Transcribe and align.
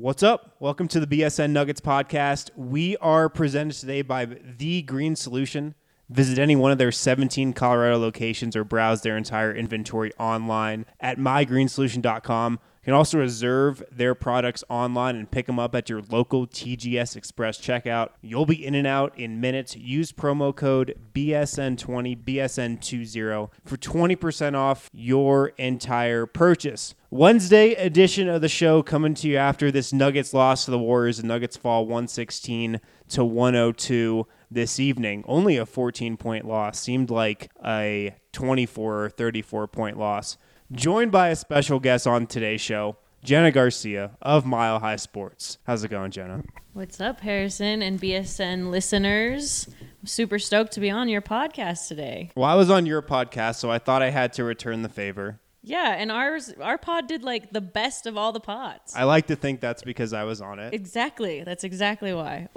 What's 0.00 0.22
up? 0.22 0.56
Welcome 0.60 0.88
to 0.88 1.00
the 1.00 1.06
BSN 1.06 1.50
Nuggets 1.50 1.82
podcast. 1.82 2.48
We 2.56 2.96
are 3.02 3.28
presented 3.28 3.78
today 3.78 4.00
by 4.00 4.24
The 4.24 4.80
Green 4.80 5.14
Solution. 5.14 5.74
Visit 6.08 6.38
any 6.38 6.56
one 6.56 6.72
of 6.72 6.78
their 6.78 6.90
17 6.90 7.52
Colorado 7.52 7.98
locations 7.98 8.56
or 8.56 8.64
browse 8.64 9.02
their 9.02 9.18
entire 9.18 9.54
inventory 9.54 10.10
online 10.18 10.86
at 11.00 11.18
mygreensolution.com. 11.18 12.60
You 12.80 12.86
can 12.86 12.94
also 12.94 13.18
reserve 13.18 13.82
their 13.92 14.14
products 14.14 14.64
online 14.70 15.14
and 15.14 15.30
pick 15.30 15.44
them 15.44 15.58
up 15.58 15.74
at 15.74 15.90
your 15.90 16.00
local 16.08 16.46
TGS 16.46 17.14
Express 17.14 17.60
checkout. 17.60 18.12
You'll 18.22 18.46
be 18.46 18.64
in 18.64 18.74
and 18.74 18.86
out 18.86 19.18
in 19.18 19.38
minutes. 19.38 19.76
Use 19.76 20.12
promo 20.12 20.56
code 20.56 20.98
BSN20, 21.12 22.24
BSN20 22.24 23.50
for 23.66 23.76
20% 23.76 24.54
off 24.54 24.88
your 24.94 25.48
entire 25.58 26.24
purchase. 26.24 26.94
Wednesday 27.10 27.74
edition 27.74 28.30
of 28.30 28.40
the 28.40 28.48
show 28.48 28.82
coming 28.82 29.12
to 29.12 29.28
you 29.28 29.36
after 29.36 29.70
this 29.70 29.92
Nuggets 29.92 30.32
loss 30.32 30.64
to 30.64 30.70
the 30.70 30.78
Warriors. 30.78 31.18
The 31.18 31.26
Nuggets 31.26 31.58
fall 31.58 31.84
116 31.84 32.80
to 33.10 33.24
102 33.26 34.26
this 34.50 34.80
evening. 34.80 35.22
Only 35.26 35.58
a 35.58 35.66
14 35.66 36.16
point 36.16 36.46
loss. 36.46 36.80
Seemed 36.80 37.10
like 37.10 37.50
a 37.62 38.14
24 38.32 39.04
or 39.04 39.10
34 39.10 39.68
point 39.68 39.98
loss 39.98 40.38
joined 40.72 41.10
by 41.10 41.28
a 41.28 41.36
special 41.36 41.80
guest 41.80 42.06
on 42.06 42.26
today's 42.26 42.60
show, 42.60 42.96
Jena 43.24 43.50
Garcia 43.50 44.12
of 44.22 44.46
Mile 44.46 44.78
High 44.78 44.96
Sports. 44.96 45.58
How's 45.64 45.82
it 45.84 45.88
going, 45.90 46.10
Jena? 46.10 46.44
What's 46.72 47.00
up, 47.00 47.20
Harrison 47.20 47.82
and 47.82 48.00
BSN 48.00 48.70
listeners? 48.70 49.68
I'm 49.80 50.06
super 50.06 50.38
stoked 50.38 50.72
to 50.72 50.80
be 50.80 50.90
on 50.90 51.08
your 51.08 51.22
podcast 51.22 51.88
today. 51.88 52.30
Well, 52.36 52.48
I 52.48 52.54
was 52.54 52.70
on 52.70 52.86
your 52.86 53.02
podcast, 53.02 53.56
so 53.56 53.70
I 53.70 53.78
thought 53.78 54.02
I 54.02 54.10
had 54.10 54.32
to 54.34 54.44
return 54.44 54.82
the 54.82 54.88
favor. 54.88 55.40
Yeah, 55.62 55.94
and 55.98 56.10
ours 56.10 56.54
our 56.60 56.78
pod 56.78 57.06
did 57.06 57.22
like 57.22 57.52
the 57.52 57.60
best 57.60 58.06
of 58.06 58.16
all 58.16 58.32
the 58.32 58.40
pods. 58.40 58.94
I 58.96 59.04
like 59.04 59.26
to 59.26 59.36
think 59.36 59.60
that's 59.60 59.82
because 59.82 60.12
I 60.14 60.24
was 60.24 60.40
on 60.40 60.58
it. 60.58 60.72
Exactly. 60.72 61.42
That's 61.42 61.64
exactly 61.64 62.14
why 62.14 62.48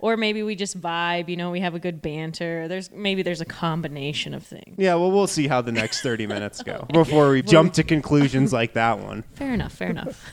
or 0.00 0.16
maybe 0.16 0.42
we 0.42 0.54
just 0.54 0.80
vibe. 0.80 1.28
You 1.28 1.36
know, 1.36 1.50
we 1.50 1.60
have 1.60 1.74
a 1.74 1.78
good 1.78 2.02
banter. 2.02 2.68
There's 2.68 2.90
maybe 2.90 3.22
there's 3.22 3.40
a 3.40 3.46
combination 3.46 4.34
of 4.34 4.42
things. 4.42 4.76
Yeah, 4.76 4.94
well, 4.94 5.10
we'll 5.10 5.26
see 5.26 5.48
how 5.48 5.60
the 5.60 5.72
next 5.72 6.02
thirty 6.02 6.26
minutes 6.26 6.62
go 6.62 6.86
before 6.92 7.30
we 7.30 7.42
jump 7.42 7.74
to 7.74 7.82
conclusions 7.82 8.52
like 8.52 8.74
that 8.74 8.98
one. 8.98 9.22
Fair 9.34 9.52
enough. 9.52 9.72
Fair 9.72 9.90
enough. 9.90 10.32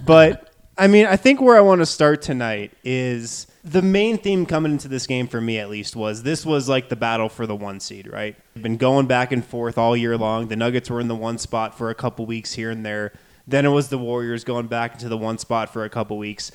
but 0.04 0.50
I 0.76 0.88
mean, 0.88 1.06
I 1.06 1.16
think 1.16 1.40
where 1.40 1.56
I 1.56 1.60
want 1.60 1.80
to 1.80 1.86
start 1.86 2.22
tonight 2.22 2.72
is 2.82 3.46
the 3.62 3.82
main 3.82 4.18
theme 4.18 4.44
coming 4.44 4.72
into 4.72 4.88
this 4.88 5.06
game 5.06 5.28
for 5.28 5.40
me, 5.40 5.58
at 5.58 5.70
least, 5.70 5.94
was 5.94 6.22
this 6.22 6.44
was 6.44 6.68
like 6.68 6.88
the 6.88 6.96
battle 6.96 7.28
for 7.28 7.46
the 7.46 7.54
one 7.54 7.80
seed, 7.80 8.06
right? 8.06 8.36
Been 8.60 8.76
going 8.76 9.06
back 9.06 9.32
and 9.32 9.44
forth 9.44 9.78
all 9.78 9.96
year 9.96 10.18
long. 10.18 10.48
The 10.48 10.56
Nuggets 10.56 10.90
were 10.90 11.00
in 11.00 11.08
the 11.08 11.14
one 11.14 11.38
spot 11.38 11.76
for 11.76 11.90
a 11.90 11.94
couple 11.94 12.26
weeks 12.26 12.52
here 12.54 12.70
and 12.70 12.84
there. 12.84 13.12
Then 13.46 13.64
it 13.64 13.70
was 13.70 13.88
the 13.88 13.98
Warriors 13.98 14.42
going 14.42 14.66
back 14.66 14.94
into 14.94 15.08
the 15.08 15.18
one 15.18 15.38
spot 15.38 15.72
for 15.72 15.84
a 15.84 15.90
couple 15.90 16.18
weeks. 16.18 16.50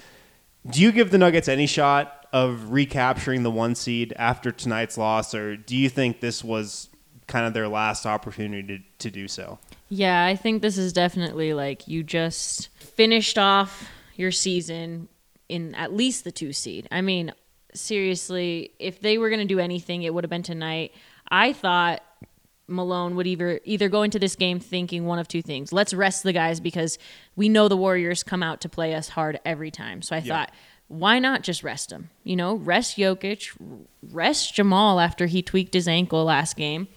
Do 0.67 0.81
you 0.81 0.91
give 0.91 1.11
the 1.11 1.17
Nuggets 1.17 1.47
any 1.47 1.67
shot 1.67 2.27
of 2.31 2.71
recapturing 2.71 3.43
the 3.43 3.51
one 3.51 3.75
seed 3.75 4.13
after 4.17 4.51
tonight's 4.51 4.97
loss, 4.97 5.33
or 5.33 5.57
do 5.57 5.75
you 5.75 5.89
think 5.89 6.19
this 6.19 6.43
was 6.43 6.89
kind 7.27 7.45
of 7.45 7.53
their 7.53 7.67
last 7.67 8.05
opportunity 8.05 8.79
to, 8.79 8.83
to 8.99 9.11
do 9.11 9.27
so? 9.27 9.59
Yeah, 9.87 10.25
I 10.25 10.35
think 10.35 10.61
this 10.61 10.77
is 10.77 10.93
definitely 10.93 11.53
like 11.53 11.87
you 11.87 12.03
just 12.03 12.69
finished 12.77 13.37
off 13.37 13.89
your 14.15 14.31
season 14.31 15.07
in 15.47 15.73
at 15.75 15.93
least 15.93 16.23
the 16.23 16.31
two 16.31 16.53
seed. 16.53 16.87
I 16.91 17.01
mean, 17.01 17.33
seriously, 17.73 18.71
if 18.79 18.99
they 18.99 19.17
were 19.17 19.29
going 19.29 19.39
to 19.39 19.45
do 19.45 19.59
anything, 19.59 20.03
it 20.03 20.13
would 20.13 20.23
have 20.23 20.29
been 20.29 20.43
tonight. 20.43 20.93
I 21.31 21.53
thought 21.53 22.03
Malone 22.69 23.15
would 23.15 23.27
either 23.27 23.59
either 23.63 23.89
go 23.89 24.03
into 24.03 24.19
this 24.19 24.35
game 24.35 24.59
thinking 24.59 25.05
one 25.05 25.19
of 25.19 25.27
two 25.27 25.41
things. 25.41 25.73
Let's 25.73 25.93
rest 25.93 26.23
the 26.23 26.33
guys 26.33 26.59
because 26.59 26.97
we 27.35 27.49
know 27.49 27.67
the 27.67 27.77
Warriors 27.77 28.23
come 28.23 28.43
out 28.43 28.61
to 28.61 28.69
play 28.69 28.93
us 28.93 29.09
hard 29.09 29.39
every 29.45 29.71
time. 29.71 30.01
So 30.01 30.15
I 30.15 30.19
yeah. 30.19 30.33
thought 30.33 30.51
why 30.89 31.19
not 31.19 31.43
just 31.43 31.63
rest 31.63 31.91
him? 31.91 32.09
You 32.23 32.35
know, 32.35 32.55
rest 32.55 32.97
Jokic, 32.97 33.55
rest 34.11 34.55
Jamal 34.55 34.99
after 34.99 35.27
he 35.27 35.41
tweaked 35.41 35.75
his 35.75 35.87
ankle 35.87 36.25
last 36.25 36.57
game. 36.57 36.87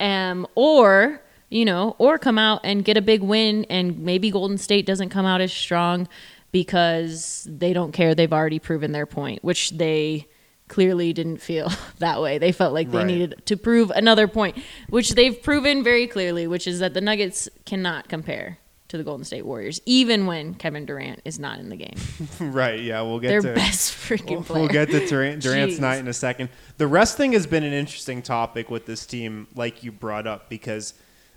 Um, 0.00 0.46
or, 0.54 1.22
you 1.50 1.66
know, 1.66 1.94
or 1.98 2.18
come 2.18 2.38
out 2.38 2.62
and 2.64 2.82
get 2.82 2.96
a 2.96 3.02
big 3.02 3.22
win 3.22 3.66
and 3.68 3.98
maybe 3.98 4.30
Golden 4.30 4.56
State 4.56 4.86
doesn't 4.86 5.10
come 5.10 5.26
out 5.26 5.42
as 5.42 5.52
strong 5.52 6.08
because 6.50 7.46
they 7.48 7.74
don't 7.74 7.92
care. 7.92 8.14
They've 8.14 8.32
already 8.32 8.58
proven 8.58 8.92
their 8.92 9.06
point, 9.06 9.44
which 9.44 9.70
they 9.72 10.26
clearly 10.70 11.12
didn't 11.12 11.38
feel 11.38 11.70
that 11.98 12.22
way. 12.22 12.38
They 12.38 12.52
felt 12.52 12.72
like 12.72 12.90
they 12.90 12.98
right. 12.98 13.06
needed 13.06 13.42
to 13.46 13.56
prove 13.58 13.90
another 13.90 14.26
point, 14.26 14.56
which 14.88 15.10
they've 15.10 15.40
proven 15.40 15.84
very 15.84 16.06
clearly, 16.06 16.46
which 16.46 16.66
is 16.66 16.78
that 16.78 16.94
the 16.94 17.02
Nuggets 17.02 17.50
cannot 17.66 18.08
compare 18.08 18.58
to 18.88 18.96
the 18.96 19.04
Golden 19.04 19.24
State 19.24 19.44
Warriors, 19.44 19.80
even 19.86 20.26
when 20.26 20.54
Kevin 20.54 20.86
Durant 20.86 21.20
is 21.24 21.38
not 21.38 21.60
in 21.60 21.68
the 21.68 21.76
game. 21.76 21.94
right. 22.40 22.80
Yeah, 22.80 23.02
we'll 23.02 23.20
get 23.20 23.28
their 23.28 23.42
to, 23.42 23.54
best 23.54 23.92
freaking 23.92 24.30
we'll, 24.30 24.42
player. 24.42 24.60
We'll 24.62 24.68
get 24.68 24.90
to 24.90 25.06
Durant, 25.06 25.42
Durant's 25.42 25.78
night 25.78 25.98
in 25.98 26.08
a 26.08 26.12
second. 26.12 26.48
The 26.78 26.86
rest 26.86 27.16
thing 27.16 27.32
has 27.32 27.46
been 27.46 27.62
an 27.62 27.72
interesting 27.72 28.22
topic 28.22 28.70
with 28.70 28.86
this 28.86 29.06
team, 29.06 29.46
like 29.54 29.84
you 29.84 29.92
brought 29.92 30.26
up, 30.26 30.48
because 30.48 30.94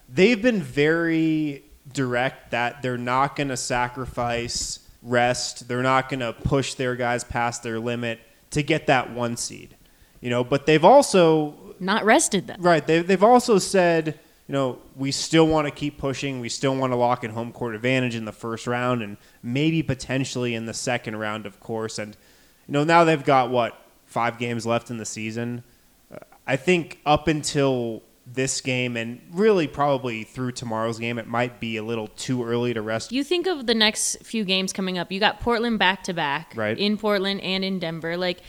they've 0.09 0.41
been 0.41 0.61
very 0.61 1.63
direct 1.91 2.51
that 2.51 2.81
they're 2.81 2.97
not 2.97 3.35
going 3.35 3.49
to 3.49 3.57
sacrifice 3.57 4.79
rest. 5.03 5.67
They're 5.67 5.83
not 5.83 6.09
going 6.09 6.21
to 6.21 6.33
push 6.33 6.73
their 6.75 6.95
guys 6.95 7.23
past 7.23 7.61
their 7.61 7.79
limit 7.79 8.19
to 8.53 8.63
get 8.63 8.87
that 8.87 9.11
one 9.11 9.37
seed. 9.37 9.75
You 10.21 10.29
know, 10.29 10.43
but 10.43 10.65
they've 10.65 10.85
also 10.85 11.53
Not 11.79 12.05
rested 12.05 12.47
them. 12.47 12.61
Right. 12.61 12.85
They, 12.87 13.01
they've 13.01 13.23
also 13.23 13.59
said, 13.59 14.19
you 14.47 14.53
know, 14.53 14.79
we 14.95 15.11
still 15.11 15.47
want 15.47 15.67
to 15.67 15.71
keep 15.71 15.97
pushing. 15.97 16.39
We 16.39 16.49
still 16.49 16.75
want 16.75 16.93
to 16.93 16.95
lock 16.95 17.23
in 17.23 17.31
home 17.31 17.51
court 17.51 17.75
advantage 17.75 18.15
in 18.15 18.25
the 18.25 18.31
first 18.31 18.65
round 18.65 19.01
and 19.01 19.17
maybe 19.41 19.83
potentially 19.83 20.55
in 20.55 20.65
the 20.65 20.73
second 20.73 21.17
round, 21.17 21.45
of 21.45 21.59
course. 21.59 21.99
And, 21.99 22.15
you 22.67 22.73
know, 22.73 22.83
now 22.83 23.03
they've 23.03 23.23
got, 23.23 23.49
what, 23.49 23.77
five 24.05 24.37
games 24.37 24.65
left 24.65 24.89
in 24.89 24.97
the 24.97 25.05
season? 25.05 25.63
Uh, 26.09 26.19
I 26.47 26.55
think 26.55 26.99
up 27.05 27.27
until 27.27 28.03
this 28.25 28.61
game 28.61 28.95
and 28.95 29.21
really 29.31 29.67
probably 29.67 30.23
through 30.23 30.51
tomorrow's 30.53 30.97
game, 30.99 31.17
it 31.19 31.27
might 31.27 31.59
be 31.59 31.77
a 31.77 31.83
little 31.83 32.07
too 32.07 32.43
early 32.45 32.73
to 32.73 32.81
rest. 32.81 33.11
You 33.11 33.23
think 33.23 33.47
of 33.47 33.65
the 33.67 33.75
next 33.75 34.23
few 34.23 34.45
games 34.45 34.71
coming 34.71 34.97
up. 34.97 35.11
You 35.11 35.19
got 35.19 35.39
Portland 35.41 35.77
back 35.79 36.03
to 36.05 36.13
back, 36.13 36.53
Right. 36.55 36.77
In 36.77 36.97
Portland 36.97 37.41
and 37.41 37.65
in 37.65 37.79
Denver, 37.79 38.15
like, 38.15 38.39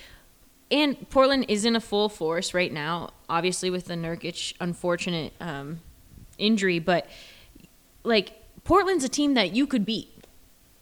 and 0.71 1.09
Portland 1.11 1.47
is 1.49 1.65
in 1.65 1.76
a 1.76 1.81
full 1.81 2.09
force 2.09 2.55
right 2.55 2.73
now. 2.73 3.11
Obviously, 3.29 3.69
with 3.71 3.87
the 3.87 3.94
Nurkic 3.94 4.55
unfortunate 4.61 5.32
um, 5.41 5.81
injury, 6.38 6.79
but 6.79 7.09
like 8.03 8.32
Portland's 8.65 9.05
a 9.05 9.09
team 9.09 9.35
that 9.35 9.55
you 9.55 9.67
could 9.67 9.85
beat. 9.85 10.09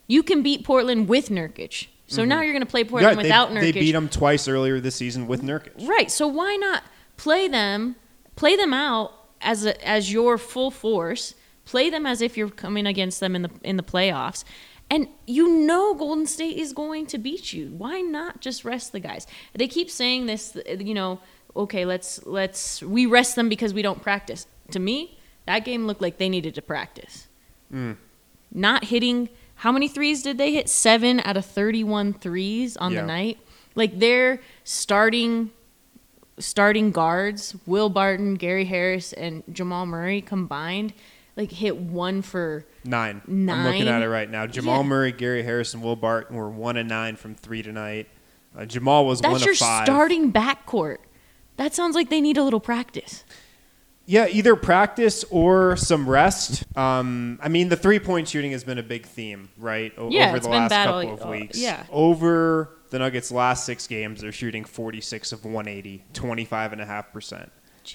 You 0.06 0.22
can 0.22 0.42
beat 0.42 0.64
Portland 0.64 1.08
with 1.08 1.28
Nurkic. 1.30 1.86
So 2.06 2.24
now 2.26 2.42
you're 2.42 2.52
going 2.52 2.60
to 2.64 2.70
play 2.70 2.84
Portland 2.84 3.16
Yeah, 3.16 3.22
without 3.22 3.48
Mm-hmm. 3.48 3.54
they, 3.60 3.70
Nurkic. 3.70 3.74
they 3.74 3.80
beat 3.80 3.92
them 3.92 4.08
twice 4.08 4.46
earlier 4.48 4.80
this 4.80 4.94
season 4.96 5.26
with 5.26 5.42
Nurkic. 5.42 5.88
Right. 5.88 6.10
So 6.10 6.26
why 6.28 6.56
not 6.56 6.82
play 7.16 7.48
them, 7.48 7.96
play 8.36 8.56
them 8.56 8.72
out 8.72 9.12
as 9.40 9.64
a, 9.66 9.86
as 9.88 10.12
your 10.12 10.38
full 10.38 10.70
force, 10.70 11.34
play 11.64 11.90
them 11.90 12.06
as 12.06 12.20
if 12.22 12.36
you're 12.36 12.50
coming 12.50 12.86
against 12.86 13.20
them 13.20 13.34
in 13.36 13.42
the 13.42 13.50
in 13.62 13.76
the 13.76 13.82
playoffs. 13.82 14.44
And 14.90 15.08
you 15.26 15.48
know 15.48 15.94
Golden 15.94 16.26
State 16.26 16.58
is 16.58 16.72
going 16.74 17.06
to 17.06 17.18
beat 17.18 17.52
you. 17.52 17.68
Why 17.76 18.00
not 18.02 18.40
just 18.40 18.64
rest 18.64 18.92
the 18.92 19.00
guys? 19.00 19.26
They 19.54 19.66
keep 19.66 19.90
saying 19.90 20.26
this, 20.26 20.56
you 20.66 20.92
know, 20.92 21.18
okay, 21.56 21.84
let's 21.86 22.24
let's 22.26 22.82
we 22.82 23.06
rest 23.06 23.36
them 23.36 23.48
because 23.48 23.72
we 23.72 23.82
don't 23.82 24.02
practice. 24.02 24.46
To 24.72 24.78
me, 24.78 25.18
that 25.46 25.64
game 25.64 25.86
looked 25.86 26.02
like 26.02 26.18
they 26.18 26.28
needed 26.28 26.54
to 26.56 26.62
practice. 26.62 27.28
Mm. 27.72 27.96
Not 28.52 28.84
hitting 28.84 29.28
how 29.56 29.70
many 29.72 29.86
threes 29.88 30.22
did 30.22 30.38
they 30.38 30.52
hit? 30.52 30.68
7 30.68 31.20
out 31.24 31.36
of 31.36 31.46
31 31.46 32.14
threes 32.14 32.76
on 32.76 32.92
Yeah. 32.92 33.02
the 33.02 33.06
night. 33.06 33.38
Like 33.74 33.98
they're 33.98 34.40
starting 34.64 35.52
starting 36.38 36.90
guards, 36.90 37.54
Will 37.66 37.88
Barton, 37.88 38.34
Gary 38.34 38.64
Harris, 38.64 39.12
and 39.12 39.42
Jamal 39.52 39.86
Murray 39.86 40.20
combined, 40.22 40.92
like 41.36 41.50
hit 41.50 41.76
one 41.76 42.22
for 42.22 42.64
Nine. 42.84 43.22
nine. 43.26 43.58
I'm 43.58 43.64
looking 43.66 43.88
at 43.88 44.02
it 44.02 44.08
right 44.08 44.28
now. 44.30 44.46
Jamal 44.46 44.82
Yeah. 44.82 44.88
Murray, 44.88 45.12
Gary 45.12 45.42
Harris, 45.42 45.74
and 45.74 45.82
Will 45.82 45.96
Barton 45.96 46.36
were 46.36 46.50
one 46.50 46.76
and 46.76 46.88
nine 46.88 47.16
from 47.16 47.34
three 47.34 47.62
tonight. 47.62 48.08
Uh, 48.56 48.64
Jamal 48.66 49.06
was 49.06 49.20
that's 49.20 49.32
one 49.32 49.40
your 49.42 49.52
of 49.52 49.58
five. 49.58 49.86
starting 49.86 50.32
backcourt. 50.32 50.98
That 51.56 51.74
sounds 51.74 51.94
like 51.94 52.10
they 52.10 52.20
need 52.20 52.36
a 52.36 52.42
little 52.42 52.60
practice. 52.60 53.24
Yeah, 54.04 54.26
either 54.28 54.56
practice 54.56 55.24
or 55.30 55.76
some 55.76 56.08
rest. 56.08 56.64
Um, 56.76 57.38
I 57.42 57.48
mean, 57.48 57.68
the 57.68 57.76
three 57.76 57.98
point 58.00 58.26
shooting 58.28 58.50
has 58.52 58.64
been 58.64 58.78
a 58.78 58.82
big 58.82 59.06
theme, 59.06 59.48
right? 59.56 59.92
O- 59.96 60.10
Yeah, 60.10 60.28
over 60.28 60.36
it's 60.38 60.46
the 60.46 60.50
been 60.50 60.60
last 60.62 60.70
bad 60.70 60.86
couple 60.86 61.08
all- 61.08 61.14
of 61.14 61.26
uh, 61.26 61.30
weeks. 61.30 61.58
yeah. 61.58 61.84
Over 61.90 62.70
the 62.92 62.98
Nuggets' 62.98 63.32
last 63.32 63.64
six 63.66 63.86
games, 63.86 64.20
they're 64.20 64.30
shooting 64.32 64.64
46 64.64 65.32
of 65.32 65.44
180, 65.44 66.04
25.5% 66.12 67.48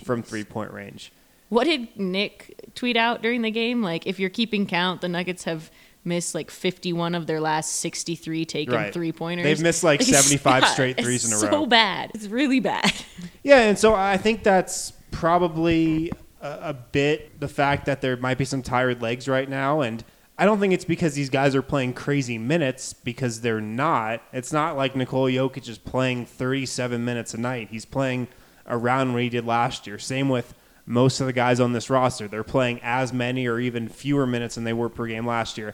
from 0.04 0.24
three 0.24 0.44
point 0.44 0.72
range. 0.74 1.12
What 1.50 1.64
did 1.66 1.98
Nick 1.98 2.72
tweet 2.76 2.98
out 2.98 3.22
during 3.22 3.44
the 3.44 3.52
game? 3.52 3.82
Like, 3.84 4.06
if 4.08 4.20
you're 4.20 4.30
keeping 4.32 4.66
count, 4.66 5.02
the 5.02 5.08
Nuggets 5.08 5.44
have 5.46 5.70
missed 6.04 6.34
like 6.36 6.50
51 6.50 7.16
of 7.16 7.28
their 7.28 7.40
last 7.40 7.74
63 7.78 8.44
taken 8.46 8.74
Right. 8.74 8.92
three 8.94 9.12
pointers. 9.12 9.44
They've 9.44 9.62
missed, 9.62 9.84
like, 9.84 10.00
it's 10.02 10.10
75 10.10 10.62
not- 10.62 10.72
straight 10.72 10.98
threes 11.00 11.26
in 11.26 11.32
a 11.32 11.36
it's 11.36 11.44
row. 11.44 11.52
So 11.52 11.66
bad. 11.68 12.12
It's 12.16 12.28
really 12.28 12.60
bad. 12.60 12.92
Yeah, 13.44 13.60
and 13.62 13.80
so 13.80 13.94
I 13.96 14.18
think 14.18 14.44
that's 14.44 14.92
probably 15.12 16.12
a, 16.42 16.50
a 16.70 16.74
bit 16.74 17.40
the 17.40 17.48
fact 17.48 17.86
that 17.86 18.02
there 18.02 18.18
might 18.18 18.38
be 18.38 18.44
some 18.44 18.62
tired 18.62 19.02
legs 19.02 19.30
right 19.30 19.48
now, 19.48 19.80
and 19.80 20.04
I 20.40 20.46
don't 20.46 20.60
think 20.60 20.74
it's 20.74 20.86
because 20.86 21.16
these 21.16 21.30
guys 21.32 21.56
are 21.56 21.64
playing 21.64 21.94
crazy 21.94 22.38
minutes 22.38 22.94
because 22.94 23.42
they're 23.42 23.62
not. 23.62 24.22
It's 24.32 24.54
not 24.54 24.78
like 24.78 24.96
Nikola 24.96 25.32
Jokic 25.32 25.68
is 25.68 25.80
playing 25.80 26.26
37 26.26 27.04
minutes 27.04 27.34
a 27.34 27.40
night. 27.40 27.70
He's 27.72 27.86
playing 27.86 28.28
around 28.68 29.14
what 29.14 29.24
he 29.24 29.30
did 29.30 29.46
last 29.46 29.88
year. 29.88 29.98
Same 29.98 30.30
with 30.30 30.54
most 30.86 31.20
of 31.20 31.28
the 31.28 31.34
guys 31.34 31.60
on 31.60 31.74
this 31.74 31.90
roster. 31.90 32.28
They're 32.28 32.44
playing 32.44 32.80
as 32.84 33.12
many 33.12 33.48
or 33.48 33.60
even 33.60 33.90
fewer 33.90 34.28
minutes 34.28 34.56
than 34.56 34.64
they 34.64 34.74
were 34.74 34.90
per 34.90 35.08
game 35.08 35.26
last 35.26 35.58
year. 35.58 35.74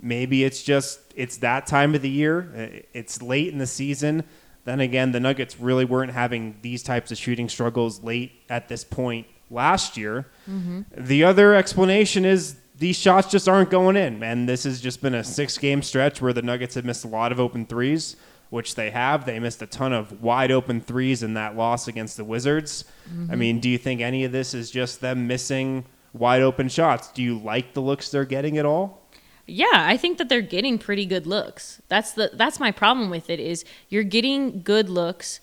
Maybe 0.00 0.42
it's 0.42 0.62
just 0.62 1.00
it's 1.14 1.38
that 1.38 1.66
time 1.66 1.94
of 1.94 2.00
the 2.00 2.08
year. 2.08 2.84
It's 2.94 3.20
late 3.20 3.52
in 3.52 3.58
the 3.58 3.66
season. 3.66 4.24
Then 4.64 4.80
again, 4.80 5.12
the 5.12 5.20
Nuggets 5.20 5.60
really 5.60 5.84
weren't 5.84 6.12
having 6.12 6.56
these 6.62 6.82
types 6.82 7.10
of 7.10 7.18
shooting 7.18 7.48
struggles 7.48 8.02
late 8.02 8.32
at 8.48 8.68
this 8.68 8.84
point 8.84 9.26
last 9.50 9.96
year. 9.96 10.26
Mm-hmm. 10.48 10.82
The 10.96 11.24
other 11.24 11.54
explanation 11.54 12.24
is 12.24 12.56
these 12.78 12.96
shots 12.96 13.28
just 13.28 13.48
aren't 13.48 13.70
going 13.70 13.96
in, 13.96 14.22
and 14.22 14.48
this 14.48 14.64
has 14.64 14.80
just 14.80 15.02
been 15.02 15.14
a 15.14 15.24
six-game 15.24 15.82
stretch 15.82 16.22
where 16.22 16.32
the 16.32 16.42
Nuggets 16.42 16.76
have 16.76 16.84
missed 16.84 17.04
a 17.04 17.08
lot 17.08 17.32
of 17.32 17.40
open 17.40 17.66
threes, 17.66 18.16
which 18.50 18.76
they 18.76 18.90
have. 18.90 19.26
They 19.26 19.38
missed 19.38 19.60
a 19.62 19.66
ton 19.66 19.92
of 19.92 20.22
wide 20.22 20.50
open 20.50 20.80
threes 20.80 21.22
in 21.22 21.34
that 21.34 21.56
loss 21.56 21.88
against 21.88 22.16
the 22.16 22.24
Wizards. 22.24 22.84
I 23.30 23.36
mean, 23.36 23.56
mm-hmm. 23.56 23.60
do 23.60 23.68
you 23.68 23.78
think 23.78 24.00
any 24.00 24.24
of 24.24 24.32
this 24.32 24.54
is 24.54 24.70
just 24.70 25.00
them 25.00 25.26
missing 25.26 25.84
wide 26.12 26.42
open 26.42 26.68
shots? 26.68 27.10
Do 27.12 27.22
you 27.22 27.38
like 27.38 27.74
the 27.74 27.80
looks 27.80 28.10
they're 28.10 28.24
getting 28.24 28.58
at 28.58 28.64
all? 28.64 29.02
Yeah, 29.46 29.66
I 29.72 29.96
think 29.96 30.18
that 30.18 30.28
they're 30.28 30.42
getting 30.42 30.78
pretty 30.78 31.06
good 31.06 31.26
looks. 31.26 31.80
That's 31.88 32.12
the 32.12 32.30
that's 32.34 32.60
my 32.60 32.70
problem 32.70 33.08
with 33.08 33.30
it 33.30 33.40
is 33.40 33.64
you're 33.88 34.02
getting 34.02 34.62
good 34.62 34.90
looks. 34.90 35.40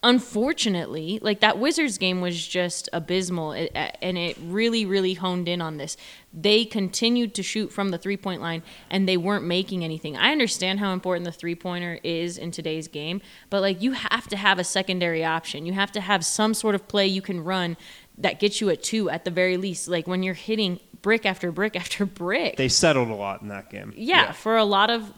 Unfortunately, 0.00 1.18
like 1.22 1.40
that 1.40 1.58
Wizards 1.58 1.98
game 1.98 2.20
was 2.20 2.46
just 2.46 2.88
abysmal, 2.92 3.52
it, 3.52 3.72
and 3.74 4.16
it 4.16 4.36
really, 4.40 4.86
really 4.86 5.14
honed 5.14 5.48
in 5.48 5.60
on 5.60 5.76
this. 5.76 5.96
They 6.32 6.64
continued 6.64 7.34
to 7.34 7.42
shoot 7.42 7.72
from 7.72 7.88
the 7.88 7.98
three 7.98 8.16
point 8.16 8.40
line, 8.40 8.62
and 8.90 9.08
they 9.08 9.16
weren't 9.16 9.44
making 9.44 9.82
anything. 9.82 10.16
I 10.16 10.30
understand 10.30 10.78
how 10.78 10.92
important 10.92 11.24
the 11.24 11.32
three 11.32 11.56
pointer 11.56 11.98
is 12.04 12.38
in 12.38 12.52
today's 12.52 12.86
game, 12.86 13.20
but 13.50 13.60
like 13.60 13.82
you 13.82 13.92
have 13.92 14.28
to 14.28 14.36
have 14.36 14.60
a 14.60 14.64
secondary 14.64 15.24
option. 15.24 15.66
You 15.66 15.72
have 15.72 15.90
to 15.92 16.00
have 16.00 16.24
some 16.24 16.54
sort 16.54 16.76
of 16.76 16.86
play 16.86 17.06
you 17.06 17.22
can 17.22 17.42
run 17.42 17.76
that 18.18 18.38
gets 18.40 18.60
you 18.60 18.68
a 18.68 18.76
two 18.76 19.10
at 19.10 19.24
the 19.24 19.30
very 19.30 19.56
least. 19.56 19.88
Like 19.88 20.06
when 20.06 20.22
you're 20.22 20.34
hitting 20.34 20.78
brick 21.02 21.26
after 21.26 21.50
brick 21.50 21.74
after 21.80 22.06
brick 22.06 22.56
They 22.56 22.68
settled 22.68 23.08
a 23.08 23.14
lot 23.14 23.42
in 23.42 23.48
that 23.48 23.70
game. 23.70 23.92
yeah, 23.96 24.30
for 24.30 24.56
a 24.56 24.64
lot 24.64 24.90
of, 24.90 25.12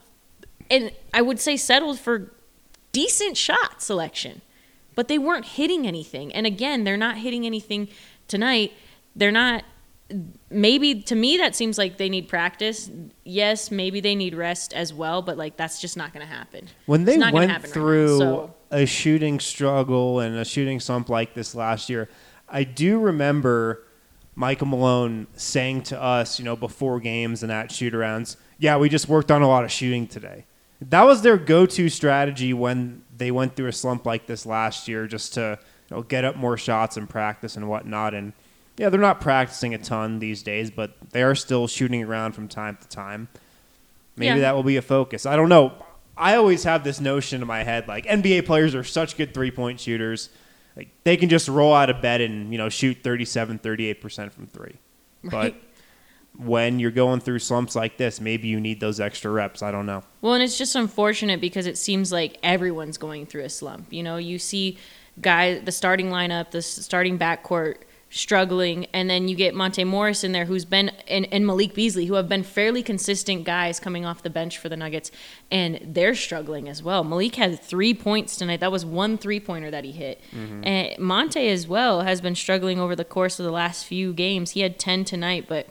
and 0.69 0.91
I 1.13 1.21
would 1.21 1.39
say 1.39 1.57
settled 1.57 1.99
for 1.99 2.31
decent 2.91 3.37
shot 3.37 3.81
selection, 3.81 4.41
but 4.95 5.07
they 5.07 5.17
weren't 5.17 5.45
hitting 5.45 5.87
anything. 5.87 6.33
And 6.33 6.45
again, 6.45 6.83
they're 6.83 6.97
not 6.97 7.17
hitting 7.17 7.45
anything 7.45 7.87
tonight. 8.27 8.73
They're 9.15 9.31
not. 9.31 9.63
Maybe 10.49 11.01
to 11.03 11.15
me 11.15 11.37
that 11.37 11.55
seems 11.55 11.77
like 11.77 11.97
they 11.97 12.09
need 12.09 12.27
practice. 12.27 12.89
Yes, 13.23 13.71
maybe 13.71 14.01
they 14.01 14.13
need 14.15 14.35
rest 14.35 14.73
as 14.73 14.93
well, 14.93 15.21
but 15.21 15.37
like 15.37 15.55
that's 15.55 15.79
just 15.79 15.95
not 15.95 16.11
going 16.13 16.25
to 16.25 16.31
happen. 16.33 16.67
When 16.85 17.05
they 17.05 17.13
It's 17.13 17.19
not 17.19 17.31
gonna 17.31 17.47
went 17.47 17.51
happen 17.51 17.69
right 17.69 17.75
now, 17.77 17.81
through 17.81 18.17
so- 18.17 18.55
a 18.71 18.85
shooting 18.85 19.39
struggle 19.39 20.19
and 20.19 20.35
a 20.37 20.43
shooting 20.45 20.79
slump 20.81 21.07
like 21.09 21.33
this 21.33 21.55
last 21.55 21.89
year, 21.89 22.09
I 22.49 22.63
do 22.65 22.99
remember 22.99 23.83
Michael 24.35 24.67
Malone 24.67 25.27
saying 25.33 25.83
to 25.83 26.01
us, 26.01 26.39
you 26.39 26.45
know, 26.45 26.55
before 26.57 26.99
games 26.99 27.41
and 27.43 27.51
at 27.51 27.69
shootarounds, 27.69 28.35
yeah, 28.59 28.77
we 28.77 28.89
just 28.89 29.07
worked 29.07 29.31
on 29.31 29.41
a 29.41 29.47
lot 29.47 29.63
of 29.63 29.71
shooting 29.71 30.07
today. 30.07 30.45
That 30.89 31.03
was 31.03 31.21
their 31.21 31.37
go 31.37 31.65
to 31.65 31.89
strategy 31.89 32.53
when 32.53 33.03
they 33.15 33.29
went 33.31 33.55
through 33.55 33.67
a 33.67 33.73
slump 33.73 34.05
like 34.05 34.25
this 34.25 34.45
last 34.45 34.87
year, 34.87 35.05
just 35.07 35.35
to 35.35 35.59
you 35.89 35.95
know, 35.97 36.01
get 36.03 36.25
up 36.25 36.35
more 36.35 36.57
shots 36.57 36.97
and 36.97 37.07
practice 37.09 37.55
and 37.55 37.69
whatnot. 37.69 38.13
And 38.13 38.33
yeah, 38.77 38.89
they're 38.89 38.99
not 38.99 39.21
practicing 39.21 39.73
a 39.73 39.77
ton 39.77 40.19
these 40.19 40.41
days, 40.41 40.71
but 40.71 40.95
they 41.11 41.21
are 41.21 41.35
still 41.35 41.67
shooting 41.67 42.03
around 42.03 42.31
from 42.33 42.47
time 42.47 42.77
to 42.81 42.87
time. 42.87 43.27
Maybe 44.15 44.35
Yeah. 44.35 44.41
that 44.41 44.55
will 44.55 44.63
be 44.63 44.77
a 44.77 44.81
focus. 44.81 45.25
I 45.25 45.35
don't 45.35 45.49
know. 45.49 45.73
I 46.17 46.35
always 46.35 46.63
have 46.63 46.83
this 46.83 46.99
notion 46.99 47.41
in 47.41 47.47
my 47.47 47.63
head 47.63 47.87
like 47.87 48.05
NBA 48.05 48.45
players 48.45 48.75
are 48.75 48.83
such 48.83 49.17
good 49.17 49.33
three 49.33 49.51
point 49.51 49.79
shooters. 49.79 50.29
Like 50.75 50.89
they 51.03 51.15
can 51.17 51.29
just 51.29 51.47
roll 51.47 51.73
out 51.73 51.89
of 51.89 52.01
bed 52.01 52.21
and, 52.21 52.51
you 52.51 52.57
know, 52.57 52.69
shoot 52.69 52.97
37, 53.03 53.59
38% 53.59 54.31
from 54.31 54.47
3. 54.47 54.73
But 55.23 55.31
Right. 55.33 55.63
When 56.37 56.79
you're 56.79 56.91
going 56.91 57.19
through 57.19 57.39
slumps 57.39 57.75
like 57.75 57.97
this, 57.97 58.21
maybe 58.21 58.47
you 58.47 58.59
need 58.59 58.79
those 58.79 58.99
extra 58.99 59.29
reps. 59.29 59.61
I 59.61 59.71
don't 59.71 59.85
know. 59.85 60.03
Well, 60.21 60.33
and 60.33 60.43
it's 60.43 60.57
just 60.57 60.75
unfortunate 60.75 61.41
because 61.41 61.67
it 61.67 61.77
seems 61.77 62.11
like 62.11 62.37
everyone's 62.41 62.97
going 62.97 63.25
through 63.25 63.43
a 63.43 63.49
slump. 63.49 63.91
You 63.91 64.03
know, 64.03 64.17
you 64.17 64.39
see 64.39 64.77
guys, 65.19 65.61
the 65.65 65.71
starting 65.71 66.07
lineup, 66.07 66.51
the 66.51 66.61
starting 66.61 67.19
backcourt 67.19 67.77
struggling, 68.13 68.85
and 68.93 69.09
then 69.09 69.29
you 69.29 69.35
get 69.35 69.55
Monte 69.55 69.83
Morris 69.85 70.23
in 70.23 70.33
there, 70.33 70.43
who's 70.43 70.65
been, 70.65 70.89
and, 71.07 71.25
and 71.31 71.47
Malik 71.47 71.73
Beasley, 71.73 72.05
who 72.05 72.15
have 72.15 72.27
been 72.27 72.43
fairly 72.43 72.83
consistent 72.83 73.45
guys 73.45 73.79
coming 73.79 74.05
off 74.05 74.21
the 74.21 74.29
bench 74.29 74.57
for 74.57 74.67
the 74.67 74.75
Nuggets, 74.75 75.11
and 75.49 75.79
they're 75.81 76.13
struggling 76.13 76.67
as 76.67 76.83
well. 76.83 77.05
Malik 77.05 77.35
had 77.35 77.59
three 77.59 77.93
points 77.93 78.35
tonight. 78.35 78.59
That 78.59 78.71
was 78.71 78.85
one 78.85 79.17
three 79.17 79.39
pointer 79.39 79.71
that 79.71 79.85
he 79.85 79.93
hit. 79.93 80.21
Mm-hmm. 80.35 80.65
And 80.65 80.99
Monte 80.99 81.47
as 81.47 81.67
well 81.67 82.01
has 82.01 82.19
been 82.19 82.35
struggling 82.35 82.79
over 82.79 82.95
the 82.95 83.05
course 83.05 83.39
of 83.39 83.45
the 83.45 83.51
last 83.51 83.85
few 83.85 84.13
games. 84.13 84.51
He 84.51 84.59
had 84.59 84.77
10 84.77 85.05
tonight, 85.05 85.45
but 85.47 85.67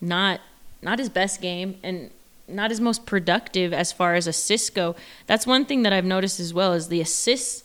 not 0.00 0.40
not 0.82 0.98
his 0.98 1.08
best 1.08 1.40
game 1.40 1.78
and 1.82 2.10
not 2.46 2.70
as 2.70 2.80
most 2.80 3.06
productive 3.06 3.72
as 3.72 3.90
far 3.90 4.14
as 4.14 4.26
assists 4.26 4.70
go. 4.70 4.94
That's 5.26 5.46
one 5.46 5.64
thing 5.64 5.82
that 5.82 5.92
I've 5.92 6.04
noticed 6.04 6.40
as 6.40 6.52
well 6.52 6.74
is 6.74 6.88
the 6.88 7.00
assists 7.00 7.64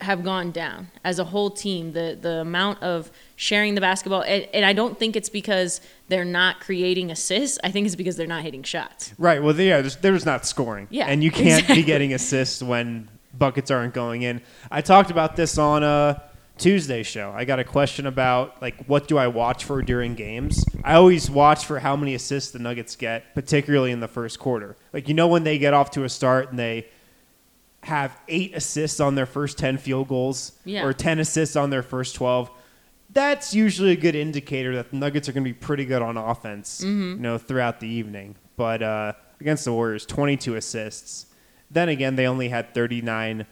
have 0.00 0.22
gone 0.24 0.50
down 0.50 0.88
as 1.04 1.18
a 1.18 1.24
whole 1.24 1.50
team. 1.50 1.92
The 1.92 2.18
the 2.20 2.40
amount 2.40 2.82
of 2.82 3.10
sharing 3.36 3.74
the 3.74 3.80
basketball, 3.80 4.22
and, 4.22 4.46
and 4.54 4.64
I 4.64 4.72
don't 4.72 4.98
think 4.98 5.16
it's 5.16 5.28
because 5.28 5.80
they're 6.08 6.24
not 6.24 6.60
creating 6.60 7.10
assists. 7.10 7.58
I 7.62 7.70
think 7.70 7.86
it's 7.86 7.96
because 7.96 8.16
they're 8.16 8.26
not 8.26 8.42
hitting 8.42 8.62
shots. 8.62 9.12
Right. 9.18 9.42
Well, 9.42 9.54
yeah, 9.58 9.80
there's, 9.80 9.96
they're 9.96 10.14
just 10.14 10.26
not 10.26 10.46
scoring. 10.46 10.86
Yeah, 10.90 11.06
And 11.06 11.22
you 11.22 11.30
can't 11.30 11.46
exactly. 11.60 11.76
be 11.76 11.82
getting 11.82 12.14
assists 12.14 12.62
when 12.62 13.08
buckets 13.36 13.70
aren't 13.70 13.92
going 13.94 14.22
in. 14.22 14.40
I 14.70 14.80
talked 14.80 15.10
about 15.10 15.36
this 15.36 15.58
on 15.58 15.82
a 15.82 16.22
Tuesday 16.58 17.02
show. 17.02 17.32
I 17.36 17.44
got 17.44 17.58
a 17.58 17.64
question 17.64 18.06
about 18.06 18.60
like 18.62 18.86
what 18.86 19.08
do 19.08 19.18
I 19.18 19.26
watch 19.28 19.64
for 19.64 19.82
during 19.82 20.14
games? 20.14 20.64
I 20.82 20.94
always 20.94 21.30
watch 21.30 21.64
for 21.66 21.78
how 21.80 21.96
many 21.96 22.14
assists 22.14 22.50
the 22.52 22.58
Nuggets 22.58 22.96
get, 22.96 23.34
particularly 23.34 23.92
in 23.92 24.00
the 24.00 24.08
first 24.08 24.38
quarter. 24.38 24.76
Like 24.92 25.08
you 25.08 25.14
know 25.14 25.28
when 25.28 25.44
they 25.44 25.58
get 25.58 25.74
off 25.74 25.90
to 25.92 26.04
a 26.04 26.08
start 26.08 26.50
and 26.50 26.58
they 26.58 26.86
have 27.82 28.18
8 28.26 28.56
assists 28.56 28.98
on 29.00 29.14
their 29.14 29.26
first 29.26 29.58
10 29.58 29.78
field 29.78 30.08
goals 30.08 30.52
Yeah. 30.64 30.84
or 30.84 30.92
10 30.92 31.20
assists 31.20 31.54
on 31.54 31.70
their 31.70 31.82
first 31.84 32.16
12 32.16 32.50
that's 33.12 33.54
usually 33.54 33.92
a 33.92 33.96
good 33.96 34.16
indicator 34.16 34.74
that 34.74 34.90
the 34.90 34.96
Nuggets 34.96 35.28
are 35.28 35.32
going 35.32 35.44
to 35.44 35.48
be 35.48 35.54
pretty 35.54 35.84
good 35.84 36.02
on 36.02 36.16
offense, 36.16 36.80
Mm-hmm. 36.80 37.10
you 37.12 37.22
know, 37.22 37.38
throughout 37.38 37.78
the 37.80 37.86
evening. 37.86 38.34
But 38.56 38.82
uh, 38.82 39.12
against 39.40 39.64
the 39.64 39.72
Warriors, 39.72 40.04
22 40.04 40.56
assists. 40.56 41.26
Then 41.70 41.88
again, 41.88 42.16
they 42.16 42.26
only 42.26 42.48
had 42.48 42.74
39 42.74 43.46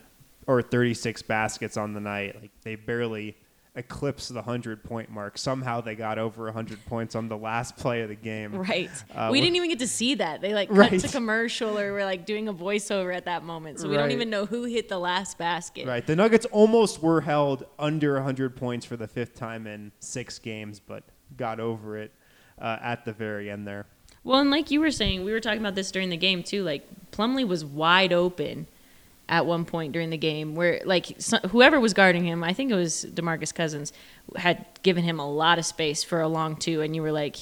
or 0.46 0.62
36 0.62 1.22
baskets 1.22 1.76
on 1.76 1.92
the 1.94 2.00
night. 2.00 2.40
Like 2.40 2.50
they 2.62 2.76
barely 2.76 3.36
eclipsed 3.76 4.28
the 4.28 4.36
100 4.36 4.84
point 4.84 5.10
mark. 5.10 5.36
Somehow 5.36 5.80
they 5.80 5.94
got 5.94 6.18
over 6.18 6.44
100 6.44 6.84
points 6.86 7.14
on 7.14 7.28
the 7.28 7.36
last 7.36 7.76
play 7.76 8.02
of 8.02 8.08
the 8.08 8.14
game. 8.14 8.52
Right. 8.64 8.90
Uh, 9.14 9.28
we 9.30 9.40
didn't 9.40 9.56
even 9.56 9.68
get 9.68 9.80
to 9.80 9.88
see 9.88 10.14
that. 10.14 10.40
They 10.40 10.54
like 10.54 10.70
cut 10.70 10.98
to 11.00 11.08
commercial 11.08 11.78
or 11.78 11.92
we're 11.92 12.04
like 12.04 12.24
doing 12.24 12.48
a 12.48 12.54
voiceover 12.54 13.14
at 13.14 13.26
that 13.26 13.42
moment. 13.42 13.80
So 13.80 13.88
we 13.88 13.96
don't 13.96 14.12
even 14.12 14.30
know 14.30 14.46
who 14.46 14.64
hit 14.64 14.88
the 14.88 14.98
last 14.98 15.36
basket. 15.36 15.86
Right. 15.86 16.06
The 16.06 16.16
Nuggets 16.16 16.46
almost 16.46 17.02
were 17.02 17.20
held 17.20 17.64
under 17.78 18.14
100 18.14 18.56
points 18.56 18.86
for 18.86 18.96
the 18.96 19.08
fifth 19.08 19.34
time 19.34 19.66
in 19.66 19.92
six 19.98 20.38
games, 20.38 20.80
but 20.80 21.04
got 21.36 21.60
over 21.60 21.98
it 21.98 22.12
uh, 22.58 22.78
at 22.80 23.04
the 23.04 23.12
very 23.12 23.50
end 23.50 23.66
there. 23.66 23.86
Well, 24.22 24.40
and 24.40 24.50
like 24.50 24.70
you 24.70 24.80
were 24.80 24.90
saying, 24.90 25.24
we 25.24 25.32
were 25.32 25.40
talking 25.40 25.60
about 25.60 25.74
this 25.74 25.90
during 25.90 26.08
the 26.08 26.16
game 26.16 26.42
too. 26.42 26.62
Like 26.62 26.86
Plumlee 27.10 27.46
was 27.46 27.64
wide 27.64 28.12
open 28.12 28.66
at 29.28 29.46
one 29.46 29.64
point 29.64 29.92
during 29.92 30.10
the 30.10 30.18
game, 30.18 30.54
where 30.54 30.80
like 30.84 31.14
so, 31.18 31.38
whoever 31.48 31.80
was 31.80 31.94
guarding 31.94 32.24
him, 32.24 32.44
I 32.44 32.52
think 32.52 32.70
it 32.70 32.74
was 32.74 33.06
Demarcus 33.12 33.54
Cousins, 33.54 33.92
had 34.36 34.66
given 34.82 35.04
him 35.04 35.18
a 35.18 35.30
lot 35.30 35.58
of 35.58 35.64
space 35.64 36.04
for 36.04 36.20
a 36.20 36.28
long 36.28 36.56
two, 36.56 36.80
and 36.82 36.94
you 36.94 37.02
were 37.02 37.12
like, 37.12 37.36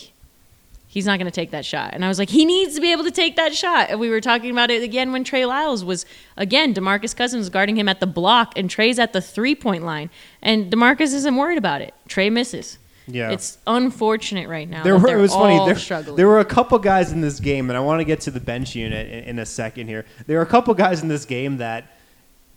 he's 0.86 1.06
not 1.06 1.18
going 1.18 1.26
to 1.26 1.34
take 1.34 1.50
that 1.52 1.64
shot. 1.64 1.94
And 1.94 2.04
I 2.04 2.08
was 2.08 2.18
like, 2.18 2.28
he 2.28 2.44
needs 2.44 2.74
to 2.74 2.80
be 2.80 2.92
able 2.92 3.04
to 3.04 3.10
take 3.10 3.36
that 3.36 3.54
shot. 3.54 3.88
And 3.88 3.98
we 3.98 4.10
were 4.10 4.20
talking 4.20 4.50
about 4.50 4.70
it 4.70 4.82
again 4.82 5.10
when 5.10 5.24
Trey 5.24 5.46
Lyles 5.46 5.84
was 5.84 6.04
again 6.36 6.74
Demarcus 6.74 7.16
Cousins 7.16 7.48
guarding 7.48 7.76
him 7.76 7.88
at 7.88 8.00
the 8.00 8.06
block, 8.06 8.52
and 8.56 8.68
Trey's 8.68 8.98
at 8.98 9.12
the 9.12 9.20
three 9.20 9.54
point 9.54 9.84
line, 9.84 10.10
and 10.40 10.70
Demarcus 10.72 11.14
isn't 11.14 11.36
worried 11.36 11.58
about 11.58 11.80
it. 11.80 11.94
Trey 12.08 12.30
misses. 12.30 12.78
Yeah. 13.06 13.30
It's 13.30 13.59
unfortunate 13.66 14.49
right 14.49 14.68
now. 14.68 14.82
There 14.82 14.97
were, 14.97 15.09
it 15.09 15.21
was 15.21 15.32
funny. 15.32 15.64
There, 15.66 15.76
struggling. 15.76 16.16
there 16.16 16.28
were 16.28 16.40
a 16.40 16.44
couple 16.44 16.78
guys 16.78 17.12
in 17.12 17.21
this 17.21 17.40
game, 17.40 17.71
and 17.71 17.76
I 17.76 17.80
want 17.80 18.00
to 18.00 18.04
get 18.04 18.21
to 18.23 18.30
the 18.30 18.40
bench 18.40 18.75
unit 18.75 19.09
in, 19.09 19.25
in 19.25 19.38
a 19.38 19.47
second 19.47 19.88
here. 19.88 20.04
There 20.26 20.38
were 20.38 20.44
a 20.44 20.47
couple 20.47 20.73
guys 20.75 21.02
in 21.02 21.09
this 21.09 21.25
game 21.25 21.59
that 21.59 21.97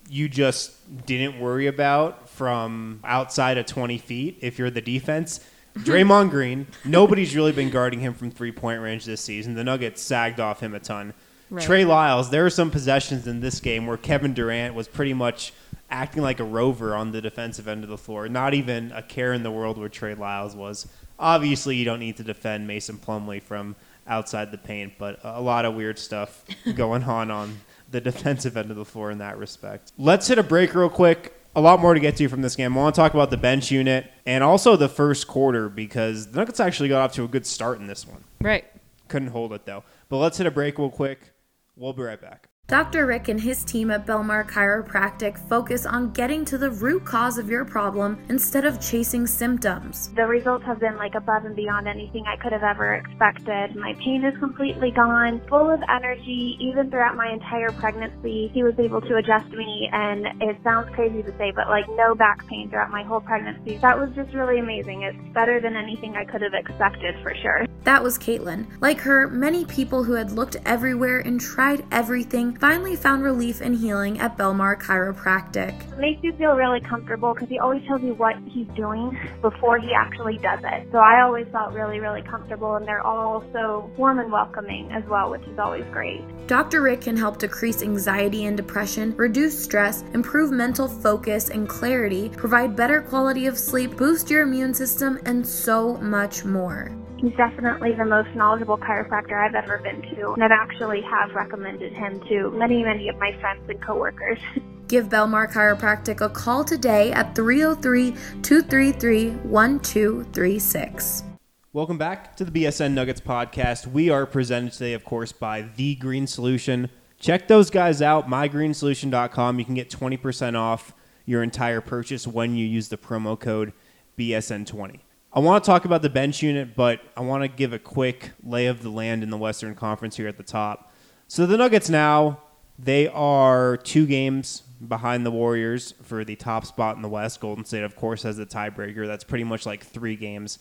you 0.10 0.30
just 0.30 1.06
didn't 1.06 1.40
worry 1.40 1.68
about 1.68 2.30
from 2.30 3.00
outside 3.04 3.58
of 3.58 3.66
20 3.66 3.98
feet 3.98 4.38
if 4.42 4.60
you're 4.60 4.70
the 4.70 4.82
defense. 4.82 5.40
Mm-hmm. 5.76 5.92
Draymond 5.92 6.30
Green, 6.30 6.68
nobody's 6.86 7.36
really 7.36 7.52
been 7.52 7.70
guarding 7.70 8.00
him 8.00 8.14
from 8.14 8.32
three 8.32 8.52
point 8.52 8.82
range 8.82 9.06
this 9.06 9.22
season. 9.22 9.56
The 9.56 9.64
Nuggets 9.64 10.02
sagged 10.02 10.40
off 10.40 10.62
him 10.62 10.74
a 10.74 10.80
ton. 10.80 11.14
Right. 11.50 11.64
Trey 11.64 11.86
Lyles, 11.86 12.30
there 12.32 12.46
are 12.46 12.50
some 12.50 12.72
possessions 12.72 13.28
in 13.28 13.40
this 13.40 13.60
game 13.60 13.86
where 13.86 13.98
Kevin 13.98 14.34
Durant 14.34 14.74
was 14.74 14.88
pretty 14.88 15.14
much 15.14 15.54
acting 15.90 16.24
like 16.24 16.40
a 16.40 16.44
rover 16.44 16.96
on 16.96 17.12
the 17.12 17.22
defensive 17.22 17.68
end 17.68 17.84
of 17.84 17.90
the 17.90 17.98
floor. 17.98 18.28
Not 18.28 18.54
even 18.54 18.92
a 18.92 19.02
care 19.02 19.34
in 19.34 19.44
the 19.44 19.52
world 19.52 19.78
where 19.78 19.90
Trey 19.90 20.16
Lyles 20.16 20.56
was. 20.56 20.88
Obviously, 21.18 21.76
you 21.76 21.86
don't 21.86 22.00
need 22.00 22.18
to 22.18 22.24
defend 22.24 22.68
Mason 22.68 22.98
Plumlee 22.98 23.42
from 23.42 23.76
outside 24.08 24.52
the 24.52 24.58
paint, 24.58 24.94
but 24.98 25.20
a 25.24 25.42
lot 25.42 25.66
of 25.66 25.76
weird 25.76 25.98
stuff 25.98 26.44
going 26.76 27.04
on 27.04 27.32
on 27.32 27.58
the 27.92 28.02
defensive 28.02 28.58
end 28.58 28.72
of 28.72 28.78
the 28.78 28.86
floor 28.86 29.12
in 29.12 29.20
that 29.20 29.38
respect. 29.38 29.92
Let's 29.98 30.28
hit 30.28 30.38
a 30.38 30.44
break 30.44 30.74
real 30.76 30.90
quick. 30.90 31.34
A 31.56 31.62
lot 31.62 31.80
more 31.80 31.94
to 31.94 32.00
get 32.02 32.18
to 32.18 32.28
from 32.28 32.42
this 32.42 32.56
game. 32.56 32.78
I 32.78 32.82
want 32.82 32.96
to 32.96 33.00
talk 33.00 33.14
about 33.14 33.30
the 33.30 33.38
bench 33.38 33.72
unit 33.72 34.12
and 34.26 34.44
also 34.44 34.76
the 34.76 34.90
first 34.90 35.26
quarter 35.28 35.70
because 35.70 36.28
the 36.32 36.40
Nuggets 36.40 36.60
actually 36.60 36.90
got 36.90 37.02
off 37.02 37.14
to 37.14 37.24
a 37.24 37.28
good 37.30 37.46
start 37.46 37.80
in 37.80 37.88
this 37.88 38.06
one. 38.06 38.24
right. 38.42 38.66
Couldn't 39.08 39.30
hold 39.30 39.54
it 39.54 39.66
though. 39.66 39.84
But 40.10 40.18
let's 40.18 40.38
hit 40.40 40.48
a 40.48 40.52
break 40.52 40.80
real 40.80 40.90
quick. 40.90 41.32
We'll 41.78 41.94
be 41.94 42.02
right 42.02 42.20
back. 42.20 42.50
Dr. 42.68 43.06
Rick 43.06 43.28
and 43.28 43.40
his 43.40 43.64
team 43.64 43.92
at 43.92 44.08
Belmar 44.08 44.44
Chiropractic 44.50 45.38
focus 45.48 45.86
on 45.86 46.10
getting 46.14 46.44
to 46.46 46.58
the 46.58 46.72
root 46.72 47.06
cause 47.06 47.38
of 47.38 47.48
your 47.48 47.64
problem 47.64 48.18
instead 48.28 48.66
of 48.66 48.82
chasing 48.82 49.28
symptoms. 49.28 50.10
The 50.16 50.26
results 50.26 50.66
have 50.66 50.80
been 50.80 50.98
like 50.98 51.14
above 51.14 51.46
and 51.46 51.56
beyond 51.56 51.88
anything 51.88 52.26
I 52.26 52.38
could 52.38 52.52
have 52.52 52.64
ever 52.64 52.96
expected. 52.96 53.76
My 53.76 53.94
pain 54.04 54.26
is 54.26 54.36
completely 54.40 54.90
gone, 54.90 55.42
full 55.48 55.70
of 55.70 55.80
energy, 55.96 56.58
even 56.60 56.90
throughout 56.90 57.16
my 57.16 57.32
entire 57.32 57.70
pregnancy. 57.74 58.50
He 58.52 58.64
was 58.64 58.74
able 58.80 59.02
to 59.02 59.18
adjust 59.18 59.52
me, 59.52 59.88
and 59.94 60.26
it 60.42 60.58
sounds 60.64 60.90
crazy 60.96 61.22
to 61.22 61.38
say, 61.38 61.52
but 61.52 61.70
like 61.70 61.86
no 61.90 62.16
back 62.16 62.48
pain 62.48 62.72
throughout 62.72 62.90
my 62.90 63.04
whole 63.04 63.22
pregnancy. 63.22 63.78
That 63.78 64.00
was 64.00 64.10
just 64.16 64.34
really 64.34 64.58
amazing. 64.58 65.04
It's 65.04 65.34
better 65.36 65.62
than 65.62 65.76
anything 65.76 66.16
I 66.16 66.26
could 66.26 66.42
have 66.42 66.56
expected 66.56 67.14
for 67.22 67.36
sure. 67.44 67.68
That 67.84 68.02
was 68.02 68.18
Caitlin. 68.18 68.66
Like 68.82 69.00
her, 69.02 69.28
many 69.28 69.64
people 69.64 70.04
who 70.04 70.14
had 70.14 70.32
looked 70.32 70.58
everywhere 70.66 71.20
and 71.20 71.40
tried 71.40 71.86
everything 71.92 72.55
finally 72.60 72.96
found 72.96 73.24
relief 73.24 73.62
and 73.62 73.76
healing 73.76 74.20
at 74.20 74.38
Belmar 74.38 74.80
Chiropractic. 74.80 75.80
It 75.94 76.00
makes 76.00 76.24
you 76.24 76.34
feel 76.34 76.54
really 76.54 76.82
comfortable 76.82 77.34
because 77.34 77.50
he 77.50 77.60
always 77.60 77.86
tells 77.88 78.02
you 78.02 78.14
what 78.16 78.36
he's 78.48 78.68
doing 78.76 79.18
before 79.42 79.78
he 79.78 79.94
actually 79.94 80.38
does 80.38 80.60
it. 80.64 80.88
So 80.92 80.98
I 80.98 81.22
always 81.22 81.48
felt 81.52 81.74
really, 81.74 82.00
really 82.00 82.22
comfortable, 82.22 82.76
and 82.76 82.88
they're 82.88 83.06
all 83.06 83.44
so 83.54 83.90
warm 83.98 84.20
and 84.20 84.32
welcoming 84.32 84.92
as 84.92 85.04
well, 85.06 85.30
which 85.30 85.44
is 85.48 85.60
always 85.60 85.86
great. 85.92 86.22
Dr. 86.48 86.82
Rick 86.82 87.02
can 87.02 87.18
help 87.18 87.40
decrease 87.40 87.82
anxiety 87.82 88.46
and 88.46 88.58
depression, 88.58 89.16
reduce 89.18 89.58
stress, 89.58 90.04
improve 90.14 90.52
mental 90.52 90.88
focus 90.88 91.50
and 91.50 91.68
clarity, 91.68 92.30
provide 92.30 92.76
better 92.76 93.02
quality 93.02 93.48
of 93.48 93.58
sleep, 93.58 93.98
boost 93.98 94.30
your 94.30 94.44
immune 94.44 94.74
system, 94.74 95.20
and 95.26 95.46
so 95.46 95.98
much 95.98 96.46
more. 96.46 96.92
He's 97.18 97.34
definitely 97.38 97.94
the 97.94 98.04
most 98.04 98.36
knowledgeable 98.36 98.78
chiropractor 98.78 99.34
I've 99.34 99.56
ever 99.56 99.78
been 99.78 100.02
to, 100.16 100.34
and 100.34 100.44
I've 100.44 100.52
actually 100.52 101.02
have 101.02 101.34
recommended 101.34 101.94
him 101.94 102.20
to 102.28 102.52
many, 102.52 102.84
many 102.84 103.08
of 103.08 103.18
my 103.18 103.32
friends 103.40 103.70
and 103.70 103.82
coworkers. 103.82 104.38
Give 104.88 105.08
Belmar 105.08 105.52
Chiropractic 105.52 106.22
a 106.22 106.30
call 106.30 106.64
today 106.64 107.12
at 107.14 107.34
303 107.34 108.12
233 108.42 109.30
1236. 109.32 111.24
Welcome 111.72 111.98
back 111.98 112.36
to 112.36 112.46
the 112.46 112.52
BSN 112.52 112.92
Nuggets 112.92 113.22
podcast. 113.22 113.88
We 113.88 114.10
are 114.10 114.26
presented 114.26 114.74
today, 114.74 114.94
of 114.94 115.06
course, 115.06 115.32
by 115.32 115.64
The 115.76 115.96
Green 115.96 116.28
Solution. 116.28 116.90
Check 117.20 117.48
those 117.48 117.70
guys 117.70 118.02
out, 118.02 118.28
mygreensolution.com. 118.28 119.58
You 119.58 119.66
can 119.66 119.76
get 119.76 119.90
20% 119.90 120.58
off 120.60 120.94
your 121.26 121.42
entire 121.42 121.82
purchase 121.82 122.28
when 122.28 122.56
you 122.56 122.66
use 122.66 122.90
the 122.90 122.98
promo 122.98 123.40
code 123.40 123.74
BSN20. 124.20 125.00
I 125.36 125.40
want 125.40 125.64
to 125.64 125.70
talk 125.70 125.86
about 125.86 126.02
the 126.02 126.10
bench 126.10 126.42
unit, 126.42 126.76
but 126.76 127.02
I 127.18 127.22
want 127.22 127.44
to 127.44 127.50
give 127.50 127.74
a 127.74 127.80
quick 127.80 128.32
lay 128.44 128.68
of 128.68 128.82
the 128.82 128.90
land 128.90 129.22
in 129.22 129.30
the 129.30 129.38
Western 129.38 129.76
Conference 129.76 130.16
here 130.16 130.28
at 130.28 130.38
the 130.38 130.44
top. 130.44 130.94
So 131.28 131.46
the 131.46 131.58
Nuggets 131.58 131.90
now, 131.90 132.40
they 132.80 133.08
are 133.10 133.78
two 133.78 134.06
games 134.06 134.62
behind 134.88 135.26
the 135.26 135.32
Warriors 135.32 135.94
for 136.04 136.24
the 136.24 136.36
top 136.36 136.66
spot 136.66 136.96
in 136.96 137.02
the 137.02 137.10
West. 137.10 137.42
Golden 137.42 137.66
State, 137.66 137.84
of 137.84 137.96
course, 137.96 138.24
has 138.24 138.38
the 138.38 138.46
tiebreaker. 138.46 139.06
That's 139.06 139.24
pretty 139.24 139.44
much 139.44 139.66
like 139.66 139.84
three 139.84 140.16
games 140.16 140.60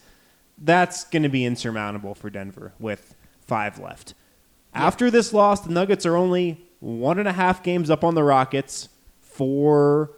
that's 0.59 1.05
going 1.05 1.23
to 1.23 1.29
be 1.29 1.45
insurmountable 1.45 2.15
for 2.15 2.31
Denver 2.31 2.73
with 2.79 3.15
five 3.41 3.79
left. 3.79 4.15
After 4.73 5.11
this 5.11 5.33
loss, 5.33 5.61
the 5.61 5.73
Nuggets 5.73 6.07
are 6.07 6.17
only 6.17 6.65
one 6.81 7.19
and 7.19 7.29
a 7.29 7.33
half 7.33 7.63
games 7.63 7.91
up 7.91 8.05
on 8.05 8.15
the 8.15 8.25
Rockets 8.25 8.89
for 9.21 10.13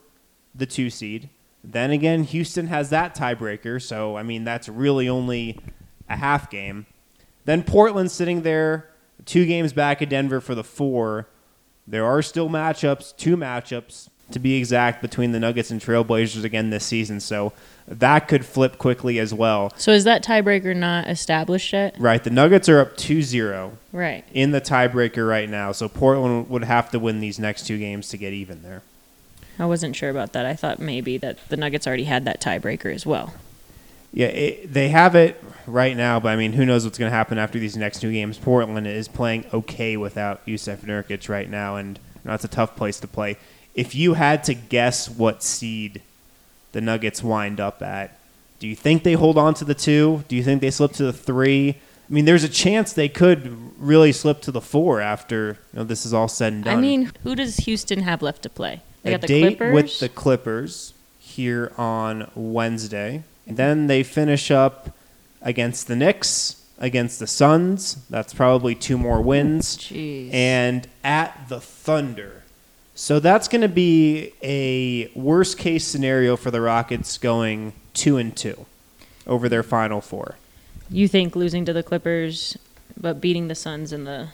the 0.54 0.66
two 0.66 0.90
seed. 0.90 1.28
Then 1.68 1.90
again, 1.90 2.22
Houston 2.24 2.68
has 2.68 2.90
that 2.90 3.16
tiebreaker, 3.16 3.82
so 3.82 4.16
I 4.16 4.22
mean 4.22 4.44
that's 4.44 4.68
really 4.68 5.08
only 5.08 5.58
a 6.08 6.16
half 6.16 6.48
game. 6.48 6.86
Then 7.44 7.62
Portland 7.64 8.10
sitting 8.10 8.42
there, 8.42 8.88
two 9.24 9.46
games 9.46 9.72
back 9.72 10.00
of 10.00 10.08
Denver 10.08 10.40
for 10.40 10.54
the 10.54 10.62
four. 10.64 11.26
There 11.86 12.04
are 12.04 12.22
still 12.22 12.48
matchups, 12.48 13.16
two 13.16 13.36
matchups 13.36 14.08
to 14.32 14.38
be 14.40 14.56
exact, 14.56 15.02
between 15.02 15.30
the 15.32 15.38
Nuggets 15.38 15.70
and 15.70 15.80
Trailblazers 15.80 16.42
again 16.44 16.70
this 16.70 16.84
season. 16.84 17.20
So 17.20 17.52
that 17.86 18.26
could 18.26 18.44
flip 18.44 18.76
quickly 18.78 19.20
as 19.20 19.32
well. 19.32 19.72
So 19.76 19.92
is 19.92 20.02
that 20.04 20.24
tiebreaker 20.24 20.74
not 20.74 21.08
established 21.08 21.72
yet? 21.72 21.94
Right, 21.98 22.22
the 22.22 22.30
Nuggets 22.30 22.68
are 22.68 22.80
up 22.80 22.96
2-0 22.96 23.72
Right. 23.92 24.24
in 24.32 24.50
the 24.50 24.60
tiebreaker 24.60 25.28
right 25.28 25.48
now. 25.48 25.70
So 25.70 25.88
Portland 25.88 26.50
would 26.50 26.64
have 26.64 26.90
to 26.90 26.98
win 26.98 27.20
these 27.20 27.38
next 27.38 27.66
two 27.68 27.78
games 27.78 28.08
to 28.08 28.16
get 28.16 28.32
even 28.32 28.62
there. 28.62 28.82
I 29.58 29.66
wasn't 29.66 29.96
sure 29.96 30.10
about 30.10 30.32
that. 30.32 30.44
I 30.46 30.54
thought 30.54 30.78
maybe 30.78 31.18
that 31.18 31.48
the 31.48 31.56
Nuggets 31.56 31.86
already 31.86 32.04
had 32.04 32.24
that 32.24 32.40
tiebreaker 32.40 32.94
as 32.94 33.06
well. 33.06 33.34
Yeah, 34.12 34.28
it, 34.28 34.72
they 34.72 34.88
have 34.88 35.14
it 35.14 35.42
right 35.66 35.96
now, 35.96 36.20
but 36.20 36.30
I 36.30 36.36
mean, 36.36 36.52
who 36.52 36.64
knows 36.64 36.84
what's 36.84 36.98
going 36.98 37.10
to 37.10 37.16
happen 37.16 37.38
after 37.38 37.58
these 37.58 37.76
next 37.76 38.00
two 38.00 38.12
games? 38.12 38.38
Portland 38.38 38.86
is 38.86 39.08
playing 39.08 39.46
okay 39.52 39.96
without 39.96 40.46
Jusuf 40.46 40.78
Nurkic 40.78 41.28
right 41.28 41.48
now, 41.48 41.76
and 41.76 41.98
you 41.98 42.20
know, 42.24 42.30
that's 42.32 42.44
a 42.44 42.48
tough 42.48 42.76
place 42.76 43.00
to 43.00 43.08
play. 43.08 43.36
If 43.74 43.94
you 43.94 44.14
had 44.14 44.42
to 44.44 44.54
guess 44.54 45.08
what 45.08 45.42
seed 45.42 46.00
the 46.72 46.80
Nuggets 46.80 47.22
wind 47.22 47.60
up 47.60 47.82
at, 47.82 48.18
do 48.58 48.66
you 48.66 48.74
think 48.74 49.02
they 49.02 49.12
hold 49.14 49.36
on 49.36 49.54
to 49.54 49.64
the 49.64 49.74
two? 49.74 50.24
Do 50.28 50.36
you 50.36 50.42
think 50.42 50.62
they 50.62 50.70
slip 50.70 50.92
to 50.92 51.04
the 51.04 51.12
three? 51.12 51.70
I 52.08 52.12
mean, 52.12 52.24
there's 52.24 52.44
a 52.44 52.48
chance 52.48 52.92
they 52.92 53.08
could 53.08 53.78
really 53.78 54.12
slip 54.12 54.40
to 54.42 54.52
the 54.52 54.60
four 54.60 55.00
after 55.00 55.58
you 55.72 55.80
know, 55.80 55.84
this 55.84 56.06
is 56.06 56.14
all 56.14 56.28
said 56.28 56.52
and 56.52 56.64
done. 56.64 56.78
I 56.78 56.80
mean, 56.80 57.12
who 57.22 57.34
does 57.34 57.58
Houston 57.58 58.00
have 58.02 58.22
left 58.22 58.42
to 58.42 58.48
play? 58.48 58.80
They 59.06 59.14
a 59.14 59.18
the 59.18 59.26
date 59.26 59.58
Clippers. 59.58 59.74
with 59.74 60.00
the 60.00 60.08
Clippers 60.08 60.94
here 61.18 61.72
on 61.76 62.30
Wednesday. 62.34 63.22
And 63.46 63.56
then 63.56 63.86
they 63.86 64.02
finish 64.02 64.50
up 64.50 64.90
against 65.42 65.86
the 65.86 65.96
Knicks, 65.96 66.64
against 66.78 67.18
the 67.18 67.26
Suns. 67.26 68.04
That's 68.10 68.34
probably 68.34 68.74
two 68.74 68.98
more 68.98 69.20
wins. 69.20 69.76
Jeez. 69.78 70.32
And 70.32 70.88
at 71.04 71.48
the 71.48 71.60
Thunder. 71.60 72.42
So 72.94 73.20
that's 73.20 73.46
going 73.46 73.60
to 73.60 73.68
be 73.68 74.32
a 74.42 75.08
worst 75.14 75.58
case 75.58 75.86
scenario 75.86 76.36
for 76.36 76.50
the 76.50 76.60
Rockets 76.62 77.18
going 77.18 77.74
two 77.92 78.16
and 78.16 78.34
two 78.34 78.66
over 79.26 79.48
their 79.48 79.62
final 79.62 80.00
four. 80.00 80.36
You 80.88 81.06
think 81.06 81.36
losing 81.36 81.64
to 81.66 81.72
the 81.72 81.82
Clippers, 81.82 82.56
but 82.98 83.20
beating 83.20 83.48
the 83.48 83.54
Suns 83.54 83.92
and 83.92 84.06
the 84.06 84.28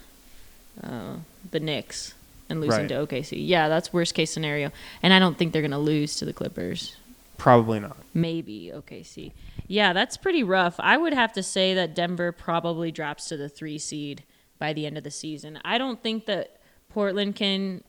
uh, 0.82 1.16
the 1.50 1.60
Knicks 1.60 2.14
and 2.52 2.60
losing 2.60 2.82
Right. 2.82 2.88
to 2.88 2.94
OKC? 3.06 3.44
Yeah, 3.46 3.68
that's 3.68 3.92
worst 3.92 4.14
case 4.14 4.30
scenario. 4.30 4.70
And 5.02 5.12
I 5.12 5.18
don't 5.18 5.36
think 5.36 5.52
they're 5.52 5.62
going 5.62 5.72
to 5.72 5.78
lose 5.78 6.16
to 6.16 6.24
the 6.24 6.32
Clippers. 6.32 6.96
Probably 7.38 7.80
not. 7.80 7.96
Maybe 8.14 8.70
OKC. 8.72 9.32
Yeah, 9.66 9.92
that's 9.92 10.16
pretty 10.16 10.44
rough. 10.44 10.76
I 10.78 10.96
would 10.96 11.12
have 11.12 11.32
to 11.32 11.42
say 11.42 11.74
that 11.74 11.94
Denver 11.94 12.30
probably 12.30 12.92
drops 12.92 13.28
to 13.28 13.36
the 13.36 13.48
three 13.48 13.78
seed 13.78 14.22
by 14.60 14.72
the 14.72 14.86
end 14.86 14.96
of 14.96 15.02
the 15.02 15.10
season. 15.10 15.58
I 15.64 15.76
don't 15.78 16.00
think 16.00 16.26
that 16.26 16.60
Portland 16.88 17.34
can 17.34 17.82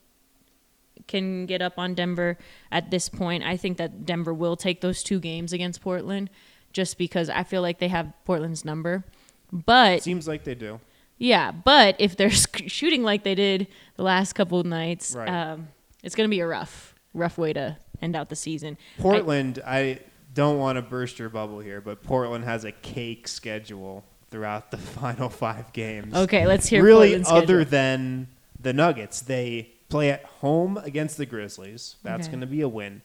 can 1.07 1.45
get 1.45 1.61
up 1.61 1.77
on 1.77 1.93
Denver 1.95 2.37
at 2.71 2.89
this 2.89 3.09
point. 3.09 3.43
I 3.43 3.57
think 3.57 3.77
that 3.77 4.05
Denver 4.05 4.33
will 4.33 4.55
take 4.55 4.79
those 4.81 5.03
two 5.03 5.19
games 5.19 5.51
against 5.51 5.81
Portland 5.81 6.29
just 6.71 6.97
because 6.97 7.29
I 7.29 7.43
feel 7.43 7.61
like 7.61 7.79
they 7.79 7.89
have 7.89 8.13
Portland's 8.25 8.63
number. 8.63 9.03
But 9.51 10.01
Seems 10.01 10.27
like 10.27 10.43
they 10.45 10.55
do. 10.55 10.79
Yeah, 11.17 11.51
but 11.51 11.95
if 11.99 12.15
they're 12.17 12.29
shooting 12.67 13.03
like 13.03 13.23
they 13.23 13.35
did 13.35 13.67
the 13.95 14.03
last 14.03 14.33
couple 14.33 14.59
of 14.59 14.65
nights, 14.65 15.15
Right. 15.15 15.29
um, 15.29 15.67
it's 16.03 16.15
going 16.15 16.27
to 16.27 16.31
be 16.31 16.39
a 16.41 16.47
rough, 16.47 16.93
rough 17.13 17.37
way 17.37 17.53
to 17.53 17.77
end 18.01 18.15
out 18.15 18.29
the 18.29 18.35
season. 18.35 18.77
I- 18.97 19.01
Portland, 19.01 19.61
I, 19.65 19.99
don't 20.33 20.57
want 20.57 20.77
to 20.77 20.81
burst 20.81 21.19
your 21.19 21.29
bubble 21.29 21.59
here, 21.59 21.79
but 21.79 22.01
Portland 22.01 22.43
has 22.43 22.63
a 22.65 22.71
cake 22.71 23.27
schedule 23.27 24.03
throughout 24.31 24.71
the 24.71 24.77
final 24.99 25.29
five 25.29 25.71
games. 25.73 26.11
okay, 26.15 26.47
let's 26.47 26.65
hear 26.67 26.83
really, 26.83 27.23
other 27.25 27.63
than 27.63 28.27
the 28.59 28.73
Nuggets, 28.73 29.21
they 29.21 29.69
play 29.89 30.09
at 30.09 30.25
home 30.25 30.77
against 30.77 31.17
the 31.17 31.27
Grizzlies. 31.27 31.97
That's 32.01 32.23
Okay. 32.25 32.31
going 32.31 32.41
to 32.41 32.47
be 32.47 32.61
a 32.61 32.67
win. 32.67 33.03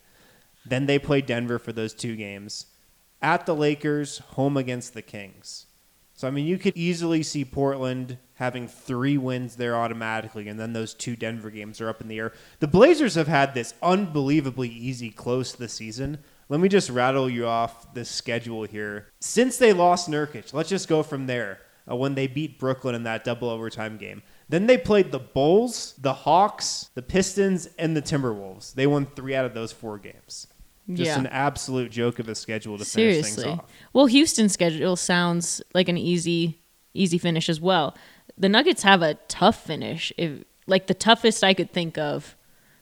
Then 0.65 0.87
they 0.87 0.99
play 0.99 1.21
Denver 1.21 1.59
for 1.59 1.71
those 1.71 1.93
two 1.93 2.17
games. 2.17 2.65
At 3.21 3.45
the 3.45 3.55
Lakers, 3.55 4.19
home 4.19 4.57
against 4.57 4.95
the 4.95 5.03
Kings. 5.03 5.67
So, 6.19 6.27
I 6.27 6.33
mean, 6.33 6.47
you 6.47 6.59
could 6.59 6.77
easily 6.77 7.23
see 7.23 7.45
Portland 7.45 8.19
having 8.35 8.67
three 8.67 9.17
wins 9.17 9.55
there 9.55 9.77
automatically, 9.77 10.49
and 10.49 10.59
then 10.59 10.73
those 10.73 10.93
two 10.93 11.15
Denver 11.15 11.49
games 11.49 11.81
are 11.81 11.89
up 11.89 12.01
in 12.01 12.09
the 12.09 12.19
air. 12.19 12.33
The 12.59 12.67
Blazers 12.67 13.15
have 13.15 13.29
had 13.29 13.55
this 13.55 13.73
unbelievably 13.85 14.69
easy 14.69 15.11
close 15.11 15.53
to 15.53 15.59
the 15.61 15.69
season. 15.69 16.19
Let 16.49 16.59
me 16.59 16.69
just 16.69 16.91
rattle 16.91 17.31
you 17.31 17.47
off 17.47 17.95
the 17.95 18.05
schedule 18.05 18.65
here. 18.65 19.07
Since 19.21 19.59
they 19.59 19.73
lost 19.73 20.11
Nurkic, 20.11 20.53
let's 20.53 20.69
just 20.69 20.89
go 20.89 21.05
from 21.05 21.29
there. 21.29 21.61
Uh, 21.89 21.95
when 21.95 22.17
they 22.17 22.27
beat 22.27 22.59
Brooklyn 22.59 22.97
in 22.97 23.05
that 23.05 23.25
double 23.25 23.49
overtime 23.49 23.97
game. 23.97 24.23
Then 24.49 24.67
they 24.67 24.77
played 24.77 25.13
the 25.13 25.21
Bulls, 25.21 25.95
the 25.99 26.13
Hawks, 26.13 26.91
the 26.95 27.01
Pistons, 27.01 27.69
and 27.79 27.97
the 27.97 28.03
Timberwolves. 28.03 28.75
They 28.75 28.89
won 28.89 29.07
three 29.07 29.37
out 29.37 29.47
of 29.47 29.55
those 29.55 29.73
four 29.73 29.99
games. 29.99 30.49
Just 30.91 31.07
Yeah. 31.07 31.19
an 31.19 31.27
absolute 31.27 31.91
joke 31.91 32.19
of 32.19 32.29
a 32.29 32.35
schedule 32.35 32.79
to 32.79 32.85
finish 32.85 33.15
things 33.17 33.35
Seriously. 33.35 33.45
off. 33.61 33.71
Well, 33.93 34.07
Houston's 34.07 34.53
schedule 34.53 34.97
sounds 34.97 35.61
like 35.75 35.89
an 35.89 35.99
easy, 35.99 36.61
easy 36.95 37.19
finish 37.19 37.49
as 37.49 37.61
well. 37.61 37.95
The 38.39 38.49
Nuggets 38.49 38.83
have 38.85 39.03
a 39.03 39.15
tough 39.29 39.63
finish, 39.65 40.13
if 40.17 40.45
like 40.67 40.87
the 40.87 40.95
toughest 40.95 41.45
I 41.45 41.53
could 41.55 41.73
think 41.73 41.99
of, 41.99 42.37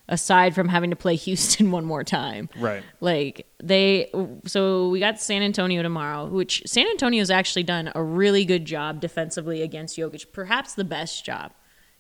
aside 0.09 0.55
from 0.55 0.69
having 0.69 0.91
to 0.91 0.97
play 0.97 1.17
Houston 1.27 1.73
one 1.73 1.85
more 1.85 2.05
time. 2.05 2.49
Right. 2.57 2.85
Like 3.01 3.47
they, 3.61 4.09
so 4.47 4.89
we 4.91 5.01
got 5.01 5.21
San 5.21 5.43
Antonio 5.43 5.83
tomorrow, 5.83 6.27
which 6.27 6.63
San 6.65 6.87
Antonio's 6.87 7.31
actually 7.31 7.65
done 7.65 7.91
a 7.95 8.03
really 8.03 8.45
good 8.45 8.65
job 8.67 9.01
defensively 9.01 9.63
against 9.63 9.97
Jokic, 9.99 10.31
perhaps 10.33 10.75
the 10.75 10.85
best 10.85 11.25
job 11.25 11.53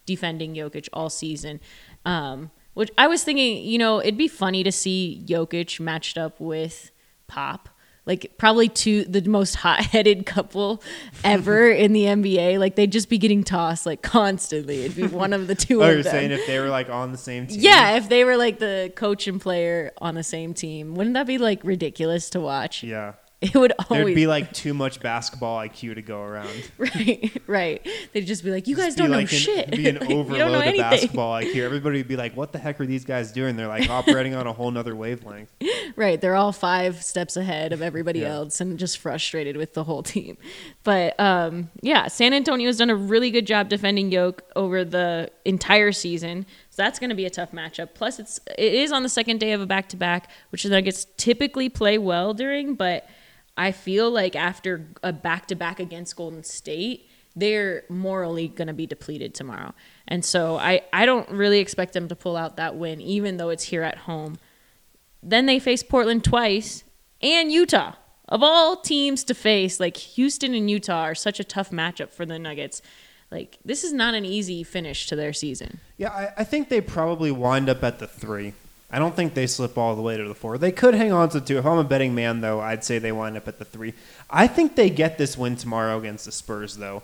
defending 0.04 0.54
Jokic 0.54 0.88
all 0.92 1.10
season. 1.10 1.58
Um, 2.04 2.52
which 2.76 2.90
I 2.96 3.06
was 3.08 3.24
thinking, 3.24 3.64
you 3.64 3.78
know, 3.78 4.00
it'd 4.00 4.16
be 4.16 4.28
funny 4.28 4.62
to 4.62 4.70
see 4.70 5.22
Jokic 5.26 5.80
matched 5.80 6.16
up 6.16 6.38
with 6.40 6.90
Pop. 7.26 7.68
Like 8.04 8.34
probably 8.38 8.68
two 8.68 9.02
the 9.04 9.20
most 9.28 9.56
hot-headed 9.56 10.26
couple 10.26 10.80
ever 11.24 11.68
in 11.84 11.92
the 11.92 12.04
NBA. 12.04 12.56
Like 12.60 12.76
they'd 12.76 12.92
just 12.92 13.08
be 13.08 13.18
getting 13.18 13.42
tossed 13.42 13.84
like 13.84 14.00
constantly. 14.00 14.84
It'd 14.84 14.96
be 14.96 15.06
one 15.24 15.32
of 15.32 15.48
the 15.48 15.56
two 15.56 15.82
Oh, 15.82 15.86
of 15.88 15.92
you're 15.94 16.02
them. 16.04 16.12
saying 16.12 16.30
if 16.30 16.46
they 16.46 16.60
were 16.60 16.68
like 16.68 16.88
on 16.88 17.10
the 17.10 17.18
same 17.18 17.48
team? 17.48 17.58
Yeah, 17.60 17.96
if 17.96 18.08
they 18.08 18.22
were 18.22 18.36
like 18.36 18.60
the 18.60 18.92
coach 18.94 19.26
and 19.26 19.40
player 19.40 19.90
on 19.98 20.14
the 20.14 20.22
same 20.22 20.54
team, 20.54 20.94
wouldn't 20.94 21.14
that 21.14 21.26
be 21.26 21.38
like 21.38 21.64
ridiculous 21.64 22.30
to 22.30 22.40
watch? 22.40 22.84
Yeah. 22.84 23.14
It 23.42 23.54
would 23.54 23.74
There'd 23.90 24.00
always 24.00 24.14
be 24.14 24.26
like 24.26 24.50
too 24.54 24.72
much 24.72 24.98
basketball 25.00 25.58
IQ 25.58 25.96
to 25.96 26.02
go 26.02 26.22
around. 26.22 26.48
right, 26.78 27.30
right. 27.46 27.86
They'd 28.14 28.22
just 28.26 28.42
be 28.42 28.50
like, 28.50 28.66
"You 28.66 28.74
guys 28.74 28.94
Be 28.94 29.02
don't 29.02 29.10
know 29.10 29.18
like 29.18 29.30
an, 29.30 29.38
shit. 29.38 29.70
Be 29.72 29.88
an 29.90 29.98
Like, 29.98 30.08
you 30.08 30.16
overload 30.16 30.38
don't 30.38 30.52
know 30.52 30.58
of 30.60 30.64
anything." 30.64 30.80
basketball 30.90 31.34
IQ. 31.34 31.56
Everybody 31.56 31.98
would 31.98 32.08
be 32.08 32.16
like, 32.16 32.34
"What 32.34 32.52
the 32.52 32.58
heck 32.58 32.80
are 32.80 32.86
these 32.86 33.04
guys 33.04 33.32
doing?" 33.32 33.56
They're 33.56 33.68
like 33.68 33.90
operating 33.90 34.34
on 34.34 34.46
a 34.46 34.54
whole 34.54 34.70
nother 34.70 34.96
wavelength. 34.96 35.52
Right, 35.96 36.18
they're 36.18 36.34
all 36.34 36.50
five 36.52 37.02
steps 37.02 37.36
ahead 37.36 37.74
of 37.74 37.82
everybody 37.82 38.20
Yeah. 38.20 38.36
else 38.36 38.58
and 38.62 38.78
just 38.78 38.96
frustrated 38.96 39.58
with 39.58 39.74
the 39.74 39.84
whole 39.84 40.02
team. 40.02 40.38
But 40.82 41.18
um, 41.20 41.68
yeah, 41.82 42.08
San 42.08 42.32
Antonio 42.32 42.66
has 42.68 42.78
done 42.78 42.88
a 42.90 42.96
really 42.96 43.30
good 43.30 43.46
job 43.46 43.68
defending 43.68 44.10
Yoke 44.10 44.44
over 44.56 44.82
the 44.82 45.30
entire 45.44 45.92
season. 45.92 46.46
So 46.70 46.82
that's 46.82 46.98
going 46.98 47.10
to 47.10 47.16
be 47.16 47.26
a 47.26 47.30
tough 47.30 47.52
matchup. 47.52 47.90
Plus, 47.94 48.18
it's 48.18 48.40
it 48.56 48.72
is 48.74 48.92
on 48.92 49.02
the 49.02 49.08
second 49.10 49.40
day 49.40 49.52
of 49.52 49.60
a 49.60 49.66
back 49.66 49.90
to 49.90 49.96
back, 49.98 50.30
which 50.50 50.62
the 50.62 50.70
Nuggets 50.70 51.06
typically 51.18 51.68
play 51.68 51.98
well 51.98 52.32
during. 52.32 52.74
But 52.74 53.06
I 53.56 53.72
feel 53.72 54.10
like 54.10 54.36
after 54.36 54.88
a 55.02 55.12
back 55.12 55.46
to 55.46 55.54
back 55.54 55.80
against 55.80 56.16
Golden 56.16 56.44
State, 56.44 57.08
they're 57.34 57.84
morally 57.88 58.48
going 58.48 58.68
to 58.68 58.74
be 58.74 58.86
depleted 58.86 59.34
tomorrow. 59.34 59.74
And 60.08 60.24
so 60.24 60.56
I, 60.56 60.82
I 60.92 61.06
don't 61.06 61.28
really 61.30 61.58
expect 61.58 61.92
them 61.92 62.08
to 62.08 62.16
pull 62.16 62.36
out 62.36 62.56
that 62.56 62.76
win, 62.76 63.00
even 63.00 63.36
though 63.36 63.50
it's 63.50 63.64
here 63.64 63.82
at 63.82 63.98
home. 63.98 64.38
Then 65.22 65.46
they 65.46 65.58
face 65.58 65.82
Portland 65.82 66.24
twice 66.24 66.84
and 67.20 67.52
Utah. 67.52 67.94
Of 68.28 68.42
all 68.42 68.76
teams 68.76 69.22
to 69.24 69.34
face, 69.34 69.78
like 69.78 69.96
Houston 69.96 70.54
and 70.54 70.70
Utah 70.70 71.02
are 71.02 71.14
such 71.14 71.38
a 71.38 71.44
tough 71.44 71.70
matchup 71.70 72.10
for 72.10 72.26
the 72.26 72.38
Nuggets. 72.38 72.82
Like 73.30 73.58
this 73.64 73.84
is 73.84 73.92
not 73.92 74.14
an 74.14 74.24
easy 74.24 74.62
finish 74.62 75.06
to 75.06 75.16
their 75.16 75.32
season. 75.32 75.80
Yeah, 75.96 76.10
I, 76.10 76.32
I 76.38 76.44
think 76.44 76.68
they 76.68 76.80
probably 76.80 77.30
wind 77.30 77.68
up 77.68 77.84
at 77.84 77.98
the 77.98 78.06
three. 78.06 78.54
I 78.90 78.98
don't 78.98 79.16
think 79.16 79.34
they 79.34 79.46
slip 79.46 79.76
all 79.76 79.96
the 79.96 80.02
way 80.02 80.16
to 80.16 80.28
the 80.28 80.34
four. 80.34 80.58
They 80.58 80.72
could 80.72 80.94
hang 80.94 81.12
on 81.12 81.28
to 81.30 81.40
two. 81.40 81.58
If 81.58 81.66
I'm 81.66 81.78
a 81.78 81.84
betting 81.84 82.14
man, 82.14 82.40
though, 82.40 82.60
I'd 82.60 82.84
say 82.84 82.98
they 82.98 83.12
wind 83.12 83.36
up 83.36 83.48
at 83.48 83.58
the 83.58 83.64
three. 83.64 83.94
I 84.30 84.46
think 84.46 84.76
they 84.76 84.90
get 84.90 85.18
this 85.18 85.36
win 85.36 85.56
tomorrow 85.56 85.98
against 85.98 86.24
the 86.24 86.32
Spurs, 86.32 86.76
though. 86.76 87.02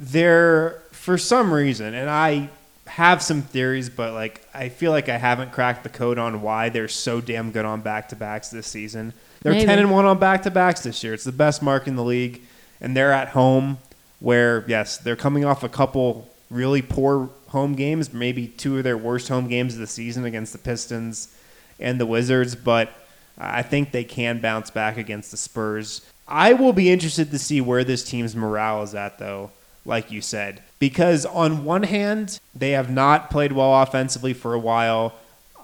They're, 0.00 0.82
for 0.90 1.18
some 1.18 1.52
reason, 1.52 1.94
and 1.94 2.08
I 2.08 2.48
have 2.86 3.22
some 3.22 3.42
theories, 3.42 3.88
but 3.88 4.12
like 4.12 4.46
I 4.52 4.68
feel 4.68 4.90
like 4.90 5.08
I 5.08 5.16
haven't 5.16 5.52
cracked 5.52 5.82
the 5.82 5.88
code 5.88 6.18
on 6.18 6.42
why 6.42 6.68
they're 6.68 6.88
so 6.88 7.20
damn 7.20 7.52
good 7.52 7.64
on 7.64 7.80
back 7.80 8.08
to 8.08 8.16
backs 8.16 8.48
this 8.48 8.66
season. 8.66 9.12
They're 9.42 9.52
Maybe. 9.52 9.66
ten 9.66 9.78
and 9.78 9.90
one 9.90 10.04
on 10.04 10.18
back 10.18 10.42
to 10.42 10.50
backs 10.50 10.82
this 10.82 11.02
year. 11.04 11.14
It's 11.14 11.24
the 11.24 11.32
best 11.32 11.62
mark 11.62 11.86
in 11.86 11.96
the 11.96 12.04
league, 12.04 12.42
and 12.80 12.96
they're 12.96 13.12
at 13.12 13.28
home. 13.28 13.78
Where 14.20 14.64
yes, 14.68 14.98
they're 14.98 15.16
coming 15.16 15.44
off 15.44 15.64
a 15.64 15.68
couple 15.68 16.28
really 16.50 16.82
poor 16.82 17.30
home 17.52 17.74
games, 17.74 18.12
maybe 18.12 18.48
two 18.48 18.78
of 18.78 18.84
their 18.84 18.98
worst 18.98 19.28
home 19.28 19.46
games 19.46 19.74
of 19.74 19.80
the 19.80 19.86
season 19.86 20.24
against 20.24 20.52
the 20.52 20.58
Pistons 20.58 21.34
and 21.78 22.00
the 22.00 22.06
Wizards, 22.06 22.54
but 22.54 22.90
I 23.38 23.62
think 23.62 23.92
they 23.92 24.04
can 24.04 24.40
bounce 24.40 24.70
back 24.70 24.96
against 24.96 25.30
the 25.30 25.36
Spurs. 25.36 26.06
I 26.26 26.54
will 26.54 26.72
be 26.72 26.90
interested 26.90 27.30
to 27.30 27.38
see 27.38 27.60
where 27.60 27.84
this 27.84 28.04
team's 28.04 28.34
morale 28.34 28.82
is 28.82 28.94
at, 28.94 29.18
though, 29.18 29.50
like 29.84 30.10
you 30.10 30.20
said, 30.20 30.62
because 30.78 31.26
on 31.26 31.64
one 31.64 31.82
hand, 31.82 32.40
they 32.54 32.70
have 32.70 32.90
not 32.90 33.30
played 33.30 33.52
well 33.52 33.82
offensively 33.82 34.32
for 34.32 34.54
a 34.54 34.58
while. 34.58 35.14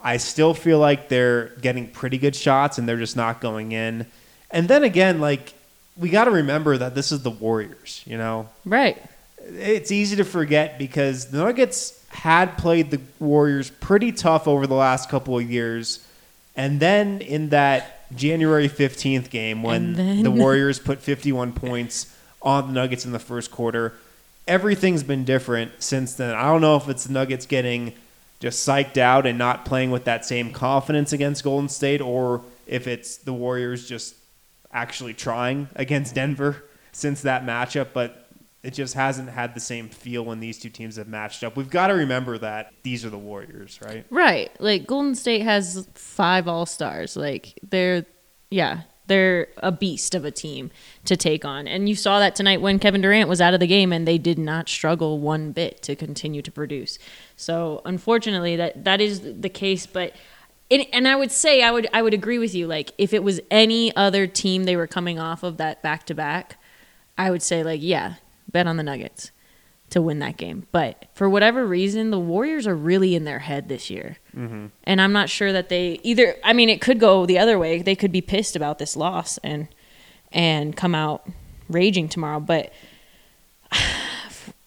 I 0.02 0.18
still 0.18 0.54
feel 0.54 0.78
like 0.78 1.08
they're 1.08 1.48
getting 1.60 1.88
pretty 1.88 2.18
good 2.18 2.36
shots 2.36 2.78
and 2.78 2.88
they're 2.88 2.98
just 2.98 3.16
not 3.16 3.40
going 3.40 3.72
in. 3.72 4.06
And 4.50 4.68
then 4.68 4.84
again, 4.84 5.20
like, 5.20 5.54
we 5.96 6.10
got 6.10 6.24
to 6.24 6.30
remember 6.30 6.76
that 6.78 6.94
this 6.94 7.12
is 7.12 7.22
the 7.22 7.30
Warriors, 7.30 8.02
you 8.06 8.16
know? 8.16 8.48
Right. 8.64 9.02
It's 9.44 9.90
easy 9.90 10.16
to 10.16 10.24
forget 10.24 10.78
because 10.78 11.26
the 11.26 11.38
Nuggets 11.38 12.04
had 12.08 12.56
played 12.58 12.90
the 12.90 13.00
Warriors 13.18 13.70
pretty 13.70 14.12
tough 14.12 14.48
over 14.48 14.66
the 14.66 14.74
last 14.74 15.08
couple 15.08 15.38
of 15.38 15.50
years. 15.50 16.06
And 16.56 16.80
then 16.80 17.20
in 17.20 17.50
that 17.50 18.14
January 18.16 18.68
15th 18.68 19.30
game 19.30 19.62
when 19.62 19.94
then- 19.94 20.22
the 20.22 20.30
Warriors 20.42 20.78
put 20.78 21.00
51 21.00 21.52
points 21.52 22.14
on 22.42 22.68
the 22.68 22.72
Nuggets 22.72 23.04
in 23.04 23.12
the 23.12 23.18
first 23.18 23.50
quarter. 23.50 23.94
Everything's 24.46 25.02
been 25.02 25.24
different 25.24 25.82
since 25.82 26.14
then. 26.14 26.34
I 26.34 26.44
don't 26.44 26.60
know 26.60 26.76
if 26.76 26.88
it's 26.88 27.04
the 27.04 27.12
Nuggets 27.12 27.44
getting 27.46 27.92
just 28.40 28.66
psyched 28.66 28.96
out 28.96 29.26
and 29.26 29.36
not 29.36 29.64
playing 29.64 29.90
with 29.90 30.04
that 30.04 30.24
same 30.24 30.52
confidence 30.52 31.12
against 31.12 31.44
Golden 31.44 31.68
State 31.68 32.00
or 32.00 32.42
if 32.66 32.86
it's 32.86 33.16
the 33.16 33.32
Warriors 33.32 33.88
just 33.88 34.14
actually 34.72 35.12
trying 35.14 35.68
against 35.74 36.14
Denver 36.14 36.64
since 36.92 37.22
that 37.22 37.44
matchup, 37.44 37.88
but 37.92 38.27
it 38.62 38.74
just 38.74 38.94
hasn't 38.94 39.30
had 39.30 39.54
the 39.54 39.60
same 39.60 39.88
feel 39.88 40.24
when 40.24 40.40
these 40.40 40.58
two 40.58 40.70
teams 40.70 40.96
have 40.96 41.08
matched 41.08 41.44
up. 41.44 41.56
We've 41.56 41.70
got 41.70 41.88
to 41.88 41.94
remember 41.94 42.38
that 42.38 42.72
these 42.82 43.04
are 43.04 43.10
the 43.10 43.18
Warriors, 43.18 43.78
right? 43.82 44.04
Right. 44.10 44.50
Like 44.60 44.86
Golden 44.86 45.14
State 45.14 45.42
has 45.42 45.88
five 45.94 46.48
All 46.48 46.66
Stars. 46.66 47.16
Like 47.16 47.58
they're, 47.62 48.04
yeah, 48.50 48.82
they're 49.06 49.48
a 49.58 49.72
beast 49.72 50.14
of 50.14 50.24
a 50.24 50.30
team 50.30 50.70
to 51.04 51.16
take 51.16 51.44
on. 51.44 51.66
And 51.66 51.88
you 51.88 51.96
saw 51.96 52.18
that 52.20 52.34
tonight 52.34 52.60
when 52.60 52.78
Kevin 52.78 53.00
Durant 53.00 53.28
was 53.28 53.40
out 53.40 53.54
of 53.54 53.60
the 53.60 53.66
game, 53.66 53.92
and 53.92 54.06
they 54.06 54.18
did 54.18 54.38
not 54.38 54.68
struggle 54.68 55.18
one 55.18 55.52
bit 55.52 55.82
to 55.82 55.96
continue 55.96 56.42
to 56.42 56.52
produce. 56.52 56.98
So 57.36 57.82
unfortunately, 57.84 58.56
that 58.56 58.84
that 58.84 59.00
is 59.00 59.20
the 59.40 59.48
case. 59.48 59.86
But 59.86 60.14
and 60.70 61.08
I 61.08 61.16
would 61.16 61.32
say 61.32 61.62
I 61.62 61.70
would 61.70 61.88
I 61.92 62.02
would 62.02 62.14
agree 62.14 62.38
with 62.38 62.54
you. 62.54 62.66
Like 62.66 62.92
if 62.98 63.12
it 63.12 63.24
was 63.24 63.40
any 63.50 63.94
other 63.96 64.26
team 64.26 64.64
they 64.64 64.76
were 64.76 64.86
coming 64.86 65.18
off 65.18 65.42
of 65.42 65.56
that 65.56 65.82
back 65.82 66.04
to 66.06 66.14
back, 66.14 66.58
I 67.16 67.30
would 67.30 67.42
say 67.42 67.62
like 67.62 67.80
yeah, 67.82 68.14
bet 68.50 68.66
on 68.66 68.76
the 68.76 68.82
Nuggets 68.82 69.30
to 69.90 70.02
win 70.02 70.18
that 70.18 70.36
game. 70.36 70.66
But 70.72 71.06
for 71.14 71.28
whatever 71.28 71.66
reason, 71.66 72.10
the 72.10 72.18
Warriors 72.18 72.66
are 72.66 72.74
really 72.74 73.14
in 73.14 73.24
their 73.24 73.38
head 73.38 73.68
this 73.68 73.90
year. 73.90 74.18
Mm-hmm. 74.36 74.66
And 74.84 75.00
I'm 75.00 75.12
not 75.12 75.28
sure 75.28 75.52
that 75.52 75.68
they 75.68 76.00
either 76.02 76.36
I 76.44 76.52
mean 76.52 76.68
it 76.68 76.80
could 76.80 77.00
go 77.00 77.26
the 77.26 77.38
other 77.38 77.58
way. 77.58 77.82
They 77.82 77.96
could 77.96 78.12
be 78.12 78.20
pissed 78.20 78.56
about 78.56 78.78
this 78.78 78.96
loss 78.96 79.38
and 79.38 79.68
and 80.32 80.76
come 80.76 80.94
out 80.94 81.26
raging 81.68 82.08
tomorrow, 82.08 82.40
but 82.40 82.72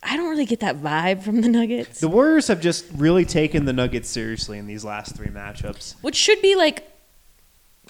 I 0.04 0.17
don't 0.17 0.30
really 0.30 0.46
get 0.46 0.62
that 0.62 0.78
vibe 0.78 1.22
from 1.22 1.41
the 1.41 1.48
Nuggets. 1.48 2.00
The 2.00 2.10
Warriors 2.10 2.48
have 2.48 2.60
just 2.60 2.86
really 2.96 3.24
taken 3.24 3.65
the 3.65 3.74
Nuggets 3.74 4.10
seriously 4.10 4.58
in 4.58 4.65
these 4.65 4.84
last 4.84 5.15
three 5.15 5.28
matchups. 5.28 5.96
Which 6.02 6.15
should 6.15 6.41
be 6.41 6.56
like 6.56 6.89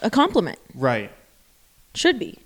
a 0.02 0.10
compliment. 0.10 0.60
Right. 0.76 1.12
Should 1.96 2.20
be. 2.20 2.38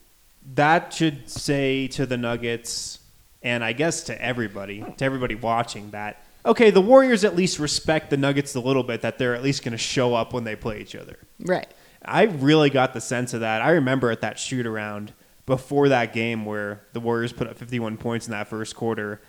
That 0.53 0.93
should 0.93 1.29
say 1.29 1.87
to 1.89 2.05
the 2.05 2.17
Nuggets 2.17 2.99
and 3.45 3.63
I 3.63 3.73
guess 3.73 4.03
to 4.05 4.21
everybody, 4.21 4.83
to 4.97 5.05
everybody 5.05 5.35
watching 5.35 5.91
that, 5.91 6.23
okay, 6.45 6.71
the 6.71 6.81
Warriors 6.81 7.23
at 7.23 7.35
least 7.35 7.59
respect 7.59 8.09
the 8.09 8.17
Nuggets 8.17 8.55
a 8.55 8.59
little 8.59 8.83
bit 8.83 9.01
that 9.01 9.19
they're 9.19 9.35
at 9.35 9.43
least 9.43 9.63
going 9.63 9.71
to 9.71 9.77
show 9.77 10.15
up 10.15 10.33
when 10.33 10.43
they 10.43 10.55
play 10.55 10.81
each 10.81 10.95
other. 10.95 11.19
Right. 11.39 11.67
I 12.03 12.23
really 12.23 12.71
got 12.71 12.93
the 12.93 13.01
sense 13.01 13.35
of 13.35 13.41
that. 13.41 13.61
I 13.61 13.71
remember 13.71 14.09
at 14.09 14.21
that 14.21 14.39
shoot 14.39 14.65
around 14.65 15.13
before 15.45 15.89
that 15.89 16.11
game 16.11 16.43
where 16.43 16.81
the 16.93 16.99
Warriors 16.99 17.31
put 17.31 17.47
up 17.47 17.55
51 17.55 17.97
points 17.97 18.25
in 18.25 18.31
that 18.31 18.47
first 18.47 18.75
quarter 18.75 19.21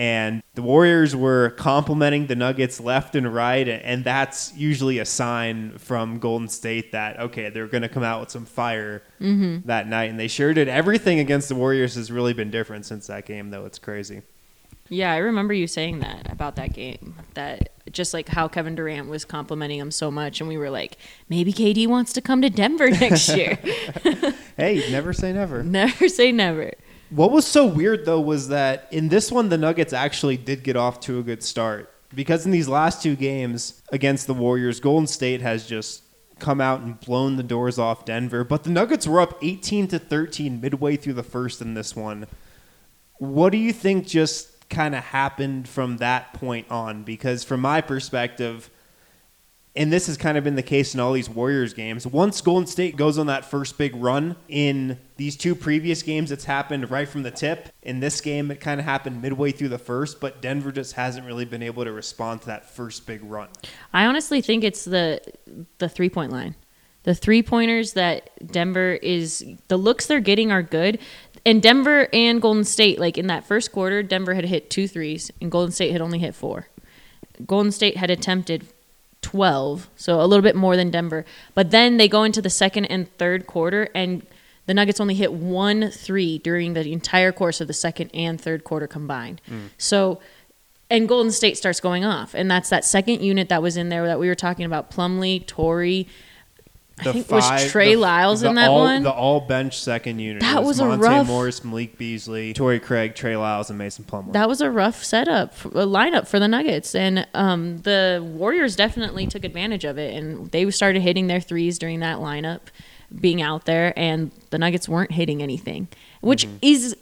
and 0.00 0.42
the 0.54 0.62
Warriors 0.62 1.14
were 1.14 1.50
complimenting 1.58 2.26
the 2.26 2.34
Nuggets 2.34 2.80
left 2.80 3.14
and 3.14 3.32
right 3.34 3.68
and 3.68 4.02
that's 4.02 4.56
usually 4.56 4.98
a 4.98 5.04
sign 5.04 5.76
from 5.76 6.18
Golden 6.18 6.48
State 6.48 6.92
that 6.92 7.20
okay, 7.20 7.50
they're 7.50 7.66
going 7.66 7.82
to 7.82 7.88
come 7.88 8.02
out 8.02 8.20
with 8.20 8.30
some 8.30 8.46
fire 8.46 9.02
Mhm. 9.20 9.66
that 9.66 9.86
night 9.86 10.08
and 10.10 10.18
they 10.18 10.28
sure 10.28 10.54
did. 10.54 10.68
Everything 10.68 11.18
against 11.20 11.48
the 11.50 11.54
Warriors 11.54 11.94
has 11.96 12.10
really 12.10 12.32
been 12.32 12.50
different 12.50 12.86
since 12.86 13.06
that 13.08 13.26
game 13.26 13.50
though. 13.50 13.66
It's 13.66 13.78
crazy. 13.78 14.22
Yeah, 14.92 15.12
I 15.12 15.18
remember 15.18 15.54
you 15.54 15.68
saying 15.68 16.00
that 16.00 16.32
about 16.32 16.56
that 16.56 16.72
game. 16.72 17.14
That 17.34 17.68
just 17.92 18.12
like 18.12 18.28
how 18.28 18.48
Kevin 18.48 18.74
Durant 18.74 19.08
was 19.08 19.24
complimenting 19.24 19.78
him 19.78 19.92
so 19.92 20.10
much, 20.10 20.40
and 20.40 20.48
we 20.48 20.58
were 20.58 20.70
like, 20.70 20.96
maybe 21.28 21.52
KD 21.52 21.86
wants 21.86 22.12
to 22.14 22.20
come 22.20 22.42
to 22.42 22.50
Denver 22.50 22.90
next 22.90 23.28
year. 23.36 23.56
Hey, 24.56 24.84
never 24.90 25.12
say 25.14 25.32
never. 25.32 25.62
never 25.80 26.08
say 26.08 26.32
never. 26.32 26.72
What 27.10 27.32
was 27.32 27.44
so 27.44 27.66
weird 27.66 28.04
though 28.04 28.20
was 28.20 28.48
that 28.48 28.86
in 28.92 29.08
this 29.08 29.32
one 29.32 29.48
the 29.48 29.58
Nuggets 29.58 29.92
actually 29.92 30.36
did 30.36 30.62
get 30.62 30.76
off 30.76 31.00
to 31.00 31.18
a 31.18 31.22
good 31.22 31.42
start. 31.42 31.92
Because 32.14 32.44
in 32.44 32.52
these 32.52 32.68
last 32.68 33.02
two 33.02 33.14
games 33.14 33.82
against 33.92 34.26
the 34.26 34.34
Warriors, 34.34 34.80
Golden 34.80 35.06
State 35.06 35.40
has 35.42 35.66
just 35.66 36.02
come 36.40 36.60
out 36.60 36.80
and 36.80 36.98
blown 37.00 37.36
the 37.36 37.42
doors 37.42 37.78
off 37.78 38.04
Denver, 38.04 38.42
but 38.44 38.64
the 38.64 38.70
Nuggets 38.70 39.06
were 39.06 39.20
up 39.20 39.38
18 39.42 39.88
to 39.88 39.98
13 39.98 40.60
midway 40.60 40.96
through 40.96 41.12
the 41.12 41.22
first 41.22 41.60
in 41.60 41.74
this 41.74 41.94
one. 41.94 42.26
What 43.18 43.50
do 43.50 43.58
you 43.58 43.72
think 43.72 44.06
just 44.06 44.68
kind 44.70 44.94
of 44.94 45.04
happened 45.04 45.68
from 45.68 45.98
that 45.98 46.32
point 46.32 46.70
on? 46.70 47.04
Because 47.04 47.44
from 47.44 47.60
my 47.60 47.80
perspective 47.80 48.70
and 49.80 49.90
this 49.90 50.08
has 50.08 50.18
kind 50.18 50.36
of 50.36 50.44
been 50.44 50.56
the 50.56 50.62
case 50.62 50.92
in 50.92 51.00
all 51.00 51.14
these 51.14 51.30
Warriors 51.30 51.72
games. 51.72 52.06
Once 52.06 52.42
Golden 52.42 52.66
State 52.66 52.96
goes 52.96 53.16
on 53.16 53.28
that 53.28 53.46
first 53.46 53.78
big 53.78 53.96
run 53.96 54.36
in 54.46 54.98
these 55.16 55.36
two 55.36 55.54
previous 55.54 56.02
games, 56.02 56.30
it's 56.30 56.44
happened 56.44 56.90
right 56.90 57.08
from 57.08 57.22
the 57.22 57.30
tip. 57.30 57.70
In 57.82 57.98
this 57.98 58.20
game, 58.20 58.50
it 58.50 58.60
kind 58.60 58.78
of 58.78 58.84
happened 58.84 59.22
midway 59.22 59.52
through 59.52 59.70
the 59.70 59.78
first, 59.78 60.20
but 60.20 60.42
Denver 60.42 60.70
just 60.70 60.92
hasn't 60.92 61.26
really 61.26 61.46
been 61.46 61.62
able 61.62 61.84
to 61.84 61.92
respond 61.92 62.42
to 62.42 62.48
that 62.48 62.68
first 62.68 63.06
big 63.06 63.24
run. 63.24 63.48
I 63.90 64.04
honestly 64.04 64.42
think 64.42 64.64
it's 64.64 64.84
the 64.84 65.22
the 65.78 65.88
three 65.88 66.10
point 66.10 66.30
line. 66.30 66.56
The 67.04 67.14
three 67.14 67.42
pointers 67.42 67.94
that 67.94 68.28
Denver 68.52 68.92
is 68.92 69.42
the 69.68 69.78
looks 69.78 70.04
they're 70.04 70.20
getting 70.20 70.52
are 70.52 70.62
good. 70.62 70.98
And 71.46 71.62
Denver 71.62 72.06
and 72.12 72.42
Golden 72.42 72.64
State, 72.64 73.00
like 73.00 73.16
in 73.16 73.28
that 73.28 73.46
first 73.46 73.72
quarter, 73.72 74.02
Denver 74.02 74.34
had 74.34 74.44
hit 74.44 74.68
two 74.68 74.86
threes 74.86 75.30
and 75.40 75.50
Golden 75.50 75.72
State 75.72 75.92
had 75.92 76.02
only 76.02 76.18
hit 76.18 76.34
four. 76.34 76.68
Golden 77.46 77.72
State 77.72 77.96
had 77.96 78.10
attempted 78.10 78.66
12, 79.22 79.88
so 79.96 80.20
a 80.20 80.26
little 80.26 80.42
bit 80.42 80.56
more 80.56 80.76
than 80.76 80.90
Denver. 80.90 81.24
But 81.54 81.70
then 81.70 81.96
they 81.96 82.08
go 82.08 82.22
into 82.24 82.42
the 82.42 82.50
second 82.50 82.86
and 82.86 83.12
third 83.18 83.46
quarter, 83.46 83.88
and 83.94 84.26
the 84.66 84.74
Nuggets 84.74 85.00
only 85.00 85.14
hit 85.14 85.32
one 85.32 85.90
three 85.90 86.38
during 86.38 86.74
the 86.74 86.92
entire 86.92 87.32
course 87.32 87.60
of 87.60 87.66
the 87.66 87.72
second 87.74 88.10
and 88.14 88.40
third 88.40 88.64
quarter 88.64 88.86
combined. 88.86 89.40
Hmm. 89.46 89.66
So, 89.78 90.20
and 90.88 91.08
Golden 91.08 91.32
State 91.32 91.56
starts 91.56 91.80
going 91.80 92.04
off, 92.04 92.34
and 92.34 92.50
that's 92.50 92.68
that 92.70 92.84
second 92.84 93.22
unit 93.22 93.48
that 93.48 93.62
was 93.62 93.76
in 93.76 93.88
there 93.88 94.06
that 94.06 94.18
we 94.18 94.28
were 94.28 94.34
talking 94.34 94.64
about: 94.64 94.90
Plumlee, 94.90 95.46
Torrey. 95.46 96.08
I 97.00 97.12
think 97.12 97.30
was 97.30 97.70
Trey 97.70 97.94
the- 97.94 98.00
Lyles 98.00 98.40
the 98.42 98.48
in 98.50 98.54
that 98.56 98.68
all, 98.70 98.80
one. 98.80 99.02
The 99.02 99.10
all 99.12 99.40
bench 99.40 99.78
second 99.78 100.18
unit. 100.18 100.40
That 100.42 100.62
was 100.64 100.80
a 100.80 100.84
Monte 100.86 101.02
rough- 101.02 101.26
Morris, 101.26 101.64
Malik 101.64 101.96
Beasley, 101.98 102.52
Torrey 102.52 102.80
Craig, 102.80 103.14
Trey 103.14 103.36
Lyles, 103.36 103.70
and 103.70 103.78
Mason 103.78 104.04
Plumlee. 104.04 104.32
that 104.32 104.48
was 104.48 104.60
a 104.60 104.70
rough 104.70 105.02
setup, 105.04 105.52
a 105.64 105.86
lineup 105.86 106.26
for 106.26 106.38
the 106.38 106.48
Nuggets, 106.48 106.94
and 106.94 107.26
um, 107.34 107.78
the 107.82 108.20
Warriors 108.34 108.76
definitely 108.76 109.26
took 109.26 109.44
advantage 109.44 109.84
of 109.84 109.98
it, 109.98 110.14
and 110.14 110.50
they 110.50 110.70
started 110.70 111.02
hitting 111.02 111.26
their 111.26 111.40
threes 111.40 111.78
during 111.78 112.00
that 112.00 112.18
lineup, 112.18 112.60
being 113.20 113.42
out 113.42 113.64
there, 113.64 113.92
and 113.98 114.30
the 114.50 114.58
Nuggets 114.58 114.88
weren't 114.88 115.12
hitting 115.12 115.42
anything, 115.42 115.88
which 116.20 116.46
Mm-hmm. 116.46 116.56
is 116.62 116.96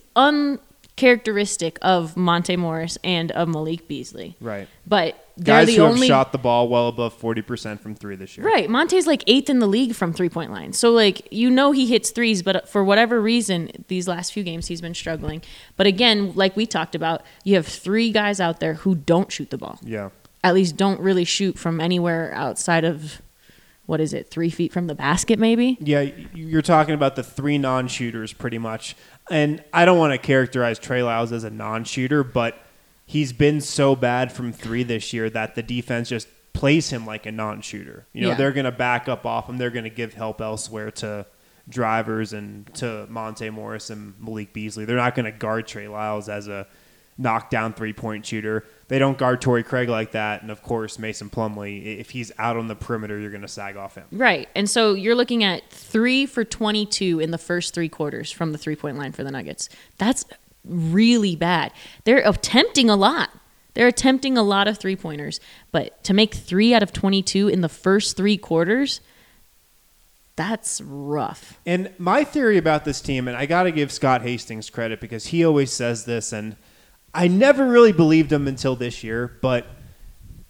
uncharacteristic 0.98 1.78
of 1.82 2.16
Monte 2.16 2.56
Morris 2.56 2.98
and 3.04 3.30
of 3.32 3.48
Malik 3.48 3.88
Beasley. 3.88 4.36
right. 4.40 4.68
But 4.86 5.22
they're 5.36 5.58
Guys 5.58 5.68
the 5.68 5.76
who 5.76 5.82
only 5.82 6.08
have 6.08 6.08
shot 6.08 6.32
the 6.32 6.38
ball 6.38 6.68
well 6.68 6.88
above 6.88 7.16
40% 7.20 7.78
from 7.78 7.94
three 7.94 8.16
this 8.16 8.36
year. 8.36 8.44
Right. 8.46 8.68
Monte's 8.68 9.06
like 9.06 9.22
eighth 9.28 9.48
in 9.48 9.60
the 9.60 9.66
league 9.66 9.94
from 9.94 10.12
three 10.12 10.28
point 10.30 10.50
line. 10.50 10.72
So, 10.72 10.90
like, 10.90 11.28
you 11.30 11.48
know, 11.50 11.70
he 11.72 11.86
hits 11.86 12.10
threes, 12.10 12.42
but 12.42 12.68
for 12.68 12.82
whatever 12.82 13.20
reason, 13.20 13.70
these 13.88 14.08
last 14.08 14.32
few 14.32 14.42
games, 14.42 14.66
he's 14.66 14.80
been 14.80 14.94
struggling. 14.94 15.42
But 15.76 15.86
again, 15.86 16.32
like 16.34 16.56
we 16.56 16.66
talked 16.66 16.94
about, 16.94 17.22
you 17.44 17.54
have 17.54 17.66
three 17.66 18.10
guys 18.10 18.40
out 18.40 18.58
there 18.60 18.74
who 18.74 18.94
don't 18.96 19.30
shoot 19.30 19.50
the 19.50 19.58
ball. 19.58 19.78
Yeah. 19.82 20.08
At 20.42 20.54
least 20.54 20.76
don't 20.76 21.00
really 21.00 21.24
shoot 21.24 21.58
from 21.58 21.80
anywhere 21.80 22.32
outside 22.34 22.84
of, 22.84 23.20
what 23.86 24.00
is 24.00 24.12
it, 24.12 24.30
three 24.30 24.50
feet 24.50 24.72
from 24.72 24.86
the 24.86 24.94
basket, 24.94 25.38
maybe? 25.38 25.76
Yeah, 25.80 26.00
you're 26.34 26.62
talking 26.62 26.94
about 26.94 27.16
the 27.16 27.22
three 27.22 27.58
non-shooters 27.58 28.32
pretty 28.32 28.58
much. 28.58 28.96
And 29.30 29.62
I 29.72 29.84
don't 29.84 29.98
want 29.98 30.12
to 30.12 30.18
characterize 30.18 30.78
Trey 30.78 31.02
Lyles 31.02 31.32
as 31.32 31.44
a 31.44 31.50
non-shooter, 31.50 32.24
but 32.24 32.56
he's 33.06 33.32
been 33.32 33.60
so 33.60 33.94
bad 33.96 34.32
from 34.32 34.52
three 34.52 34.82
this 34.82 35.12
year 35.12 35.28
that 35.30 35.54
the 35.54 35.62
defense 35.62 36.08
just 36.08 36.28
plays 36.52 36.90
him 36.90 37.06
like 37.06 37.26
a 37.26 37.32
non-shooter. 37.32 38.06
You 38.12 38.22
know, 38.22 38.28
Yeah. 38.30 38.34
they're 38.34 38.52
going 38.52 38.64
to 38.64 38.72
back 38.72 39.08
up 39.08 39.24
off 39.26 39.48
him. 39.48 39.58
They're 39.58 39.70
going 39.70 39.84
to 39.84 39.90
give 39.90 40.14
help 40.14 40.40
elsewhere 40.40 40.90
to 40.92 41.26
drivers 41.68 42.32
and 42.32 42.72
to 42.74 43.06
Monte 43.10 43.48
Morris 43.50 43.90
and 43.90 44.14
Malik 44.18 44.52
Beasley. 44.52 44.84
They're 44.84 44.96
not 44.96 45.14
going 45.14 45.26
to 45.26 45.32
guard 45.32 45.66
Trey 45.66 45.86
Lyles 45.88 46.28
as 46.28 46.48
a 46.48 46.66
knockdown 47.18 47.72
three-point 47.74 48.24
shooter. 48.24 48.64
They 48.86 48.98
don't 48.98 49.18
guard 49.18 49.42
Torrey 49.42 49.64
Craig 49.64 49.88
like 49.88 50.12
that. 50.12 50.40
And 50.42 50.50
of 50.50 50.62
course, 50.62 50.98
Mason 50.98 51.28
Plumlee, 51.28 51.98
if 51.98 52.10
he's 52.10 52.32
out 52.38 52.56
on 52.56 52.68
the 52.68 52.76
perimeter, 52.76 53.18
you're 53.18 53.30
going 53.30 53.42
to 53.42 53.48
sag 53.48 53.76
off 53.76 53.96
him. 53.96 54.04
Right. 54.12 54.48
And 54.54 54.70
so 54.70 54.94
you're 54.94 55.16
looking 55.16 55.44
at 55.44 55.68
three 55.70 56.24
for 56.24 56.44
22 56.44 57.20
in 57.20 57.32
the 57.32 57.38
first 57.38 57.74
three 57.74 57.88
quarters 57.88 58.30
from 58.30 58.52
the 58.52 58.58
three 58.58 58.76
point 58.76 58.96
line 58.96 59.12
for 59.12 59.24
the 59.24 59.30
Nuggets. 59.30 59.68
That's 59.98 60.24
really 60.64 61.36
bad. 61.36 61.72
They're 62.04 62.26
attempting 62.26 62.88
a 62.88 62.96
lot. 62.96 63.30
They're 63.74 63.88
attempting 63.88 64.36
a 64.36 64.42
lot 64.42 64.66
of 64.66 64.78
three 64.78 64.96
pointers, 64.96 65.38
but 65.70 66.02
to 66.04 66.12
make 66.12 66.34
three 66.34 66.74
out 66.74 66.82
of 66.82 66.92
22 66.92 67.46
in 67.46 67.60
the 67.60 67.68
first 67.68 68.16
three 68.16 68.36
quarters, 68.36 69.00
that's 70.34 70.80
rough. 70.80 71.60
And 71.64 71.92
my 71.96 72.24
theory 72.24 72.58
about 72.58 72.84
this 72.84 73.00
team, 73.00 73.28
and 73.28 73.36
I 73.36 73.46
got 73.46 73.64
to 73.64 73.70
give 73.70 73.92
Scott 73.92 74.22
Hastings 74.22 74.68
credit 74.68 75.00
because 75.00 75.26
he 75.26 75.44
always 75.44 75.72
says 75.72 76.06
this, 76.06 76.32
and 76.32 76.56
I 77.14 77.28
never 77.28 77.66
really 77.66 77.92
believed 77.92 78.32
him 78.32 78.46
until 78.46 78.76
this 78.76 79.02
year, 79.02 79.38
but 79.40 79.66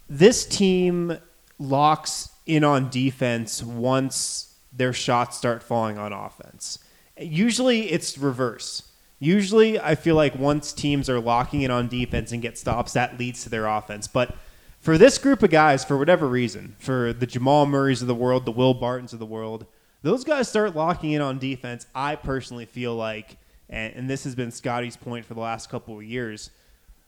this 0.09 0.45
team 0.45 1.19
locks 1.59 2.31
in 2.47 2.65
on 2.65 2.91
defense 2.91 3.63
once 3.63 4.57
their 4.73 4.93
shots 4.93 5.37
start 5.37 5.63
falling 5.63 5.99
on 5.99 6.13
offense. 6.13 6.79
Usually 7.19 7.91
it's 7.91 8.17
reverse. 8.17 8.91
Usually 9.19 9.81
I 9.81 9.95
feel 9.95 10.15
like 10.15 10.37
once 10.37 10.73
teams 10.73 11.11
are 11.11 11.21
locking 11.21 11.63
in 11.63 11.71
on 11.71 11.89
defense 11.89 12.33
and 12.33 12.41
get 12.41 12.57
stops, 12.57 12.93
that 12.93 13.19
leads 13.19 13.43
to 13.43 13.51
their 13.51 13.67
offense. 13.67 14.07
But 14.07 14.37
for 14.79 14.97
this 14.97 15.19
group 15.19 15.43
of 15.43 15.51
guys, 15.51 15.85
for 15.85 15.99
whatever 15.99 16.29
reason, 16.29 16.77
for 16.79 17.13
the 17.13 17.27
Jamal 17.27 17.67
Murrays 17.67 18.01
of 18.01 18.09
the 18.09 18.15
world, 18.15 18.45
the 18.45 18.53
Will 18.53 18.75
Bartons 18.75 19.13
of 19.13 19.19
the 19.19 19.27
world, 19.27 19.67
those 20.03 20.23
guys 20.23 20.49
start 20.49 20.77
locking 20.77 21.13
in 21.13 21.21
on 21.21 21.39
defense. 21.39 21.87
I 21.95 22.15
personally 22.15 22.67
feel 22.67 22.95
like, 22.95 23.37
and, 23.69 23.95
and 23.95 24.11
this 24.11 24.25
has 24.25 24.35
been 24.35 24.51
Scotty's 24.51 24.97
point 24.97 25.25
for 25.25 25.35
the 25.35 25.41
last 25.41 25.71
couple 25.71 25.97
of 25.97 26.05
years, 26.05 26.51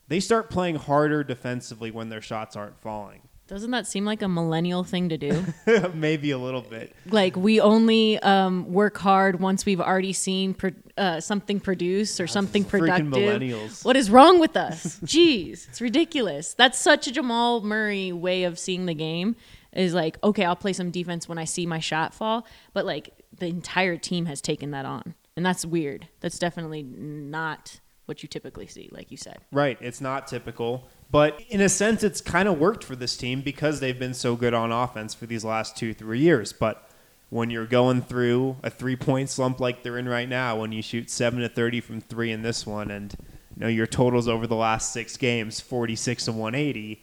they 0.09 0.21
start 0.21 0.51
playing 0.51 0.77
harder 0.77 1.23
defensively 1.23 1.91
when 1.91 2.09
their 2.09 2.21
shots 2.21 2.57
aren't 2.57 2.81
falling. 2.81 3.23
Doesn't 3.47 3.73
that 3.73 3.89
seem 3.89 4.05
like 4.05 4.23
a 4.23 4.29
millennial 4.29 4.85
thing 4.85 5.09
to 5.09 5.19
do? 5.19 5.45
Maybe 5.95 6.31
a 6.31 6.39
little 6.39 6.63
bit. 6.63 6.95
like 7.11 7.35
we 7.35 7.61
only 7.61 8.17
um, 8.21 8.73
work 8.73 8.97
hard 8.99 9.41
once 9.41 9.67
we've 9.67 9.81
already 9.81 10.13
seen 10.13 10.55
pro- 10.55 10.71
uh, 10.97 11.19
something 11.19 11.59
produce 11.59 12.21
or 12.21 12.29
something 12.29 12.63
productive. 12.63 13.07
millennials. 13.07 13.85
What 13.85 13.97
is 13.97 14.09
wrong 14.09 14.39
with 14.39 14.57
us? 14.57 15.01
Jeez, 15.05 15.69
it's 15.69 15.81
ridiculous. 15.81 16.55
That's 16.55 16.79
such 16.79 17.09
a 17.09 17.13
Jamal 17.13 17.61
Murray 17.61 18.13
way 18.13 18.45
of 18.45 18.57
seeing 18.57 18.87
the 18.87 18.95
game. 18.95 19.35
Is 19.73 19.95
like, 19.95 20.17
okay, 20.23 20.45
I'll 20.45 20.55
play 20.55 20.73
some 20.73 20.93
defense 20.93 21.29
when 21.29 21.39
I 21.39 21.45
see 21.45 21.67
my 21.67 21.81
shot 21.81 22.15
fall, 22.15 22.47
but 22.73 22.87
like 22.87 23.11
the 23.37 23.47
entire 23.47 23.97
team 23.97 24.27
has 24.27 24.41
taken 24.41 24.71
that 24.73 24.85
on, 24.85 25.15
and 25.37 25.45
that's 25.45 25.65
weird. 25.65 26.09
That's 26.21 26.39
definitely 26.39 26.83
not 26.83 27.81
what 28.07 28.23
you 28.25 28.29
typically 28.29 28.67
see, 28.67 28.89
like 28.91 29.11
you 29.11 29.17
said. 29.17 29.39
Right. 29.53 29.79
It's 29.81 30.01
not 30.01 30.27
typical. 30.27 30.89
But 31.13 31.41
in 31.49 31.61
a 31.61 31.69
sense, 31.69 32.03
it's 32.03 32.21
kind 32.21 32.49
of 32.49 32.59
worked 32.59 32.83
for 32.83 32.97
this 32.97 33.17
team 33.17 33.41
because 33.41 33.81
they've 33.81 33.99
been 33.99 34.15
so 34.15 34.37
good 34.37 34.53
on 34.53 34.73
offense 34.73 35.15
for 35.15 35.27
these 35.27 35.45
last 35.45 35.77
two, 35.77 35.95
three 35.95 36.19
years. 36.19 36.53
But 36.53 36.91
when 37.31 37.51
you're 37.51 37.67
going 37.67 38.03
through 38.03 38.57
a 38.63 38.71
three 38.71 38.97
point 38.97 39.31
slump 39.31 39.61
like 39.61 39.83
they're 39.83 39.99
in 39.99 40.09
right 40.09 40.29
now, 40.29 40.61
when 40.61 40.73
you 40.73 40.83
shoot 40.83 41.09
7 41.09 41.41
to 41.41 41.49
30 41.49 41.81
from 41.81 42.01
three 42.01 42.33
in 42.33 42.43
this 42.43 42.67
one, 42.67 42.91
and 42.91 43.15
you 43.57 43.61
know 43.61 43.69
your 43.69 43.87
totals 43.87 44.29
over 44.29 44.47
the 44.47 44.57
last 44.57 44.93
six 44.93 45.17
games, 45.17 45.61
46 45.61 46.25
to 46.25 46.33
180, 46.33 47.03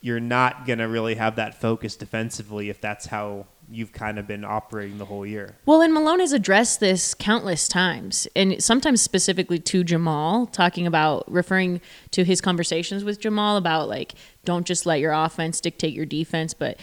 you're 0.00 0.20
not 0.20 0.64
going 0.64 0.78
to 0.78 0.86
really 0.86 1.16
have 1.16 1.36
that 1.36 1.60
focus 1.60 1.96
defensively 1.96 2.70
if 2.70 2.80
that's 2.80 3.06
how 3.06 3.46
you've 3.70 3.92
kind 3.92 4.18
of 4.18 4.26
been 4.26 4.44
operating 4.44 4.98
the 4.98 5.04
whole 5.04 5.24
year. 5.24 5.56
Well, 5.64 5.80
and 5.80 5.94
Malone 5.94 6.20
has 6.20 6.32
addressed 6.32 6.80
this 6.80 7.14
countless 7.14 7.68
times, 7.68 8.26
and 8.34 8.62
sometimes 8.62 9.00
specifically 9.00 9.58
to 9.58 9.84
Jamal, 9.84 10.46
talking 10.46 10.86
about 10.86 11.30
referring 11.30 11.80
to 12.10 12.24
his 12.24 12.40
conversations 12.40 13.04
with 13.04 13.20
Jamal 13.20 13.56
about 13.56 13.88
like, 13.88 14.14
don't 14.44 14.66
just 14.66 14.86
let 14.86 15.00
your 15.00 15.12
offense 15.12 15.60
dictate 15.60 15.94
your 15.94 16.06
defense, 16.06 16.54
but 16.54 16.78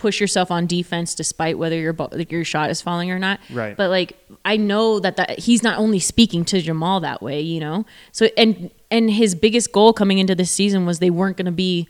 push 0.00 0.18
yourself 0.18 0.50
on 0.50 0.66
defense 0.66 1.14
despite 1.14 1.58
whether 1.58 1.76
your 1.76 1.94
your 2.30 2.42
shot 2.42 2.70
is 2.70 2.80
falling 2.80 3.10
or 3.10 3.18
not. 3.18 3.38
Right. 3.50 3.76
But 3.76 3.90
like, 3.90 4.16
I 4.46 4.56
know 4.56 4.98
that 4.98 5.16
that 5.16 5.38
he's 5.38 5.62
not 5.62 5.78
only 5.78 5.98
speaking 5.98 6.44
to 6.46 6.60
Jamal 6.62 7.00
that 7.00 7.20
way, 7.20 7.40
you 7.42 7.60
know. 7.60 7.84
So 8.12 8.28
and 8.36 8.70
and 8.90 9.10
his 9.10 9.34
biggest 9.34 9.72
goal 9.72 9.92
coming 9.92 10.18
into 10.18 10.34
this 10.34 10.50
season 10.50 10.86
was 10.86 10.98
they 10.98 11.10
weren't 11.10 11.36
going 11.36 11.46
to 11.46 11.52
be 11.52 11.86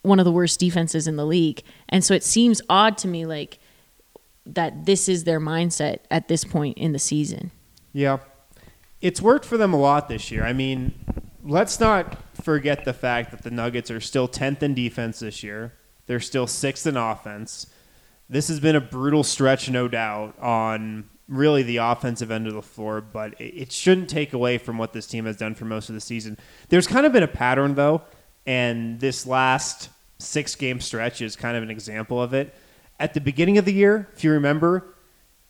one 0.00 0.18
of 0.18 0.24
the 0.24 0.32
worst 0.32 0.58
defenses 0.58 1.06
in 1.06 1.16
the 1.16 1.26
league, 1.26 1.62
and 1.90 2.02
so 2.02 2.14
it 2.14 2.24
seems 2.24 2.62
odd 2.70 2.96
to 2.98 3.08
me 3.08 3.26
like 3.26 3.58
that 4.46 4.86
this 4.86 5.08
is 5.08 5.24
their 5.24 5.40
mindset 5.40 5.98
at 6.10 6.28
this 6.28 6.44
point 6.44 6.78
in 6.78 6.92
the 6.92 6.98
season. 6.98 7.50
Yeah. 7.92 8.18
It's 9.00 9.20
worked 9.20 9.44
for 9.44 9.56
them 9.56 9.74
a 9.74 9.78
lot 9.78 10.08
this 10.08 10.30
year. 10.30 10.44
I 10.44 10.52
mean, 10.52 10.94
let's 11.44 11.80
not 11.80 12.16
forget 12.34 12.84
the 12.84 12.92
fact 12.92 13.30
that 13.32 13.42
the 13.42 13.50
Nuggets 13.50 13.90
are 13.90 14.00
still 14.00 14.28
10th 14.28 14.62
in 14.62 14.74
defense 14.74 15.18
this 15.18 15.42
year. 15.42 15.74
They're 16.06 16.20
still 16.20 16.46
6th 16.46 16.86
in 16.86 16.96
offense. 16.96 17.66
This 18.28 18.48
has 18.48 18.60
been 18.60 18.76
a 18.76 18.80
brutal 18.80 19.22
stretch, 19.22 19.68
no 19.68 19.88
doubt, 19.88 20.38
on 20.40 21.08
really 21.28 21.62
the 21.62 21.78
offensive 21.78 22.30
end 22.30 22.46
of 22.46 22.54
the 22.54 22.62
floor, 22.62 23.00
but 23.00 23.34
it 23.40 23.72
shouldn't 23.72 24.08
take 24.08 24.32
away 24.32 24.58
from 24.58 24.78
what 24.78 24.92
this 24.92 25.06
team 25.06 25.26
has 25.26 25.36
done 25.36 25.54
for 25.54 25.64
most 25.64 25.88
of 25.88 25.94
the 25.94 26.00
season. 26.00 26.38
There's 26.68 26.86
kind 26.86 27.04
of 27.04 27.12
been 27.12 27.24
a 27.24 27.28
pattern, 27.28 27.74
though, 27.74 28.02
and 28.46 29.00
this 29.00 29.26
last 29.26 29.90
six 30.18 30.54
game 30.54 30.80
stretch 30.80 31.20
is 31.20 31.36
kind 31.36 31.56
of 31.56 31.62
an 31.62 31.70
example 31.70 32.22
of 32.22 32.32
it 32.32 32.54
at 32.98 33.14
the 33.14 33.20
beginning 33.20 33.58
of 33.58 33.64
the 33.64 33.72
year, 33.72 34.08
if 34.14 34.24
you 34.24 34.30
remember, 34.32 34.94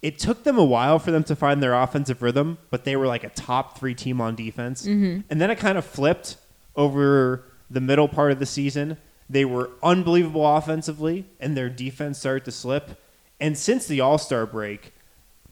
it 0.02 0.18
took 0.18 0.44
them 0.44 0.58
a 0.58 0.64
while 0.64 0.98
for 0.98 1.10
them 1.10 1.24
to 1.24 1.36
find 1.36 1.62
their 1.62 1.74
offensive 1.74 2.22
rhythm, 2.22 2.58
but 2.70 2.84
they 2.84 2.96
were 2.96 3.06
like 3.06 3.24
a 3.24 3.30
top 3.30 3.78
three 3.78 3.94
team 3.94 4.20
on 4.20 4.34
defense. 4.34 4.86
Mm-hmm. 4.86 5.22
And 5.30 5.40
then 5.40 5.50
it 5.50 5.58
kind 5.58 5.78
of 5.78 5.84
flipped 5.84 6.36
over 6.74 7.44
the 7.70 7.80
middle 7.80 8.08
part 8.08 8.32
of 8.32 8.38
the 8.38 8.46
season. 8.46 8.98
They 9.28 9.44
were 9.44 9.70
unbelievable 9.82 10.46
offensively, 10.46 11.26
and 11.40 11.56
their 11.56 11.68
defense 11.68 12.18
started 12.18 12.44
to 12.44 12.52
slip. 12.52 13.00
And 13.40 13.56
since 13.56 13.86
the 13.86 14.00
All 14.00 14.18
Star 14.18 14.46
break, 14.46 14.92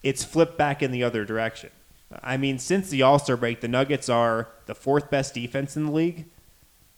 it's 0.02 0.22
flipped 0.22 0.58
back 0.58 0.82
in 0.82 0.90
the 0.90 1.02
other 1.02 1.24
direction. 1.24 1.70
I 2.22 2.36
mean, 2.36 2.58
since 2.58 2.90
the 2.90 3.02
All 3.02 3.18
Star 3.18 3.36
break, 3.36 3.60
the 3.60 3.68
Nuggets 3.68 4.08
are 4.08 4.48
the 4.66 4.74
fourth 4.74 5.10
best 5.10 5.34
defense 5.34 5.76
in 5.76 5.86
the 5.86 5.92
league. 5.92 6.26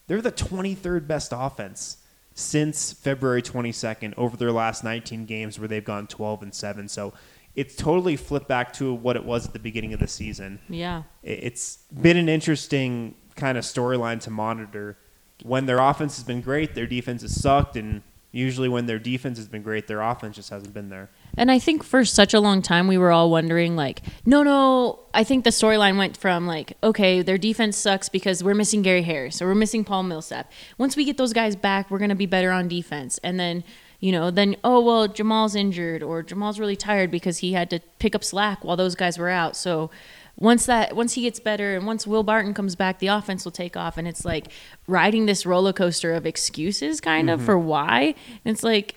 They're 0.06 0.20
the 0.20 0.32
23rd 0.32 1.06
best 1.06 1.32
offense 1.34 1.98
since 2.36 2.92
February 2.92 3.40
22nd 3.40 4.12
over 4.18 4.36
their 4.36 4.52
last 4.52 4.84
19 4.84 5.24
games 5.24 5.58
where 5.58 5.66
they've 5.66 5.84
gone 5.84 6.06
12 6.06 6.42
and 6.42 6.54
7. 6.54 6.86
So 6.86 7.14
it's 7.54 7.74
totally 7.74 8.14
flipped 8.14 8.46
back 8.46 8.74
to 8.74 8.92
what 8.92 9.16
it 9.16 9.24
was 9.24 9.46
at 9.46 9.54
the 9.54 9.58
beginning 9.58 9.94
of 9.94 10.00
the 10.00 10.06
season. 10.06 10.60
Yeah. 10.68 11.04
It's 11.22 11.78
been 11.90 12.18
an 12.18 12.28
interesting 12.28 13.14
kind 13.36 13.56
of 13.56 13.64
storyline 13.64 14.20
to 14.20 14.30
monitor. 14.30 14.98
When 15.42 15.64
their 15.64 15.78
offense 15.78 16.16
has 16.16 16.24
been 16.24 16.42
great, 16.42 16.74
their 16.74 16.86
defense 16.86 17.22
has 17.22 17.40
sucked, 17.40 17.74
and 17.74 18.02
usually 18.32 18.68
when 18.68 18.84
their 18.84 18.98
defense 18.98 19.38
has 19.38 19.48
been 19.48 19.62
great, 19.62 19.86
their 19.86 20.02
offense 20.02 20.36
just 20.36 20.50
hasn't 20.50 20.74
been 20.74 20.90
there. 20.90 21.08
And 21.36 21.50
I 21.50 21.58
think 21.58 21.84
for 21.84 22.04
such 22.04 22.32
a 22.32 22.40
long 22.40 22.62
time, 22.62 22.88
we 22.88 22.96
were 22.98 23.12
all 23.12 23.30
wondering, 23.30 23.76
like, 23.76 24.02
no, 24.24 24.42
no. 24.42 25.00
I 25.12 25.22
think 25.24 25.44
the 25.44 25.50
storyline 25.50 25.96
went 25.98 26.16
from, 26.16 26.46
like, 26.46 26.76
okay, 26.82 27.22
their 27.22 27.38
defense 27.38 27.76
sucks 27.76 28.08
because 28.08 28.42
we're 28.42 28.54
missing 28.54 28.82
Gary 28.82 29.02
Harris 29.02 29.42
or 29.42 29.46
we're 29.46 29.54
missing 29.54 29.84
Paul 29.84 30.04
Millsap. 30.04 30.50
Once 30.78 30.96
we 30.96 31.04
get 31.04 31.16
those 31.18 31.32
guys 31.32 31.54
back, 31.56 31.90
we're 31.90 31.98
going 31.98 32.10
to 32.10 32.14
be 32.14 32.26
better 32.26 32.50
on 32.50 32.68
defense. 32.68 33.18
And 33.22 33.38
then, 33.38 33.64
you 34.00 34.12
know, 34.12 34.30
then, 34.30 34.56
oh, 34.64 34.80
well, 34.80 35.08
Jamal's 35.08 35.54
injured 35.54 36.02
or 36.02 36.22
Jamal's 36.22 36.58
really 36.58 36.76
tired 36.76 37.10
because 37.10 37.38
he 37.38 37.52
had 37.52 37.70
to 37.70 37.80
pick 37.98 38.14
up 38.14 38.24
slack 38.24 38.64
while 38.64 38.76
those 38.76 38.94
guys 38.94 39.18
were 39.18 39.30
out. 39.30 39.56
So, 39.56 39.90
once 40.38 40.66
that 40.66 40.94
once 40.94 41.14
he 41.14 41.22
gets 41.22 41.40
better 41.40 41.74
and 41.76 41.86
once 41.86 42.06
Will 42.06 42.22
Barton 42.22 42.52
comes 42.52 42.76
back, 42.76 42.98
the 42.98 43.06
offense 43.06 43.46
will 43.46 43.52
take 43.52 43.74
off. 43.74 43.96
And 43.96 44.06
it's 44.06 44.22
like 44.22 44.48
riding 44.86 45.24
this 45.24 45.46
roller 45.46 45.72
coaster 45.72 46.12
of 46.12 46.26
excuses, 46.26 47.00
kind 47.00 47.30
of 47.30 47.38
Mm-hmm. 47.38 47.46
for 47.46 47.58
why. 47.58 48.14
And 48.44 48.52
it's 48.54 48.62
like 48.62 48.96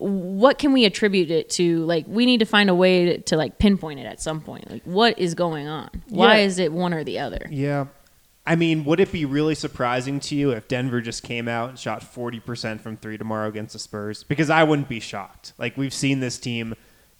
what 0.00 0.58
can 0.58 0.72
we 0.72 0.84
attribute 0.84 1.30
it 1.30 1.50
to 1.50 1.84
like 1.86 2.06
we 2.08 2.24
need 2.26 2.38
to 2.38 2.44
find 2.46 2.70
a 2.70 2.74
way 2.74 3.04
to, 3.04 3.18
to 3.22 3.36
like 3.36 3.58
pinpoint 3.58 3.98
it 4.00 4.04
at 4.06 4.20
some 4.20 4.40
point 4.40 4.70
like 4.70 4.82
what 4.84 5.18
is 5.18 5.34
going 5.34 5.66
on 5.68 5.90
why 6.08 6.38
Yeah. 6.38 6.44
is 6.44 6.58
it 6.58 6.72
one 6.72 6.92
or 6.94 7.04
the 7.04 7.18
other 7.18 7.46
Yeah. 7.50 7.86
I 8.46 8.56
mean, 8.56 8.86
would 8.86 8.98
it 8.98 9.12
be 9.12 9.26
really 9.26 9.54
surprising 9.54 10.20
to 10.20 10.34
you 10.34 10.52
if 10.52 10.68
Denver 10.68 11.02
just 11.02 11.22
came 11.22 11.48
out 11.48 11.68
and 11.68 11.78
shot 11.78 12.00
40% 12.00 12.80
from 12.80 12.96
three 12.96 13.18
tomorrow 13.18 13.46
against 13.46 13.74
the 13.74 13.78
Spurs? 13.78 14.22
Because 14.22 14.48
I 14.48 14.64
wouldn't 14.64 14.88
be 14.88 15.00
shocked. 15.00 15.52
Like, 15.58 15.76
we've 15.76 15.92
seen 15.92 16.20
this 16.20 16.38
team 16.38 16.74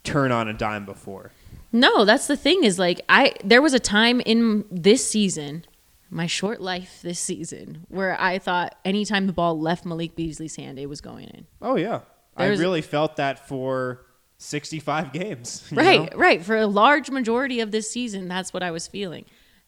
turn 0.04 0.32
on 0.32 0.48
a 0.48 0.54
dime 0.54 0.86
before. 0.86 1.32
no 1.70 2.06
that's 2.06 2.28
the 2.28 2.36
thing 2.36 2.64
is 2.64 2.78
like 2.78 3.02
i 3.10 3.34
there 3.44 3.60
was 3.60 3.74
a 3.74 3.78
time 3.78 4.20
in 4.24 4.64
this 4.70 5.06
season 5.06 5.66
my 6.08 6.26
short 6.26 6.62
life 6.62 7.00
this 7.02 7.20
season 7.20 7.84
where 7.90 8.18
i 8.18 8.38
thought 8.38 8.74
anytime 8.86 9.26
the 9.26 9.32
ball 9.34 9.60
left 9.60 9.84
malik 9.84 10.16
beasley's 10.16 10.56
hand 10.56 10.78
it 10.78 10.86
was 10.86 11.02
going 11.02 11.26
in 11.28 11.46
Oh, 11.60 11.76
yeah. 11.76 12.00
There's- 12.38 12.58
I 12.58 12.62
really 12.62 12.82
felt 12.82 13.16
that 13.16 13.46
for 13.48 14.06
65 14.38 15.12
games. 15.12 15.64
right 15.72 16.12
know? 16.12 16.16
right 16.18 16.42
for 16.44 16.56
a 16.56 16.66
large 16.66 17.10
majority 17.10 17.58
of 17.60 17.70
this 17.72 17.90
season 17.90 18.28
that's 18.28 18.52
what 18.54 18.62
i 18.62 18.70
was 18.70 18.86
feeling 18.86 19.24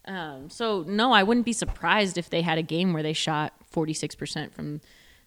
um, 0.06 0.48
so 0.48 0.84
no 0.86 1.10
i 1.12 1.22
wouldn't 1.24 1.44
be 1.44 1.52
surprised 1.52 2.16
if 2.16 2.30
they 2.30 2.40
had 2.42 2.56
a 2.56 2.62
game 2.62 2.92
where 2.92 3.02
they 3.02 3.12
shot 3.12 3.52
46% 3.74 4.52
from 4.52 4.80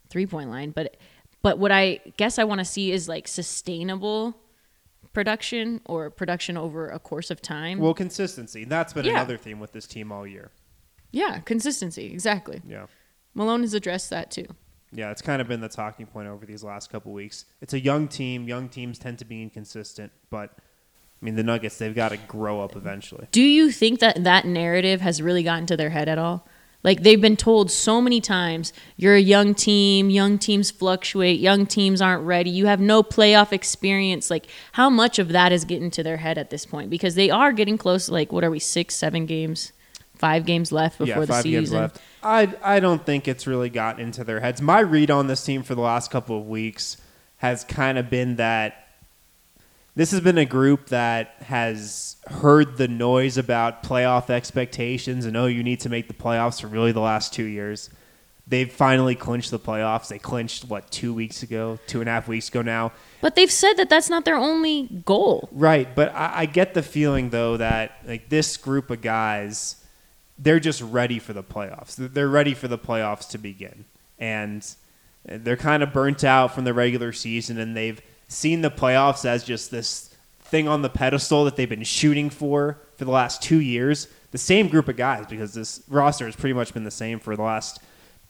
three 0.10 0.26
point 0.26 0.50
line 0.50 0.72
but 0.72 0.96
but 1.42 1.60
what 1.60 1.74
i 1.74 2.00
guess 2.16 2.40
i 2.40 2.46
want 2.46 2.60
to 2.60 2.66
see 2.66 2.92
is 2.94 3.10
like 3.10 3.28
sustainable 3.28 4.34
production 5.12 5.82
or 5.86 6.10
production 6.10 6.58
over 6.58 6.88
a 6.90 6.98
course 7.00 7.30
of 7.30 7.42
time 7.42 7.80
Well, 7.80 7.94
consistency. 7.94 8.64
That's 8.66 8.94
been 8.94 9.06
Yeah. 9.06 9.12
another 9.12 9.38
theme 9.38 9.60
with 9.60 9.72
this 9.74 9.86
team 9.88 10.12
all 10.12 10.26
year. 10.26 10.52
yeah 11.12 11.40
consistency 11.40 12.06
exactly 12.14 12.62
Yeah. 12.68 12.86
malone 13.36 13.62
has 13.62 13.74
addressed 13.74 14.10
that 14.10 14.32
too 14.32 14.48
Yeah, 14.94 15.12
it's 15.12 15.22
kind 15.22 15.42
of 15.42 15.48
been 15.48 15.62
the 15.62 15.70
talking 15.70 16.06
point 16.06 16.28
over 16.28 16.46
these 16.46 16.64
last 16.64 16.92
couple 16.92 17.12
weeks. 17.14 17.46
It's 17.62 17.74
a 17.74 17.80
young 17.80 18.08
team. 18.08 18.48
Young 18.48 18.70
teams 18.70 19.00
tend 19.00 19.20
to 19.20 19.26
be 19.26 19.42
inconsistent, 19.42 20.12
but 20.30 20.52
I 21.24 21.26
mean, 21.26 21.36
the 21.36 21.44
Nuggets, 21.44 21.78
they've 21.78 21.96
got 21.96 22.10
to 22.10 22.18
grow 22.18 22.62
up 22.62 22.76
eventually. 22.76 23.28
Do 23.32 23.42
you 23.42 23.72
think 23.72 24.00
that 24.00 24.24
that 24.24 24.46
narrative 24.46 25.02
has 25.02 25.22
really 25.22 25.42
gotten 25.42 25.66
to 25.68 25.78
their 25.78 25.90
head 25.90 26.10
at 26.10 26.18
all? 26.18 26.46
Like 26.84 27.02
they've 27.02 27.22
been 27.22 27.38
told 27.38 27.72
so 27.72 28.02
many 28.02 28.20
times, 28.20 28.74
you're 28.98 29.16
a 29.16 29.22
young 29.22 29.56
team, 29.56 30.10
young 30.10 30.38
teams 30.38 30.70
fluctuate, 30.70 31.40
young 31.40 31.66
teams 31.66 32.02
aren't 32.02 32.26
ready, 32.26 32.50
you 32.50 32.66
have 32.66 32.82
no 32.82 33.02
playoff 33.02 33.54
experience. 33.54 34.30
Like 34.30 34.48
how 34.74 34.90
much 34.90 35.18
of 35.18 35.30
that 35.30 35.54
is 35.54 35.64
getting 35.64 35.92
to 35.92 36.04
their 36.04 36.18
head 36.18 36.38
at 36.38 36.50
this 36.50 36.66
point? 36.66 36.90
Because 36.90 37.16
they 37.16 37.30
are 37.30 37.54
getting 37.54 37.78
close. 37.78 38.10
Like 38.10 38.34
what 38.34 38.44
are 38.44 38.52
we, 38.52 38.60
six, 38.60 38.96
seven 38.96 39.26
games, 39.26 39.72
five 40.16 40.46
games 40.46 40.72
left 40.72 40.98
before 40.98 41.22
yeah, 41.22 41.26
the 41.26 41.42
season? 41.42 41.92
I 42.22 42.54
I 42.64 42.80
don't 42.80 43.06
think 43.06 43.28
it's 43.28 43.48
really 43.48 43.70
got 43.70 44.00
into 44.00 44.24
their 44.24 44.40
heads. 44.40 44.62
My 44.62 44.80
read 44.80 45.12
on 45.12 45.28
this 45.28 45.44
team 45.44 45.64
for 45.64 45.76
the 45.76 45.82
last 45.82 46.12
couple 46.12 46.38
of 46.38 46.48
weeks 46.48 46.98
has 47.38 47.64
kind 47.64 47.98
of 47.98 48.10
been 48.10 48.38
that 48.38 48.84
this 49.96 50.12
has 50.12 50.22
been 50.22 50.38
a 50.38 50.46
group 50.46 50.88
that 50.88 51.36
has 51.42 52.16
heard 52.28 52.78
the 52.78 52.88
noise 52.88 53.38
about 53.38 53.84
playoff 53.84 54.30
expectations 54.30 55.26
and 55.26 55.38
oh, 55.38 55.46
you 55.46 55.64
need 55.64 55.82
to 55.82 55.90
make 55.90 56.08
the 56.08 56.14
playoffs 56.14 56.62
for 56.62 56.68
really 56.68 56.92
the 56.92 57.02
last 57.02 57.34
two 57.34 57.44
years. 57.44 57.90
They've 58.46 58.72
finally 58.72 59.16
clinched 59.16 59.52
the 59.52 59.60
playoffs. 59.60 60.10
They 60.10 60.20
clinched 60.20 60.66
what 60.66 60.92
two 60.92 61.14
weeks 61.14 61.44
ago, 61.44 61.80
two 61.88 62.02
and 62.02 62.10
a 62.10 62.12
half 62.12 62.28
weeks 62.28 62.50
ago 62.50 62.62
now. 62.62 62.92
But 63.22 63.36
they've 63.36 63.52
said 63.52 63.76
that 63.76 63.90
that's 63.90 64.10
not 64.10 64.26
their 64.26 64.36
only 64.36 64.88
goal. 65.06 65.48
Right, 65.52 65.94
but 65.96 66.14
I, 66.14 66.42
I 66.42 66.46
get 66.46 66.74
the 66.74 66.84
feeling 66.84 67.30
though 67.30 67.58
that 67.58 68.00
like 68.06 68.30
this 68.30 68.58
group 68.58 68.90
of 68.90 69.02
guys, 69.02 69.78
they're 70.38 70.60
just 70.60 70.82
ready 70.82 71.20
for 71.20 71.34
the 71.34 71.44
playoffs. 71.44 71.96
They're 71.96 72.28
ready 72.28 72.54
for 72.54 72.68
the 72.68 72.78
playoffs 72.78 73.30
to 73.30 73.38
begin, 73.38 73.86
and 74.20 74.66
they're 75.26 75.58
kind 75.58 75.84
of 75.84 75.94
burnt 75.94 76.24
out 76.24 76.54
from 76.54 76.64
the 76.64 76.74
regular 76.74 77.12
season, 77.12 77.58
and 77.58 77.76
they've 77.78 78.02
seen 78.28 78.62
the 78.62 78.72
playoffs 78.72 79.26
as 79.26 79.44
just 79.44 79.72
this 79.72 80.14
thing 80.40 80.68
on 80.68 80.82
the 80.82 80.90
pedestal 80.90 81.46
that 81.46 81.56
they've 81.56 81.70
been 81.70 81.84
shooting 81.84 82.30
for 82.30 82.80
for 82.96 83.06
the 83.06 83.12
last 83.12 83.42
two 83.42 83.60
years. 83.60 84.08
The 84.32 84.38
same 84.38 84.68
group 84.68 84.88
of 84.88 84.98
guys, 84.98 85.26
because 85.28 85.54
this 85.54 85.84
roster 85.88 86.26
has 86.26 86.36
pretty 86.36 86.54
much 86.54 86.74
been 86.74 86.84
the 86.84 86.92
same 86.92 87.20
for 87.20 87.36
the 87.36 87.44
last 87.44 87.80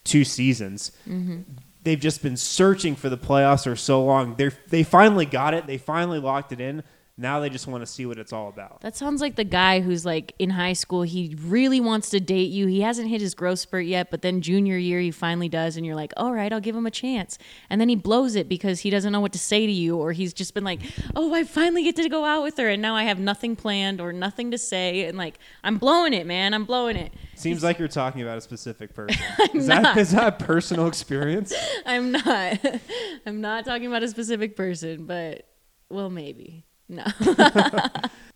two 0.04 0.24
seasons. 0.24 0.92
Mm-hmm. 1.08 1.42
They've 1.84 2.00
just 2.00 2.22
been 2.22 2.38
searching 2.38 2.96
for 2.96 3.10
the 3.10 3.18
playoffs 3.18 3.64
for 3.64 3.76
so 3.76 4.04
long. 4.04 4.36
They 4.36 4.52
they 4.68 4.84
finally 4.84 5.26
got 5.26 5.54
it. 5.54 5.68
They 5.68 5.78
finally 5.78 6.20
locked 6.20 6.52
it 6.52 6.62
in. 6.62 6.84
Now 7.16 7.40
they 7.40 7.50
just 7.50 7.68
want 7.68 7.84
to 7.84 7.86
see 7.86 8.08
what 8.08 8.18
it's 8.18 8.34
all 8.34 8.50
about. 8.50 8.82
That 8.82 8.96
sounds 8.96 9.22
like 9.22 9.36
the 9.36 9.44
guy 9.44 9.82
who's 9.82 10.04
like 10.04 10.34
in 10.40 10.50
high 10.50 10.74
school. 10.74 11.04
He 11.04 11.38
really 11.40 11.80
wants 11.80 12.10
to 12.10 12.20
date 12.20 12.50
you. 12.50 12.66
He 12.66 12.82
hasn't 12.82 13.08
hit 13.08 13.22
his 13.22 13.36
growth 13.36 13.60
spurt 13.60 13.86
yet, 13.86 14.10
but 14.10 14.24
then 14.24 14.42
junior 14.42 14.78
year 14.78 15.00
he 15.00 15.12
finally 15.12 15.48
does, 15.48 15.78
and 15.78 15.86
you're 15.86 15.96
like, 15.96 16.12
all 16.18 16.34
right, 16.34 16.52
I'll 16.52 16.60
give 16.60 16.76
him 16.76 16.88
a 16.88 16.92
chance. 16.92 17.38
And 17.70 17.80
then 17.80 17.88
he 17.88 17.96
blows 17.96 18.36
it 18.36 18.50
because 18.50 18.80
he 18.80 18.90
doesn't 18.90 19.12
know 19.12 19.22
what 19.22 19.32
to 19.34 19.40
say 19.40 19.68
to 19.68 19.72
you, 19.72 19.96
or 19.96 20.12
he's 20.12 20.34
just 20.34 20.56
been 20.56 20.64
like, 20.64 20.80
oh, 21.16 21.36
I 21.36 21.44
finally 21.44 21.84
get 21.84 21.96
to 21.98 22.10
go 22.10 22.26
out 22.26 22.42
with 22.42 22.58
her, 22.58 22.68
and 22.68 22.82
now 22.82 22.96
I 22.96 23.04
have 23.04 23.20
nothing 23.20 23.56
planned 23.56 24.02
or 24.02 24.12
nothing 24.12 24.50
to 24.50 24.58
say, 24.58 25.06
and 25.06 25.16
like 25.16 25.38
I'm 25.64 25.78
blowing 25.78 26.14
it, 26.14 26.26
man. 26.26 26.56
I'm 26.56 26.66
blowing 26.66 26.96
it. 26.96 27.14
Seems 27.36 27.64
like 27.64 27.78
you're 27.78 27.88
talking 27.88 28.24
about 28.24 28.40
a 28.40 28.42
specific 28.42 28.96
person. 28.96 29.22
Is, 29.54 29.68
not. 29.68 29.84
that, 29.84 29.98
is 29.98 30.12
that 30.12 30.42
a 30.42 30.44
personal 30.44 30.88
experience? 30.88 31.54
I'm 31.86 32.12
not. 32.12 32.60
I'm 33.28 33.40
not 33.40 33.66
talking 33.66 33.86
about 33.86 34.02
a 34.02 34.08
specific 34.08 34.56
person, 34.56 35.06
but 35.06 35.48
well, 35.90 36.10
maybe. 36.10 36.66
No. 36.90 37.04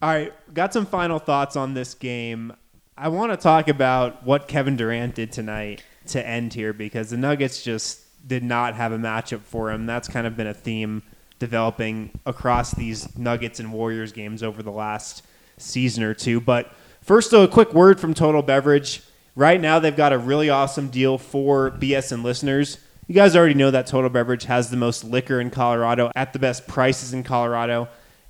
All 0.01 0.09
right, 0.09 0.33
got 0.53 0.73
some 0.73 0.85
final 0.85 1.19
thoughts 1.19 1.55
on 1.55 1.73
this 1.73 1.93
game. 1.93 2.53
I 2.97 3.09
want 3.09 3.31
to 3.31 3.37
talk 3.37 3.67
about 3.67 4.25
what 4.25 4.47
Kevin 4.47 4.75
Durant 4.75 5.15
did 5.15 5.31
tonight 5.31 5.83
to 6.07 6.25
end 6.25 6.53
here 6.53 6.73
because 6.73 7.09
the 7.09 7.17
Nuggets 7.17 7.61
just 7.61 8.01
did 8.27 8.43
not 8.43 8.75
have 8.75 8.91
a 8.91 8.97
matchup 8.97 9.41
for 9.41 9.71
him. 9.71 9.85
That's 9.85 10.07
kind 10.07 10.25
of 10.25 10.35
been 10.35 10.47
a 10.47 10.53
theme 10.53 11.03
developing 11.39 12.11
across 12.25 12.71
these 12.71 13.17
Nuggets 13.17 13.59
and 13.59 13.71
Warriors 13.71 14.11
games 14.11 14.41
over 14.41 14.63
the 14.63 14.71
last 14.71 15.23
season 15.57 16.03
or 16.03 16.13
two. 16.13 16.39
But 16.39 16.73
first, 17.01 17.31
though, 17.31 17.43
a 17.43 17.47
quick 17.47 17.73
word 17.73 17.99
from 17.99 18.13
Total 18.13 18.41
Beverage. 18.41 19.01
Right 19.35 19.61
now, 19.61 19.77
they've 19.79 19.95
got 19.95 20.13
a 20.13 20.17
really 20.17 20.49
awesome 20.49 20.87
deal 20.87 21.17
for 21.17 21.71
BSN 21.71 22.23
listeners. 22.23 22.79
You 23.05 23.13
guys 23.15 23.35
already 23.35 23.53
know 23.53 23.71
that 23.71 23.87
Total 23.87 24.09
Beverage 24.09 24.45
has 24.45 24.69
the 24.69 24.77
most 24.77 25.03
liquor 25.03 25.39
in 25.39 25.51
Colorado 25.51 26.11
at 26.15 26.33
the 26.33 26.39
best 26.39 26.67
prices 26.67 27.13
in 27.13 27.23
Colorado. 27.23 27.87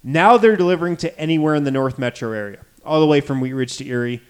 Now 0.10 0.38
they're 0.38 0.56
delivering 0.56 0.96
to 0.98 1.20
anywhere 1.20 1.54
in 1.54 1.66
the 1.66 1.70
North 1.70 2.00
Metro 2.00 2.32
area, 2.32 2.60
all 2.86 3.02
the 3.02 3.06
way 3.06 3.20
from 3.20 3.42
Wheat 3.42 3.52
Ridge 3.52 3.76
to 3.76 3.86
Erie. 3.86 4.22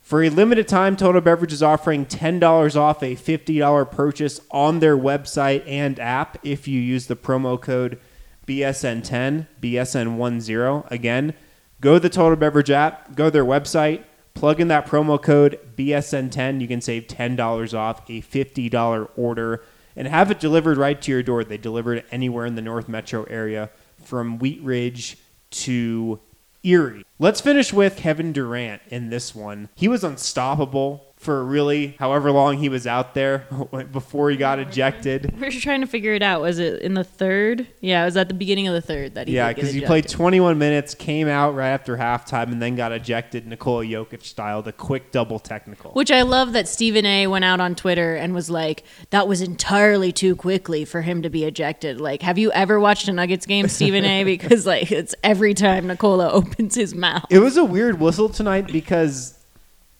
For 0.00 0.22
a 0.22 0.30
limited 0.30 0.66
time, 0.66 0.96
Total 0.96 1.20
Beverage 1.20 1.52
is 1.52 1.62
offering 1.62 2.06
$10 2.06 2.74
off 2.74 3.02
a 3.02 3.16
$50 3.16 3.90
purchase 3.90 4.40
on 4.50 4.78
their 4.78 4.96
website 4.96 5.62
and 5.66 6.00
app 6.00 6.38
if 6.42 6.66
you 6.66 6.80
use 6.80 7.06
the 7.06 7.16
promo 7.16 7.60
code 7.60 8.00
BSN10, 8.46 9.46
BSN10. 9.60 10.90
Again, 10.90 11.34
go 11.82 11.94
to 11.94 12.00
the 12.00 12.08
Total 12.08 12.36
Beverage 12.36 12.70
app, 12.70 13.14
go 13.14 13.26
to 13.26 13.30
their 13.30 13.44
website, 13.44 14.04
plug 14.32 14.58
in 14.58 14.68
that 14.68 14.86
promo 14.86 15.22
code 15.22 15.60
BSN10. 15.76 16.62
You 16.62 16.66
can 16.66 16.80
save 16.80 17.08
$10 17.08 17.78
off 17.78 18.08
a 18.08 18.22
$50 18.22 19.08
order 19.18 19.62
and 19.94 20.08
have 20.08 20.30
it 20.30 20.40
delivered 20.40 20.78
right 20.78 20.98
to 21.02 21.12
your 21.12 21.22
door. 21.22 21.44
They 21.44 21.58
deliver 21.58 21.96
it 21.96 22.06
anywhere 22.10 22.46
in 22.46 22.54
the 22.54 22.62
North 22.62 22.88
Metro 22.88 23.24
area 23.24 23.68
from 24.10 24.40
Wheat 24.40 24.60
Ridge 24.60 25.16
to 25.50 26.18
Erie. 26.64 27.04
Let's 27.20 27.40
finish 27.40 27.72
with 27.72 27.96
Kevin 27.96 28.32
Durant 28.32 28.82
in 28.88 29.08
this 29.08 29.36
one. 29.36 29.68
He 29.76 29.86
was 29.86 30.02
unstoppable 30.02 31.09
for 31.20 31.44
really 31.44 31.88
however 31.98 32.32
long 32.32 32.56
he 32.56 32.70
was 32.70 32.86
out 32.86 33.12
there 33.12 33.46
before 33.92 34.30
he 34.30 34.38
got 34.38 34.58
ejected. 34.58 35.34
We're 35.40 35.50
trying 35.50 35.82
to 35.82 35.86
figure 35.86 36.14
it 36.14 36.22
out. 36.22 36.40
Was 36.40 36.58
it 36.58 36.80
in 36.80 36.94
the 36.94 37.04
third? 37.04 37.68
Yeah, 37.82 38.00
it 38.02 38.06
was 38.06 38.16
at 38.16 38.28
the 38.28 38.34
beginning 38.34 38.66
of 38.68 38.72
the 38.72 38.80
third 38.80 39.16
that 39.16 39.28
he 39.28 39.34
yeah, 39.34 39.52
because 39.52 39.70
he 39.74 39.82
played 39.82 40.08
21 40.08 40.56
minutes, 40.56 40.94
came 40.94 41.28
out 41.28 41.54
right 41.54 41.68
after 41.68 41.98
halftime, 41.98 42.44
and 42.44 42.62
then 42.62 42.74
got 42.74 42.92
ejected 42.92 43.46
Nikola 43.46 43.84
Jokic 43.84 44.24
style, 44.24 44.62
the 44.62 44.72
quick 44.72 45.12
double 45.12 45.38
technical. 45.38 45.90
Which 45.90 46.10
I 46.10 46.22
love 46.22 46.54
that 46.54 46.66
Stephen 46.66 47.04
A 47.04 47.26
went 47.26 47.44
out 47.44 47.60
on 47.60 47.74
Twitter 47.74 48.16
and 48.16 48.34
was 48.34 48.48
like, 48.48 48.82
that 49.10 49.28
was 49.28 49.42
entirely 49.42 50.12
too 50.12 50.34
quickly 50.34 50.86
for 50.86 51.02
him 51.02 51.20
to 51.20 51.28
be 51.28 51.44
ejected. 51.44 52.00
Like, 52.00 52.22
have 52.22 52.38
you 52.38 52.50
ever 52.52 52.80
watched 52.80 53.08
a 53.08 53.12
Nuggets 53.12 53.44
game, 53.44 53.68
Stephen 53.68 54.06
A? 54.06 54.20
Because, 54.30 54.64
like, 54.64 54.92
it's 54.92 55.14
every 55.24 55.54
time 55.54 55.88
Nikola 55.88 56.30
opens 56.30 56.76
his 56.76 56.94
mouth. 56.94 57.24
It 57.30 57.40
was 57.40 57.56
a 57.56 57.64
weird 57.64 57.98
whistle 58.00 58.28
tonight 58.28 58.68
because, 58.68 59.34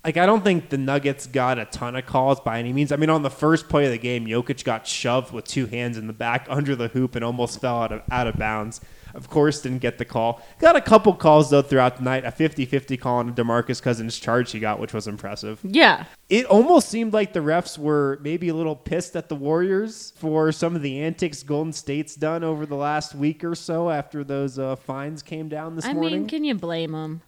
like, 0.04 0.16
I 0.16 0.24
don't 0.24 0.42
think 0.42 0.70
the 0.70 0.78
Nuggets 0.78 1.26
got 1.26 1.58
a 1.58 1.66
ton 1.66 1.94
of 1.94 2.06
calls 2.06 2.40
by 2.40 2.58
any 2.58 2.72
means. 2.72 2.90
I 2.90 2.96
mean, 2.96 3.10
on 3.10 3.22
the 3.22 3.30
first 3.30 3.68
play 3.68 3.84
of 3.84 3.90
the 3.90 3.98
game, 3.98 4.26
Jokic 4.26 4.64
got 4.64 4.86
shoved 4.86 5.32
with 5.32 5.44
two 5.44 5.66
hands 5.66 5.98
in 5.98 6.06
the 6.06 6.12
back 6.14 6.46
under 6.48 6.74
the 6.74 6.88
hoop 6.88 7.16
and 7.16 7.24
almost 7.24 7.60
fell 7.60 7.82
out 7.82 7.92
of, 7.92 8.02
out 8.10 8.26
of 8.26 8.36
bounds. 8.36 8.80
Of 9.14 9.28
course, 9.28 9.60
didn't 9.60 9.80
get 9.80 9.98
the 9.98 10.04
call. 10.04 10.40
Got 10.58 10.76
a 10.76 10.80
couple 10.80 11.12
calls, 11.14 11.50
though, 11.50 11.62
throughout 11.62 11.96
the 11.96 12.02
night. 12.02 12.24
A 12.24 12.30
50 12.30 12.64
50 12.64 12.96
call 12.96 13.18
on 13.18 13.28
a 13.28 13.32
Demarcus 13.32 13.82
Cousins 13.82 14.18
charge 14.18 14.52
he 14.52 14.60
got, 14.60 14.78
which 14.78 14.94
was 14.94 15.06
impressive. 15.06 15.60
Yeah. 15.62 16.04
It 16.28 16.46
almost 16.46 16.88
seemed 16.88 17.12
like 17.12 17.32
the 17.32 17.40
refs 17.40 17.76
were 17.76 18.18
maybe 18.22 18.48
a 18.48 18.54
little 18.54 18.76
pissed 18.76 19.16
at 19.16 19.28
the 19.28 19.34
Warriors 19.34 20.12
for 20.16 20.52
some 20.52 20.76
of 20.76 20.82
the 20.82 21.00
antics 21.00 21.42
Golden 21.42 21.72
State's 21.72 22.14
done 22.14 22.44
over 22.44 22.66
the 22.66 22.76
last 22.76 23.14
week 23.14 23.42
or 23.42 23.54
so 23.54 23.90
after 23.90 24.22
those 24.22 24.58
uh, 24.58 24.76
fines 24.76 25.22
came 25.22 25.48
down 25.48 25.76
this 25.76 25.84
I 25.84 25.92
morning. 25.92 26.14
I 26.14 26.18
mean, 26.18 26.28
can 26.28 26.44
you 26.44 26.54
blame 26.54 26.92
them? 26.92 27.22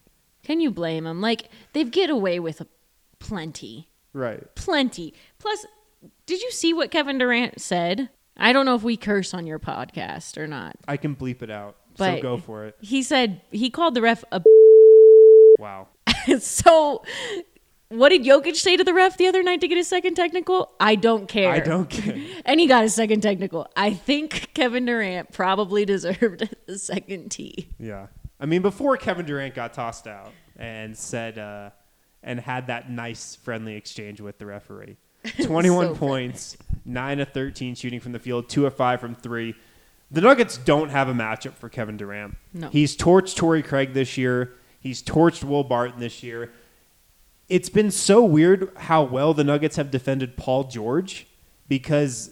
Can 0.45 0.61
you 0.61 0.71
blame 0.71 1.05
them? 1.05 1.21
Like, 1.21 1.49
they've 1.73 1.91
get 1.91 2.11
away 2.11 2.41
with 2.41 2.63
plenty. 3.19 3.89
right. 4.13 4.53
Plenty. 4.55 5.15
Plus, 5.39 5.67
did 6.27 6.41
you 6.43 6.51
see 6.51 6.73
what 6.73 6.91
Kevin 6.91 7.19
Durant 7.19 7.61
said? 7.61 8.09
I 8.37 8.53
don't 8.53 8.67
know 8.67 8.75
if 8.75 8.83
we 8.83 8.97
curse 8.97 9.35
on 9.35 9.47
your 9.47 9.59
podcast 9.59 10.37
or 10.39 10.47
not. 10.47 10.77
I 10.89 10.97
can 10.97 11.15
bleep 11.15 11.43
it 11.43 11.51
out. 11.51 11.77
But 11.97 12.17
so 12.17 12.23
go 12.23 12.37
for 12.39 12.65
it. 12.67 12.77
He 12.81 13.03
said 13.03 13.43
he 13.51 13.69
called 13.71 13.95
the 13.95 14.01
ref 14.03 14.25
a. 14.33 14.43
Wow. 15.59 15.89
so, 16.41 17.05
what 17.91 18.09
did 18.09 18.23
Jokic 18.25 18.57
say 18.57 18.77
to 18.77 18.83
the 18.85 18.95
ref 18.95 19.19
the 19.19 19.27
other 19.27 19.43
night 19.43 19.61
to 19.61 19.69
get 19.69 19.77
his 19.77 19.87
second 19.89 20.15
technical? 20.15 20.71
I 20.81 20.95
don't 20.95 21.29
care. 21.29 21.53
I 21.53 21.61
don't 21.61 21.89
care. 21.91 22.17
And 22.45 22.59
he 22.59 22.67
got 22.67 22.83
his 22.83 22.95
second 22.95 23.21
technical. 23.21 23.69
I 23.77 23.93
think 23.93 24.51
Kevin 24.55 24.87
Durant 24.87 25.33
probably 25.33 25.85
deserved 25.95 26.49
the 26.67 26.79
second 26.79 27.31
T. 27.31 27.69
Yeah. 27.79 28.07
I 28.43 28.47
mean, 28.47 28.61
before 28.61 28.97
Kevin 28.97 29.25
Durant 29.25 29.55
got 29.55 29.73
tossed 29.73 30.09
out 30.09 30.33
and 30.57 30.99
said, 30.99 31.39
uh, 31.39 31.71
and 32.25 32.41
had 32.41 32.67
that 32.67 32.91
nice 32.91 33.37
friendly 33.37 33.77
exchange 33.77 34.21
with 34.21 34.39
the 34.39 34.47
referee 34.47 34.97
21 35.45 35.87
So 35.87 35.95
points, 35.95 36.57
9 36.85 37.21
of 37.21 37.29
13 37.29 37.77
shooting 37.77 38.01
from 38.01 38.11
the 38.11 38.19
field, 38.19 38.49
2 38.49 38.67
of 38.67 38.75
5 38.75 39.01
from 39.01 39.15
3. 39.15 39.55
The 40.11 40.21
Nuggets 40.21 40.59
don't 40.59 40.89
have 40.91 41.09
a 41.09 41.13
matchup 41.13 41.55
for 41.55 41.69
Kevin 41.69 41.97
Durant. 41.97 42.37
No. 42.53 42.69
He's 42.69 42.97
torched 42.97 43.37
Torrey 43.37 43.63
Craig 43.63 43.95
this 43.95 44.19
year, 44.19 44.55
he's 44.81 45.03
torched 45.05 45.45
Will 45.45 45.65
Barton 45.65 46.01
this 46.01 46.25
year. 46.25 46.51
It's 47.49 47.69
been 47.69 47.93
so 47.93 48.25
weird 48.25 48.73
how 48.77 49.05
well 49.05 49.35
the 49.35 49.45
Nuggets 49.45 49.77
have 49.77 49.91
defended 49.91 50.37
Paul 50.37 50.65
George 50.65 51.29
because 51.69 52.31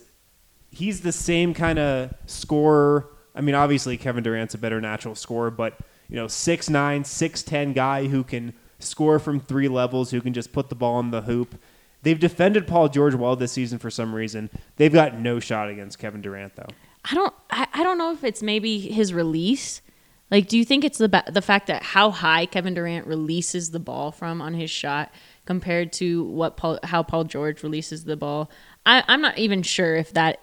he's 0.70 1.02
the 1.02 1.12
same 1.12 1.54
kind 1.54 1.78
of 1.78 2.14
scorer. 2.26 3.06
I 3.34 3.42
mean, 3.42 3.54
obviously 3.54 3.96
Kevin 3.96 4.24
Durant's 4.24 4.54
a 4.54 4.58
better 4.58 4.80
natural 4.80 5.14
scorer, 5.14 5.50
but 5.50 5.78
you 6.10 6.16
know, 6.16 6.26
6'9", 6.26 7.00
6'10 7.02 7.74
guy 7.74 8.08
who 8.08 8.24
can 8.24 8.52
score 8.78 9.18
from 9.18 9.40
three 9.40 9.68
levels, 9.68 10.10
who 10.10 10.20
can 10.20 10.32
just 10.32 10.52
put 10.52 10.68
the 10.68 10.74
ball 10.74 11.00
in 11.00 11.10
the 11.10 11.22
hoop. 11.22 11.60
They've 12.02 12.18
defended 12.18 12.66
Paul 12.66 12.88
George 12.88 13.14
well 13.14 13.36
this 13.36 13.52
season 13.52 13.78
for 13.78 13.90
some 13.90 14.14
reason. 14.14 14.50
They've 14.76 14.92
got 14.92 15.18
no 15.18 15.38
shot 15.38 15.68
against 15.68 15.98
Kevin 15.98 16.20
Durant 16.20 16.56
though. 16.56 16.68
I 17.04 17.14
don't. 17.14 17.34
I, 17.50 17.66
I 17.74 17.82
don't 17.82 17.98
know 17.98 18.12
if 18.12 18.24
it's 18.24 18.42
maybe 18.42 18.78
his 18.78 19.12
release. 19.12 19.82
Like, 20.30 20.48
do 20.48 20.56
you 20.56 20.64
think 20.64 20.84
it's 20.84 20.98
the 20.98 21.24
the 21.30 21.42
fact 21.42 21.66
that 21.66 21.82
how 21.82 22.10
high 22.10 22.46
Kevin 22.46 22.74
Durant 22.74 23.06
releases 23.06 23.70
the 23.70 23.80
ball 23.80 24.12
from 24.12 24.40
on 24.40 24.54
his 24.54 24.70
shot 24.70 25.12
compared 25.44 25.92
to 25.94 26.24
what 26.24 26.56
Paul, 26.56 26.78
how 26.84 27.02
Paul 27.02 27.24
George 27.24 27.62
releases 27.62 28.04
the 28.04 28.16
ball? 28.16 28.50
I, 28.86 29.02
I'm 29.08 29.20
not 29.20 29.38
even 29.38 29.62
sure 29.62 29.96
if 29.96 30.12
that 30.14 30.40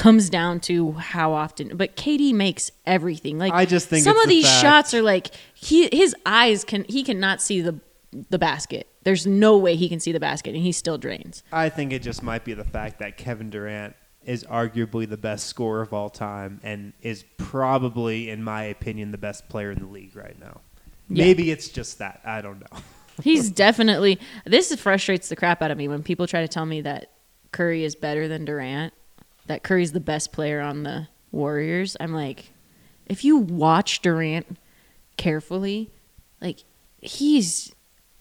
comes 0.00 0.30
down 0.30 0.60
to 0.60 0.92
how 0.92 1.32
often. 1.32 1.76
But 1.76 1.94
KD 1.94 2.32
makes 2.32 2.70
everything. 2.86 3.38
Like 3.38 3.52
I 3.52 3.66
just 3.66 3.88
think 3.88 4.02
some 4.02 4.16
of 4.16 4.24
the 4.24 4.28
these 4.30 4.46
fact- 4.46 4.60
shots 4.62 4.94
are 4.94 5.02
like 5.02 5.30
he 5.54 5.88
his 5.92 6.14
eyes 6.24 6.64
can 6.64 6.84
he 6.88 7.02
cannot 7.02 7.42
see 7.42 7.60
the 7.60 7.78
the 8.30 8.38
basket. 8.38 8.86
There's 9.02 9.26
no 9.26 9.56
way 9.56 9.76
he 9.76 9.88
can 9.88 10.00
see 10.00 10.12
the 10.12 10.20
basket, 10.20 10.54
and 10.54 10.62
he 10.62 10.72
still 10.72 10.98
drains. 10.98 11.42
I 11.52 11.68
think 11.68 11.92
it 11.92 12.02
just 12.02 12.22
might 12.22 12.44
be 12.44 12.54
the 12.54 12.64
fact 12.64 12.98
that 12.98 13.16
Kevin 13.16 13.50
Durant 13.50 13.94
is 14.24 14.44
arguably 14.44 15.08
the 15.08 15.16
best 15.16 15.46
scorer 15.46 15.80
of 15.80 15.92
all 15.94 16.10
time 16.10 16.60
and 16.62 16.92
is 17.00 17.24
probably, 17.38 18.28
in 18.28 18.42
my 18.42 18.64
opinion, 18.64 19.10
the 19.10 19.18
best 19.18 19.48
player 19.48 19.70
in 19.70 19.78
the 19.78 19.86
league 19.86 20.14
right 20.14 20.38
now. 20.38 20.60
Yeah. 21.08 21.24
Maybe 21.24 21.50
it's 21.50 21.68
just 21.68 21.98
that. 21.98 22.20
I 22.24 22.42
don't 22.42 22.60
know. 22.60 22.78
He's 23.22 23.50
definitely. 23.50 24.18
This 24.44 24.74
frustrates 24.76 25.28
the 25.28 25.36
crap 25.36 25.62
out 25.62 25.70
of 25.70 25.78
me 25.78 25.88
when 25.88 26.02
people 26.02 26.26
try 26.26 26.40
to 26.42 26.48
tell 26.48 26.66
me 26.66 26.82
that 26.82 27.10
Curry 27.52 27.84
is 27.84 27.94
better 27.94 28.28
than 28.28 28.44
Durant, 28.44 28.92
that 29.50 29.64
Curry's 29.64 29.90
the 29.90 29.98
best 29.98 30.30
player 30.30 30.60
on 30.60 30.84
the 30.84 31.08
Warriors. 31.32 31.96
I'm 31.98 32.12
like, 32.14 32.52
if 33.06 33.24
you 33.24 33.36
watch 33.38 34.00
Durant 34.00 34.46
carefully, 35.16 35.90
like 36.40 36.62
he's 37.00 37.74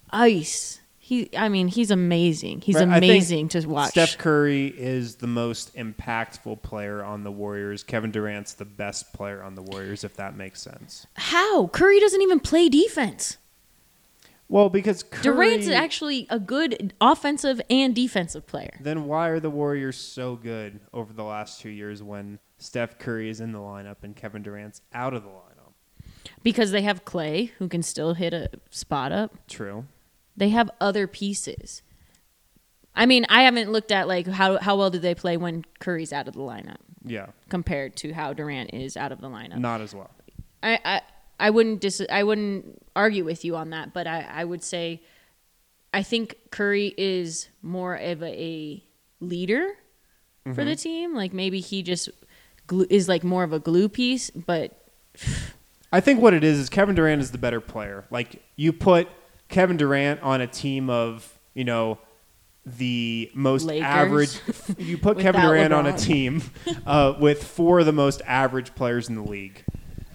ice. 0.09 0.81
He, 0.97 1.29
I 1.37 1.47
mean, 1.49 1.67
he's 1.67 1.91
amazing. 1.91 2.61
He's 2.61 2.77
Right, 2.77 2.97
amazing 2.97 3.49
to 3.49 3.67
watch. 3.67 3.91
Steph 3.91 4.17
Curry 4.17 4.73
is 4.75 5.17
the 5.17 5.27
most 5.27 5.75
impactful 5.75 6.63
player 6.63 7.03
on 7.03 7.23
the 7.23 7.31
Warriors. 7.31 7.83
Kevin 7.83 8.09
Durant's 8.09 8.53
the 8.53 8.65
best 8.65 9.13
player 9.13 9.43
on 9.43 9.53
the 9.53 9.61
Warriors, 9.61 10.03
if 10.03 10.15
that 10.15 10.35
makes 10.35 10.59
sense. 10.63 11.05
How 11.13 11.67
Curry 11.67 11.99
doesn't 11.99 12.23
even 12.23 12.39
play 12.39 12.69
defense. 12.69 13.37
Well, 14.49 14.69
because 14.69 15.03
Curry, 15.03 15.21
Durant's 15.21 15.67
actually 15.69 16.25
a 16.29 16.39
good 16.39 16.93
offensive 16.99 17.61
and 17.69 17.93
defensive 17.93 18.47
player. 18.47 18.77
Then 18.81 19.05
why 19.05 19.27
are 19.29 19.39
the 19.39 19.49
Warriors 19.51 19.95
so 19.95 20.35
good 20.35 20.79
over 20.91 21.13
the 21.13 21.23
last 21.23 21.61
two 21.61 21.69
years 21.69 22.01
when 22.01 22.39
Steph 22.57 22.97
Curry 22.97 23.29
is 23.29 23.41
in 23.41 23.51
the 23.51 23.59
lineup 23.59 23.97
and 24.01 24.15
Kevin 24.15 24.41
Durant's 24.41 24.81
out 24.91 25.13
of 25.13 25.21
the 25.23 25.29
lineup? 25.29 25.73
Because 26.41 26.71
they 26.71 26.81
have 26.81 27.05
Klay, 27.05 27.51
who 27.59 27.67
can 27.67 27.83
still 27.83 28.15
hit 28.15 28.33
a 28.33 28.49
spot 28.71 29.11
up. 29.11 29.35
True. 29.47 29.85
They 30.35 30.49
have 30.49 30.71
other 30.81 31.05
pieces. 31.05 31.83
I 32.95 33.05
mean, 33.05 33.25
I 33.29 33.43
haven't 33.43 33.71
looked 33.71 33.91
at 33.91 34.07
like 34.07 34.25
how 34.27 34.57
how 34.57 34.75
well 34.77 34.89
did 34.89 35.01
they 35.03 35.13
play 35.15 35.37
when 35.37 35.63
Curry's 35.79 36.11
out 36.11 36.27
of 36.27 36.33
the 36.33 36.41
lineup 36.41 36.77
Yeah. 37.05 37.27
compared 37.49 37.95
to 37.97 38.13
how 38.13 38.33
Durant 38.33 38.73
is 38.73 38.97
out 38.97 39.11
of 39.11 39.21
the 39.21 39.27
lineup. 39.29 39.57
Not 39.59 39.79
as 39.81 39.93
well. 39.93 40.09
I, 40.63 40.79
I 40.83 41.01
I 41.39 41.49
wouldn't 41.49 41.81
dis- 41.81 42.05
I 42.09 42.23
wouldn't 42.23 42.81
argue 42.95 43.23
with 43.23 43.45
you 43.45 43.55
on 43.55 43.69
that, 43.71 43.93
but 43.93 44.07
I, 44.07 44.27
I 44.29 44.43
would 44.43 44.63
say 44.63 45.01
I 45.93 46.03
think 46.03 46.35
Curry 46.51 46.93
is 46.97 47.47
more 47.61 47.95
of 47.95 48.21
a, 48.21 48.41
a 48.41 48.83
leader 49.19 49.73
for 50.53 50.63
the 50.63 50.75
team. 50.75 51.15
Like 51.15 51.33
maybe 51.33 51.59
he 51.59 51.83
just 51.83 52.09
glue, 52.67 52.87
is 52.89 53.07
like 53.07 53.23
more 53.23 53.43
of 53.43 53.53
a 53.53 53.59
glue 53.59 53.89
piece, 53.89 54.29
but 54.29 54.85
I 55.91 55.99
think 55.99 56.21
what 56.21 56.33
it 56.33 56.43
is 56.43 56.59
is 56.59 56.69
Kevin 56.69 56.95
Durant 56.95 57.21
is 57.21 57.31
the 57.31 57.37
better 57.37 57.61
player. 57.61 58.05
Like 58.11 58.41
you 58.55 58.73
put 58.73 59.07
Kevin 59.47 59.77
Durant 59.77 60.21
on 60.21 60.41
a 60.41 60.47
team 60.47 60.89
of, 60.89 61.39
you 61.53 61.63
know, 61.63 61.97
the 62.65 63.31
most 63.33 63.65
Lakers. 63.65 63.85
average. 63.85 64.41
You 64.77 64.97
put 64.97 65.19
Kevin 65.19 65.41
Durant 65.41 65.73
on 65.73 65.87
a 65.87 65.97
team 65.97 66.43
uh, 66.85 67.15
with 67.19 67.43
four 67.43 67.79
of 67.79 67.85
the 67.85 67.91
most 67.91 68.21
average 68.25 68.75
players 68.75 69.09
in 69.09 69.15
the 69.15 69.23
league. 69.23 69.63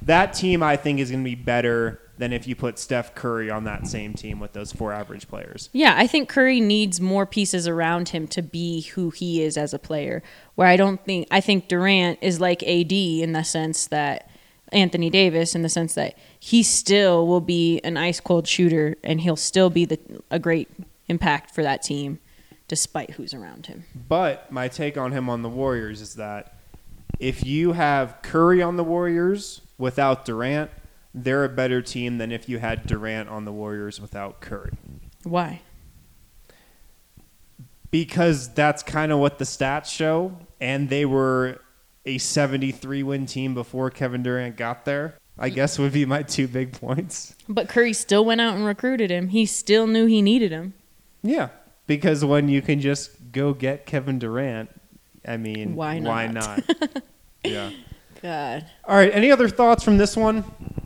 That 0.04 0.34
team, 0.34 0.62
I 0.62 0.76
think, 0.76 1.00
is 1.00 1.10
going 1.10 1.22
to 1.22 1.28
be 1.28 1.34
better 1.34 2.00
than 2.18 2.32
if 2.32 2.46
you 2.46 2.54
put 2.54 2.78
Steph 2.78 3.14
Curry 3.14 3.50
on 3.50 3.64
that 3.64 3.86
same 3.86 4.14
team 4.14 4.38
with 4.38 4.52
those 4.52 4.72
four 4.72 4.92
average 4.92 5.26
players. 5.26 5.68
Yeah, 5.72 5.94
I 5.96 6.06
think 6.06 6.28
Curry 6.28 6.60
needs 6.60 7.00
more 7.00 7.26
pieces 7.26 7.66
around 7.66 8.10
him 8.10 8.28
to 8.28 8.42
be 8.42 8.82
who 8.82 9.10
he 9.10 9.42
is 9.42 9.56
as 9.56 9.74
a 9.74 9.78
player. 9.78 10.22
Where 10.54 10.68
I 10.68 10.76
don't 10.76 11.04
think 11.04 11.26
I 11.30 11.40
think 11.40 11.68
Durant 11.68 12.18
is 12.22 12.40
like 12.40 12.62
AD 12.62 12.92
in 12.92 13.32
the 13.32 13.42
sense 13.42 13.86
that 13.88 14.30
Anthony 14.72 15.10
Davis 15.10 15.54
in 15.54 15.62
the 15.62 15.68
sense 15.68 15.94
that 15.94 16.16
he 16.38 16.62
still 16.62 17.26
will 17.26 17.40
be 17.40 17.80
an 17.82 17.96
ice 17.96 18.20
cold 18.20 18.46
shooter 18.46 18.96
and 19.02 19.20
he'll 19.20 19.36
still 19.36 19.70
be 19.70 19.84
the 19.84 19.98
a 20.30 20.38
great 20.38 20.68
impact 21.08 21.54
for 21.54 21.62
that 21.62 21.82
team 21.82 22.20
despite 22.68 23.10
who's 23.12 23.34
around 23.34 23.66
him. 23.66 23.84
But 24.08 24.50
my 24.50 24.68
take 24.68 24.96
on 24.96 25.12
him 25.12 25.28
on 25.28 25.42
the 25.42 25.48
Warriors 25.48 26.00
is 26.00 26.14
that 26.14 26.54
if 27.18 27.44
you 27.44 27.72
have 27.72 28.20
Curry 28.22 28.62
on 28.62 28.76
the 28.76 28.84
Warriors 28.84 29.60
without 29.78 30.24
Durant, 30.24 30.70
they're 31.14 31.44
a 31.44 31.48
better 31.48 31.80
team 31.80 32.18
than 32.18 32.32
if 32.32 32.48
you 32.48 32.58
had 32.58 32.86
Durant 32.86 33.28
on 33.28 33.44
the 33.44 33.52
Warriors 33.52 34.00
without 34.00 34.40
Curry. 34.40 34.72
Why? 35.22 35.62
Because 37.90 38.52
that's 38.52 38.82
kind 38.82 39.12
of 39.12 39.18
what 39.18 39.38
the 39.38 39.44
stats 39.44 39.86
show, 39.86 40.36
and 40.60 40.88
they 40.88 41.04
were 41.04 41.60
a 42.04 42.18
73 42.18 43.02
win 43.02 43.26
team 43.26 43.54
before 43.54 43.90
Kevin 43.90 44.22
Durant 44.22 44.56
got 44.56 44.84
there. 44.84 45.16
I 45.38 45.50
mm. 45.50 45.54
guess 45.54 45.78
would 45.78 45.92
be 45.92 46.04
my 46.04 46.22
two 46.22 46.48
big 46.48 46.72
points. 46.72 47.34
But 47.48 47.68
Curry 47.68 47.92
still 47.92 48.24
went 48.24 48.40
out 48.40 48.54
and 48.56 48.64
recruited 48.64 49.10
him. 49.10 49.28
He 49.28 49.46
still 49.46 49.86
knew 49.86 50.06
he 50.06 50.22
needed 50.22 50.50
him. 50.50 50.74
Yeah, 51.22 51.48
because 51.86 52.24
when 52.24 52.48
you 52.48 52.62
can 52.62 52.80
just 52.80 53.32
go 53.32 53.54
get 53.54 53.86
Kevin 53.86 54.18
Durant, 54.18 54.70
I 55.26 55.36
mean, 55.36 55.74
Why 55.74 55.98
not? 55.98 56.10
Why 56.10 56.26
not? 56.26 56.68
not? 56.68 57.02
yeah. 57.44 57.70
God. 58.24 58.64
All 58.88 58.96
right. 58.96 59.12
Any 59.12 59.30
other 59.30 59.50
thoughts 59.50 59.84
from 59.84 59.98
this 59.98 60.16
one? 60.16 60.44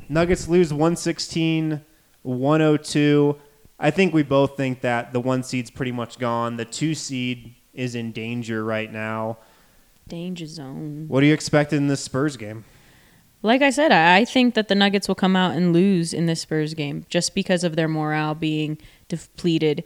Nuggets 0.09 0.49
lose 0.49 0.73
116, 0.73 1.81
102. 2.23 3.37
I 3.79 3.91
think 3.93 4.13
we 4.13 4.25
both 4.25 4.57
think 4.57 4.81
that 4.81 5.13
the 5.13 5.21
one 5.21 5.45
seed's 5.45 5.71
pretty 5.71 5.93
much 5.93 6.19
gone. 6.19 6.57
The 6.57 6.65
two 6.65 6.97
seed 6.97 7.55
is 7.73 7.95
in 7.95 8.11
danger 8.11 8.65
right 8.65 8.93
now. 8.93 9.39
Danger 10.09 10.47
zone. 10.47 11.05
What 11.07 11.21
do 11.21 11.27
you 11.27 11.33
expect 11.33 11.73
in 11.73 11.87
this 11.87 12.01
Spurs 12.01 12.37
game? 12.37 12.65
Like 13.43 13.63
I 13.63 13.71
said, 13.71 13.93
I 13.93 14.17
I 14.17 14.25
think 14.25 14.55
that 14.55 14.67
the 14.67 14.75
Nuggets 14.75 15.07
will 15.07 15.15
come 15.15 15.37
out 15.37 15.55
and 15.55 15.73
lose 15.73 16.13
in 16.13 16.27
this 16.27 16.41
Spurs 16.41 16.75
game 16.75 17.07
just 17.09 17.37
because 17.37 17.63
of 17.63 17.77
their 17.77 17.87
morale 17.87 18.35
being 18.35 18.79
depleted. 19.07 19.85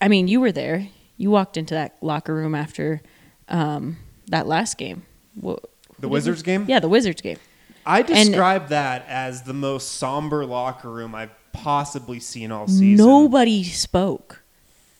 I 0.00 0.08
mean, 0.08 0.26
you 0.26 0.40
were 0.40 0.50
there. 0.50 0.88
You 1.16 1.30
walked 1.30 1.56
into 1.56 1.74
that 1.74 1.98
locker 2.00 2.34
room 2.34 2.56
after 2.56 3.00
um, 3.46 3.98
that 4.26 4.48
last 4.48 4.76
game. 4.76 5.04
Wha- 5.36 5.58
The 6.02 6.08
Wizards 6.08 6.42
game? 6.42 6.66
Yeah, 6.68 6.80
the 6.80 6.88
Wizards 6.88 7.22
game. 7.22 7.38
I 7.86 8.02
describe 8.02 8.68
that 8.68 9.06
as 9.08 9.42
the 9.42 9.54
most 9.54 9.92
somber 9.92 10.44
locker 10.44 10.90
room 10.90 11.14
I've 11.14 11.32
possibly 11.52 12.20
seen 12.20 12.52
all 12.52 12.68
season. 12.68 13.04
Nobody 13.04 13.64
spoke. 13.64 14.42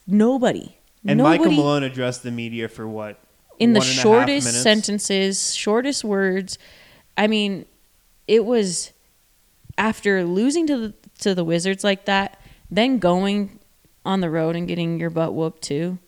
Nobody. 0.06 0.78
and 1.06 1.18
Nobody 1.18 1.38
Michael 1.38 1.52
Malone 1.52 1.82
addressed 1.82 2.22
the 2.22 2.30
media 2.30 2.68
for 2.68 2.88
what? 2.88 3.18
in 3.62 3.74
the 3.74 3.78
one 3.80 3.86
and 3.86 3.92
a 3.92 3.94
half 3.94 4.02
shortest 4.02 4.62
sentences, 4.62 5.54
shortest 5.54 6.04
words. 6.04 6.58
I 7.16 7.26
mean, 7.26 7.66
it 8.26 8.44
was 8.44 8.92
after 9.78 10.24
losing 10.24 10.66
to 10.66 10.76
the 10.76 10.94
to 11.20 11.34
the 11.34 11.44
Wizards 11.44 11.84
like 11.84 12.06
that, 12.06 12.40
then 12.70 12.98
going 12.98 13.60
on 14.04 14.20
the 14.20 14.30
road 14.30 14.56
and 14.56 14.66
getting 14.66 14.98
your 14.98 15.10
butt 15.10 15.34
whooped 15.34 15.62
too, 15.62 15.98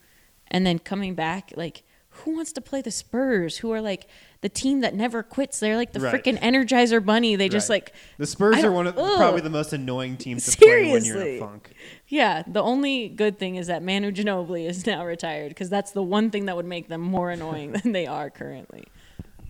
and 0.49 0.67
then 0.67 0.79
coming 0.81 1.15
back 1.15 1.53
like 1.57 1.83
who 2.25 2.35
wants 2.35 2.53
to 2.53 2.61
play 2.61 2.81
the 2.83 2.91
Spurs 2.91 3.59
who 3.59 3.73
are 3.73 3.81
like 3.81 4.07
the 4.41 4.49
team 4.49 4.81
that 4.81 4.95
never 4.95 5.23
quits. 5.23 5.61
They're 5.61 5.77
like 5.77 5.93
the 5.93 6.01
Right. 6.01 6.15
freaking 6.23 6.39
Energizer 6.41 7.05
Bunny. 7.05 7.37
They 7.37 7.49
just 7.49 7.69
Right. 7.71 7.77
like 7.77 7.93
The 8.19 8.27
Spurs 8.27 8.63
are 8.65 8.73
one 8.73 8.87
of 8.87 8.99
ugh. 8.99 9.17
probably 9.17 9.41
the 9.41 9.51
most 9.51 9.73
annoying 9.73 10.17
teams 10.17 10.45
to 10.47 10.57
play 10.59 10.69
when 10.69 10.87
you're 10.87 10.97
in 10.97 11.03
Seriously. 11.05 11.37
a 11.37 11.41
funk. 11.41 11.71
Yeah, 12.09 12.43
the 12.47 12.63
only 12.63 13.09
good 13.09 13.39
thing 13.39 13.57
is 13.57 13.67
that 13.69 13.83
Manu 13.83 14.11
Ginobili 14.13 14.69
is 14.69 14.87
now 14.87 15.05
retired 15.05 15.49
because 15.51 15.71
that's 15.71 15.93
the 15.93 16.03
one 16.03 16.31
thing 16.31 16.47
that 16.47 16.57
would 16.57 16.67
make 16.67 16.89
them 16.89 17.01
more 17.01 17.31
annoying 17.31 17.73
than 17.73 17.93
they 17.93 18.07
are 18.07 18.31
currently. 18.31 18.85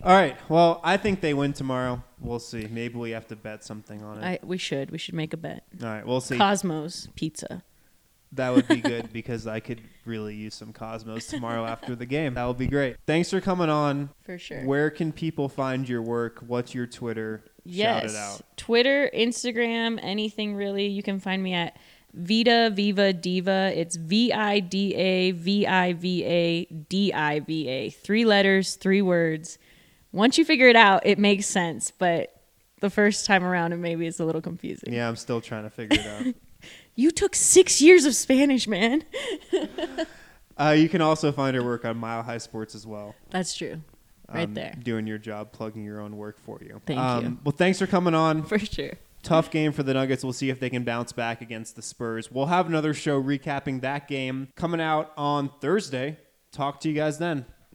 All 0.03 0.13
right. 0.13 0.37
Well, 0.51 0.81
I 0.85 0.99
think 0.99 1.23
they 1.23 1.33
win 1.33 1.55
tomorrow. 1.55 2.03
We'll 2.21 2.39
see. 2.39 2.67
Maybe 2.71 2.99
we 2.99 3.13
have 3.13 3.27
to 3.29 3.37
bet 3.37 3.65
something 3.65 4.03
on 4.03 4.19
it. 4.19 4.25
I 4.25 4.39
we 4.43 4.59
should 4.59 4.91
we 4.91 4.99
should 4.99 5.15
make 5.15 5.33
a 5.33 5.37
bet. 5.39 5.65
All 5.83 5.89
right. 5.89 6.07
We'll 6.07 6.21
see. 6.21 6.37
Cosmos 6.37 7.09
Pizza. 7.17 7.63
That 8.35 8.55
would 8.55 8.69
be 8.69 8.81
good 8.81 9.13
because 9.13 9.47
I 9.47 9.61
could 9.61 9.81
really 10.05 10.35
use 10.35 10.55
some 10.55 10.73
Cosmos 10.73 11.27
tomorrow 11.27 11.65
after 11.65 11.95
the 11.95 12.07
game. 12.07 12.35
That 12.35 12.47
would 12.47 12.59
be 12.59 12.67
great. 12.67 12.97
Thanks 13.07 13.31
for 13.31 13.41
coming 13.41 13.71
on. 13.71 14.11
For 14.23 14.39
sure. 14.39 14.65
Where 14.65 14.91
can 14.91 15.13
people 15.13 15.49
find 15.49 15.89
your 15.89 16.03
work? 16.03 16.41
What's 16.47 16.75
your 16.75 16.87
Twitter? 16.87 17.45
Yes. 17.65 18.03
Shout 18.03 18.11
it 18.11 18.17
out. 18.17 18.41
Twitter, 18.57 19.11
Instagram, 19.15 19.99
anything 20.03 20.55
really. 20.55 20.87
You 20.87 21.03
can 21.03 21.21
find 21.21 21.43
me 21.43 21.55
at 21.55 21.77
Vida 22.13 22.71
Viva 22.71 23.13
Diva. 23.13 23.73
It's 23.75 23.97
V 23.97 24.33
I 24.33 24.61
D 24.61 24.95
A 24.95 25.31
V 25.33 25.67
I 25.67 25.93
V 25.93 26.25
A 26.25 26.65
D 26.65 27.13
I 27.13 27.41
V 27.41 27.69
A. 27.69 27.91
Three 27.91 28.25
letters, 28.25 28.77
three 28.77 29.03
words. 29.03 29.59
Once 30.13 30.39
you 30.39 30.45
figure 30.45 30.69
it 30.69 30.77
out, 30.77 31.05
it 31.05 31.19
makes 31.19 31.47
sense, 31.47 31.91
but 31.91 32.31
the 32.81 32.91
first 32.91 33.27
time 33.27 33.43
around 33.43 33.73
it 33.73 33.79
maybe 33.79 34.07
it's 34.07 34.21
a 34.21 34.25
little 34.25 34.43
confusing. 34.43 34.93
Yeah, 34.93 35.09
I'm 35.09 35.17
still 35.17 35.41
trying 35.41 35.65
to 35.65 35.71
figure 35.71 35.99
it 35.99 36.07
out. 36.07 36.35
You 36.95 37.11
took 37.11 37.35
six 37.35 37.81
years 37.81 38.05
of 38.05 38.15
Spanish, 38.15 38.67
man. 38.67 39.05
Uh, 40.57 40.71
you 40.71 40.89
can 40.89 41.01
also 41.01 41.33
find 41.33 41.57
her 41.57 41.65
work 41.65 41.85
on 41.85 41.97
Mile 41.97 42.23
High 42.23 42.39
Sports 42.39 42.75
as 42.75 42.87
well. 42.87 43.15
That's 43.31 43.57
true. 43.57 43.81
Right 44.33 44.45
Um, 44.45 44.55
there. 44.55 44.75
Doing 44.83 45.07
your 45.07 45.19
job, 45.19 45.53
plugging 45.53 45.85
your 45.85 46.01
own 46.01 46.17
work 46.17 46.39
for 46.39 46.61
you. 46.63 46.81
Thank 46.87 47.01
um, 47.01 47.25
you. 47.25 47.39
Well, 47.45 47.55
thanks 47.57 47.79
for 47.79 47.87
coming 47.87 48.15
on. 48.15 48.45
For 48.45 48.59
sure. 48.59 48.93
Tough 49.23 49.51
game 49.51 49.73
for 49.73 49.83
the 49.83 49.95
Nuggets. 49.95 50.23
We'll 50.23 50.33
see 50.33 50.51
if 50.51 50.61
they 50.61 50.71
can 50.71 50.85
bounce 50.85 51.11
back 51.13 51.41
against 51.41 51.77
the 51.77 51.83
Spurs. 51.83 52.31
We'll 52.31 52.47
have 52.47 52.67
another 52.67 52.95
show 52.95 53.21
recapping 53.23 53.81
that 53.81 54.07
game 54.07 54.49
coming 54.55 54.81
out 54.81 55.13
on 55.17 55.51
Thursday. 55.61 56.19
Talk 56.53 56.79
to 56.81 56.89
you 56.89 56.95
guys 56.95 57.19
then. 57.19 57.47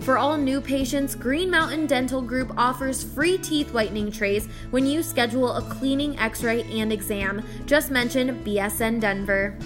For 0.00 0.18
all 0.18 0.36
new 0.36 0.60
patients, 0.60 1.14
Green 1.14 1.50
Mountain 1.50 1.86
Dental 1.86 2.22
Group 2.22 2.52
offers 2.56 3.02
free 3.02 3.38
teeth 3.38 3.72
whitening 3.72 4.10
trays 4.12 4.48
when 4.70 4.86
you 4.86 5.02
schedule 5.02 5.52
a 5.52 5.62
cleaning, 5.62 6.18
x 6.18 6.44
ray, 6.44 6.62
and 6.64 6.92
exam. 6.92 7.42
Just 7.66 7.90
mention 7.90 8.44
BSN 8.44 9.00
Denver. 9.00 9.58